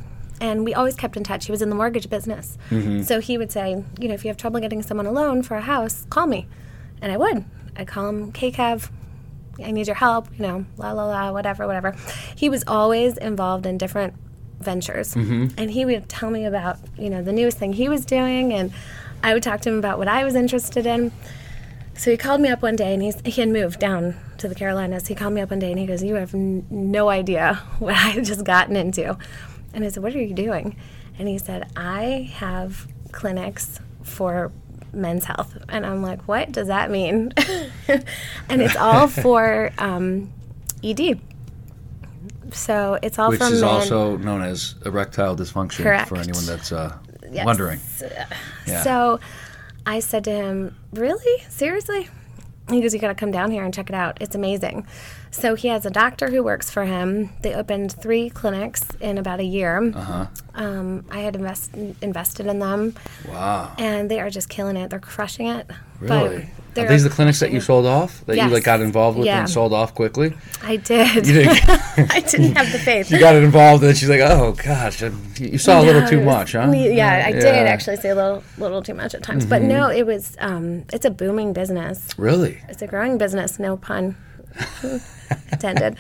and 0.42 0.66
we 0.66 0.74
always 0.74 0.96
kept 0.96 1.16
in 1.18 1.24
touch. 1.24 1.46
He 1.46 1.52
was 1.52 1.62
in 1.62 1.70
the 1.70 1.76
mortgage 1.76 2.10
business. 2.10 2.58
Mm-hmm. 2.70 3.04
So 3.04 3.20
he 3.22 3.38
would 3.38 3.52
say, 3.52 3.84
you 4.00 4.08
know, 4.08 4.14
if 4.14 4.24
you 4.26 4.28
have 4.30 4.38
trouble 4.38 4.60
getting 4.60 4.82
someone 4.84 5.06
a 5.06 5.12
loan 5.12 5.42
for 5.42 5.56
a 5.56 5.62
house, 5.62 6.06
call 6.10 6.28
me. 6.28 6.48
And 7.02 7.12
I 7.12 7.18
would. 7.18 7.46
I'd 7.78 7.88
call 7.88 8.10
him, 8.10 8.32
KCAV, 8.34 8.90
I 9.64 9.72
need 9.72 9.88
your 9.88 9.96
help, 9.96 10.28
you 10.38 10.46
know, 10.46 10.66
la 10.78 10.92
la 10.92 11.06
la, 11.06 11.32
whatever, 11.32 11.68
whatever. 11.68 11.96
He 12.36 12.50
was 12.50 12.64
always 12.68 13.18
involved 13.18 13.66
in 13.66 13.78
different 13.78 14.14
ventures. 14.60 15.14
Mm-hmm. 15.14 15.48
And 15.58 15.72
he 15.72 15.86
would 15.86 16.10
tell 16.10 16.30
me 16.30 16.46
about, 16.46 16.78
you 16.98 17.10
know, 17.10 17.22
the 17.22 17.32
newest 17.32 17.58
thing 17.58 17.74
he 17.74 17.90
was 17.90 18.06
doing, 18.06 18.54
and 18.54 18.74
I 19.24 19.34
would 19.34 19.44
talk 19.44 19.62
to 19.62 19.70
him 19.70 19.78
about 19.78 19.98
what 19.98 20.08
I 20.08 20.24
was 20.24 20.36
interested 20.36 20.86
in. 20.86 21.12
So 21.94 22.12
he 22.12 22.18
called 22.18 22.42
me 22.42 22.50
up 22.50 22.62
one 22.62 22.76
day, 22.76 22.94
and 22.94 23.02
he's, 23.02 23.22
he 23.24 23.40
had 23.40 23.50
moved 23.50 23.80
down 23.80 24.16
to 24.38 24.50
the 24.50 24.56
Carolinas. 24.56 25.08
He 25.08 25.16
called 25.16 25.34
me 25.34 25.42
up 25.42 25.50
one 25.50 25.60
day, 25.60 25.72
and 25.72 25.80
he 25.80 25.86
goes, 25.86 26.04
"You 26.04 26.16
have 26.16 26.34
n- 26.36 26.66
no 26.70 27.10
idea 27.10 27.56
what 27.80 27.96
I've 27.96 28.24
just 28.24 28.44
gotten 28.44 28.76
into." 28.76 29.18
And 29.74 29.86
I 29.86 29.90
said, 29.90 30.04
"What 30.04 30.14
are 30.14 30.22
you 30.22 30.34
doing?" 30.34 30.76
And 31.18 31.28
he 31.28 31.38
said, 31.38 31.72
"I 31.76 32.30
have 32.36 32.88
clinics 33.14 33.80
for 34.04 34.52
men's 34.96 35.26
health." 35.26 35.58
And 35.70 35.86
I'm 35.86 36.02
like, 36.02 36.22
"What 36.28 36.52
does 36.52 36.68
that 36.68 36.90
mean?" 36.92 37.32
and 37.88 38.62
it's 38.62 38.76
all 38.76 39.08
for 39.24 39.72
um, 39.78 40.32
ED. 40.84 41.20
So 42.52 42.98
it's 43.02 43.20
all 43.20 43.30
Which 43.30 43.42
is 43.42 43.62
men. 43.62 43.70
also 43.70 44.18
known 44.18 44.42
as 44.42 44.76
erectile 44.86 45.36
dysfunction 45.36 45.84
Correct. 45.84 46.08
for 46.10 46.18
anyone 46.18 46.46
that's 46.46 46.72
uh, 46.72 46.96
Yes. 47.32 47.46
wondering. 47.46 47.80
Yeah. 48.68 48.84
So 48.84 49.20
I 49.86 50.00
said 50.00 50.24
to 50.26 50.32
him, 50.32 50.76
Really? 50.94 51.44
Seriously? 51.50 52.08
He 52.70 52.82
goes, 52.82 52.94
You 52.94 53.00
got 53.00 53.10
to 53.10 53.16
come 53.16 53.32
down 53.32 53.52
here 53.52 53.64
and 53.64 53.74
check 53.74 53.90
it 53.90 53.96
out. 53.96 54.20
It's 54.22 54.36
amazing. 54.36 54.86
So 55.36 55.56
he 55.56 55.68
has 55.68 55.86
a 55.86 55.90
doctor 55.90 56.30
who 56.30 56.42
works 56.44 56.70
for 56.72 56.86
him. 56.86 57.30
They 57.42 57.54
opened 57.54 57.92
three 57.92 58.30
clinics 58.30 58.88
in 59.02 59.18
about 59.18 59.42
a 59.42 59.44
year. 59.44 59.92
Uh-huh. 59.94 60.28
Um, 60.56 61.04
I 61.12 61.20
had 61.20 61.36
invest, 61.36 61.76
invested 62.02 62.46
in 62.48 62.60
them, 62.60 62.96
Wow. 63.28 63.74
and 63.78 64.10
they 64.10 64.22
are 64.22 64.30
just 64.30 64.48
killing 64.48 64.78
it. 64.78 64.90
They're 64.92 65.00
crushing 65.00 65.48
it. 65.48 65.68
Really? 66.00 66.50
they're 66.74 66.88
these 66.90 67.04
the 67.04 67.10
clinics 67.10 67.40
that 67.42 67.52
you 67.52 67.60
sold 67.62 67.86
off? 67.86 68.26
That 68.26 68.36
you 68.38 68.48
like 68.48 68.64
got 68.64 68.80
involved 68.82 69.18
with 69.18 69.28
Yeah. 69.28 69.40
and 69.42 69.50
sold 69.50 69.74
off 69.74 69.94
quickly? 69.94 70.34
I 70.64 70.78
did. 70.78 71.28
You 71.28 71.34
didn't. 71.34 71.70
I 72.12 72.20
didn't 72.22 72.56
have 72.56 72.72
the 72.72 72.80
faith. 72.80 73.12
you 73.12 73.20
got 73.20 73.36
involved, 73.36 73.84
and 73.84 73.96
she's 73.98 74.10
like, 74.10 74.20
"Oh 74.22 74.54
gosh, 74.54 75.02
you 75.38 75.58
saw 75.58 75.82
a 75.82 75.84
little 75.84 76.06
too 76.08 76.18
was- 76.18 76.26
much, 76.26 76.52
huh?" 76.54 76.72
Yeah, 76.74 77.24
I 77.28 77.32
did 77.34 77.44
Yeah. 77.44 77.52
Mm-hmm. 77.56 77.68
actually 77.68 77.96
say 77.98 78.10
a 78.10 78.16
little, 78.16 78.44
little 78.58 78.82
too 78.82 78.94
much 78.94 79.14
at 79.16 79.24
times. 79.24 79.46
But 79.46 79.62
no, 79.62 79.90
it 79.90 80.06
was. 80.06 80.36
Um, 80.40 80.84
it's 80.94 81.06
a 81.06 81.10
booming 81.12 81.52
business. 81.54 82.10
Really? 82.18 82.62
It's 82.70 82.82
a 82.82 82.88
growing 82.88 83.18
business, 83.18 83.58
no 83.60 83.78
pun 83.78 84.16
intended. 85.52 85.98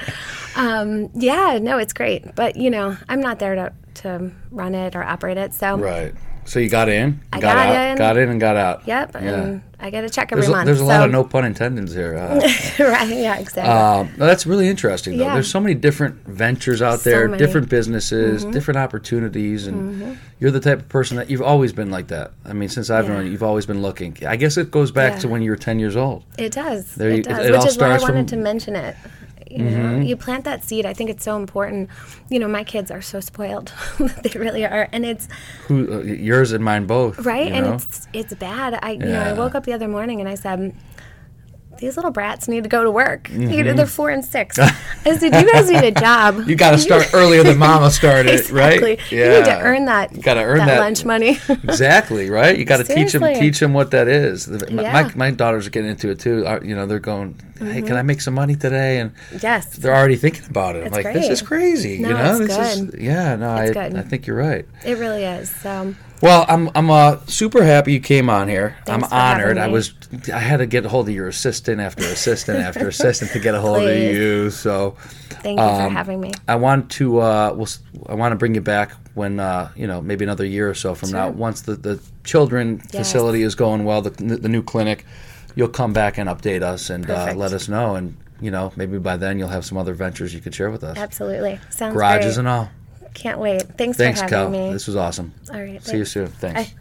Um, 0.56 1.10
yeah, 1.16 1.60
no, 1.62 1.78
it's 1.78 1.94
great. 1.94 2.36
But, 2.36 2.56
you 2.56 2.70
know, 2.70 2.98
I'm 3.10 3.22
not 3.22 3.40
there 3.40 3.56
to, 3.56 3.74
to 4.02 4.32
run 4.52 4.76
it 4.76 4.96
or 4.96 5.04
operate 5.04 5.38
it. 5.38 5.54
So 5.54 5.78
Right. 5.78 6.14
So 6.48 6.60
you 6.60 6.70
got 6.70 6.90
in, 6.90 7.22
I 7.34 7.40
got, 7.40 7.56
got 7.56 7.68
out, 7.76 7.88
in. 7.90 7.98
got 7.98 8.18
in, 8.18 8.30
and 8.30 8.40
got 8.40 8.56
out. 8.56 8.88
Yep, 8.88 9.16
Yeah. 9.16 9.20
and 9.20 9.64
I 9.80 9.90
get 9.90 10.04
a 10.04 10.10
check 10.12 10.32
every 10.32 10.42
There's, 10.42 10.50
a, 10.50 10.52
month. 10.56 10.66
there's 10.68 10.80
a 10.80 10.86
lot 10.86 11.04
of 11.04 11.10
no 11.12 11.24
pun 11.24 11.44
intended 11.44 11.90
here. 11.90 12.16
Uh, 12.16 12.36
right, 12.84 13.10
yeah, 13.10 13.40
exactly. 13.40 13.64
Um, 13.74 14.14
no, 14.20 14.28
that's 14.28 14.46
really 14.46 14.68
interesting, 14.68 15.18
though. 15.18 15.24
Yeah. 15.24 15.34
There's 15.34 15.50
so 15.50 15.60
many 15.60 15.74
different 15.74 16.24
ventures 16.28 16.84
out 16.84 17.00
So 17.00 17.10
there, 17.10 17.22
many. 17.28 17.32
Mm-hmm. 17.32 17.46
different 17.48 17.70
businesses, 17.70 18.46
different 18.46 18.78
opportunities, 18.78 19.66
and 19.66 20.20
you're 20.40 20.52
the 20.52 20.60
type 20.60 20.82
of 20.82 20.88
person 20.90 21.18
that 21.18 21.32
you've 21.32 21.42
always 21.42 21.74
been 21.74 21.90
like 21.90 22.10
that. 22.10 22.34
I 22.46 22.54
mean, 22.54 22.70
since 22.70 22.92
I've 22.92 23.06
Yeah. 23.06 23.14
known 23.16 23.26
you, 23.26 23.32
you've 23.32 23.42
always 23.42 23.66
been 23.66 23.82
looking. 23.82 24.16
I 24.28 24.36
guess 24.36 24.56
it 24.58 24.70
goes 24.70 24.92
back 24.92 25.14
Yeah. 25.14 25.20
to 25.22 25.28
when 25.30 25.42
you 25.42 25.50
were 25.50 25.58
10 25.58 25.80
years 25.80 25.96
old. 25.96 26.26
It 26.38 26.52
does. 26.52 26.94
There 26.94 27.10
you- 27.10 27.18
it 27.18 27.24
does. 27.26 27.40
it 27.44 27.52
Which 27.54 27.60
all 27.62 27.68
is 27.68 27.78
why 27.80 27.88
I 27.88 27.98
wanted 27.98 28.18
from- 28.18 28.26
to 28.28 28.38
mention 28.38 28.76
it. 28.76 28.96
You 29.56 29.70
know, 29.70 30.00
you 30.00 30.16
plant 30.16 30.44
that 30.46 30.64
seed. 30.64 30.86
I 30.86 30.94
think 30.94 31.10
it's 31.10 31.24
so 31.24 31.38
important. 31.38 31.90
You 32.30 32.40
know, 32.40 32.48
my 32.48 32.64
kids 32.64 32.92
are 32.92 33.02
so 33.02 33.20
spoiled. 33.20 33.72
they 34.00 34.38
really 34.38 34.66
are, 34.66 34.90
and 34.92 35.06
it's 35.06 35.28
Who, 35.68 36.00
uh, 36.00 36.04
yours 36.04 36.52
and 36.52 36.64
mine 36.64 36.86
both. 36.88 37.20
right, 37.26 37.48
you 37.48 37.54
and 37.54 37.66
know? 37.66 37.74
it's 37.76 38.08
it's 38.14 38.34
bad. 38.34 38.80
I 38.82 38.92
you 38.92 39.00
know, 39.00 39.22
I 39.22 39.34
woke 39.34 39.56
up 39.56 39.64
the 39.66 39.74
other 39.74 39.88
morning 39.88 40.20
and 40.20 40.30
I 40.30 40.36
said. 40.36 40.74
These 41.78 41.96
little 41.98 42.12
brats 42.12 42.48
need 42.48 42.64
to 42.64 42.70
go 42.70 42.84
to 42.84 42.92
work. 42.92 43.24
Mm-hmm. 43.26 43.66
know, 43.66 43.74
they're 43.74 43.86
four 43.86 44.10
and 44.10 44.24
six. 44.24 44.58
I 44.58 44.72
said, 45.04 45.34
"You 45.34 45.52
guys 45.52 45.70
need 45.70 45.84
a 45.84 45.92
job. 45.92 46.44
You 46.56 46.56
got 46.56 46.72
to 46.72 46.78
start 46.78 47.10
earlier 47.14 47.44
than 47.44 47.58
Mama 47.58 47.90
started, 47.92 48.34
exactly. 48.34 48.96
right? 48.96 49.12
You 49.12 49.18
need 49.30 49.46
to 49.46 49.60
earn 49.60 49.86
that. 49.86 50.16
You 50.16 50.22
got 50.22 50.36
to 50.36 50.42
earn 50.44 50.60
that, 50.60 50.68
that 50.68 50.80
lunch 50.80 51.04
money. 51.04 51.38
exactly, 51.50 52.30
right? 52.30 52.58
You 52.58 52.66
got 52.66 52.78
to 52.78 52.84
teach 52.84 53.14
them 53.14 53.24
teach 53.36 53.60
them 53.60 53.74
what 53.74 53.92
that 53.92 54.08
is. 54.08 54.48
My, 54.48 54.82
Yeah. 54.84 54.94
my, 54.94 55.12
my 55.16 55.32
daughters 55.32 55.68
are 55.68 55.70
getting 55.70 55.90
into 55.90 56.10
it 56.10 56.20
too. 56.20 56.46
You 56.64 56.76
know, 56.76 56.86
they're 56.86 57.00
going, 57.00 57.40
"Hey, 57.60 57.82
can 57.82 57.96
I 57.96 58.04
make 58.04 58.22
some 58.22 58.34
money 58.36 58.56
today?" 58.56 59.00
And 59.00 59.12
yes. 59.42 59.76
they're 59.76 59.96
already 59.96 60.16
thinking 60.18 60.46
about 60.50 60.76
it. 60.76 60.80
I'm 60.82 60.88
It's 60.88 60.96
like, 60.96 61.14
this 61.14 61.30
is 61.30 61.42
crazy. 61.42 62.00
No, 62.00 62.10
you 62.10 62.14
know, 62.14 62.40
this 62.40 62.58
is 62.58 62.96
yeah. 63.02 63.36
No, 63.36 63.56
It's 63.58 63.76
I 63.76 63.90
good. 63.90 63.98
I 63.98 64.02
think 64.02 64.28
you're 64.28 64.38
right. 64.38 64.66
It 64.86 64.98
really 64.98 65.24
is. 65.24 65.50
So 65.50 65.96
Well, 66.26 66.44
I'm 66.50 66.72
I'm 66.74 66.90
uh, 66.90 67.18
super 67.28 67.64
happy 67.64 67.94
you 67.94 68.00
came 68.00 68.32
on 68.32 68.48
here. 68.48 68.78
Thanks 68.88 69.12
I'm 69.12 69.14
honored. 69.14 69.60
I 69.60 69.68
was 69.68 69.94
I 70.34 70.40
had 70.40 70.58
to 70.58 70.66
get 70.66 70.84
a 70.84 70.90
hold 70.90 71.08
of 71.08 71.14
your 71.14 71.28
assistant 71.28 71.80
after 71.80 72.04
assistant 72.04 72.60
after 72.60 72.88
assistant 72.96 73.30
to 73.34 73.40
get 73.40 73.54
a 73.54 73.62
hold 73.62 73.78
of 73.88 73.96
you. 73.96 74.50
So 74.50 74.96
thank 75.44 75.60
you 75.60 75.64
Um, 75.66 75.90
for 75.90 75.94
having 75.94 76.20
me. 76.20 76.32
I 76.48 76.56
want 76.56 76.90
to 76.94 77.20
uh, 77.20 77.54
we'll, 77.56 77.68
I 78.08 78.16
want 78.16 78.32
to 78.32 78.38
bring 78.38 78.56
you 78.56 78.62
back 78.62 78.92
when 79.14 79.40
uh, 79.40 79.70
you 79.76 79.86
know 79.86 80.02
maybe 80.02 80.26
another 80.26 80.46
year 80.48 80.68
or 80.68 80.74
so 80.74 80.96
from 80.96 81.12
now. 81.12 81.30
Once 81.30 81.62
the, 81.62 81.76
the 81.76 82.00
children 82.24 82.82
Yes. 82.92 83.08
facility 83.12 83.44
is 83.44 83.54
going 83.54 83.86
well, 83.86 84.02
the, 84.02 84.10
the 84.10 84.50
new 84.50 84.64
clinic, 84.64 85.06
you'll 85.56 85.68
come 85.68 85.94
back 85.94 86.18
and 86.18 86.28
update 86.28 86.64
us 86.64 86.90
and 86.90 87.08
uh, 87.08 87.34
let 87.36 87.54
us 87.54 87.70
know. 87.70 87.94
And 87.96 88.18
you 88.42 88.50
know 88.50 88.74
maybe 88.76 88.98
by 88.98 89.16
then 89.16 89.38
you'll 89.38 89.50
have 89.50 89.64
some 89.64 89.78
other 89.78 89.94
ventures 89.94 90.34
you 90.34 90.42
could 90.42 90.56
share 90.56 90.72
with 90.72 90.84
us. 90.84 90.98
Absolutely. 90.98 91.60
Sounds 91.70 91.94
Garages 91.94 92.34
great. 92.36 92.40
and 92.40 92.48
all. 92.48 92.70
Can't 93.16 93.40
wait. 93.40 93.64
Thanks, 93.78 93.98
Thanks, 93.98 94.22
for 94.22 94.28
Cal. 94.28 94.46
having 94.52 94.68
me. 94.68 94.74
This 94.74 94.86
was 94.86 94.96
awesome. 94.96 95.34
All 95.52 95.60
right. 95.60 95.84
See 95.84 95.98
you 95.98 96.06
soon. 96.06 96.28
Thanks. 96.28 96.72
Bye. 96.72 96.78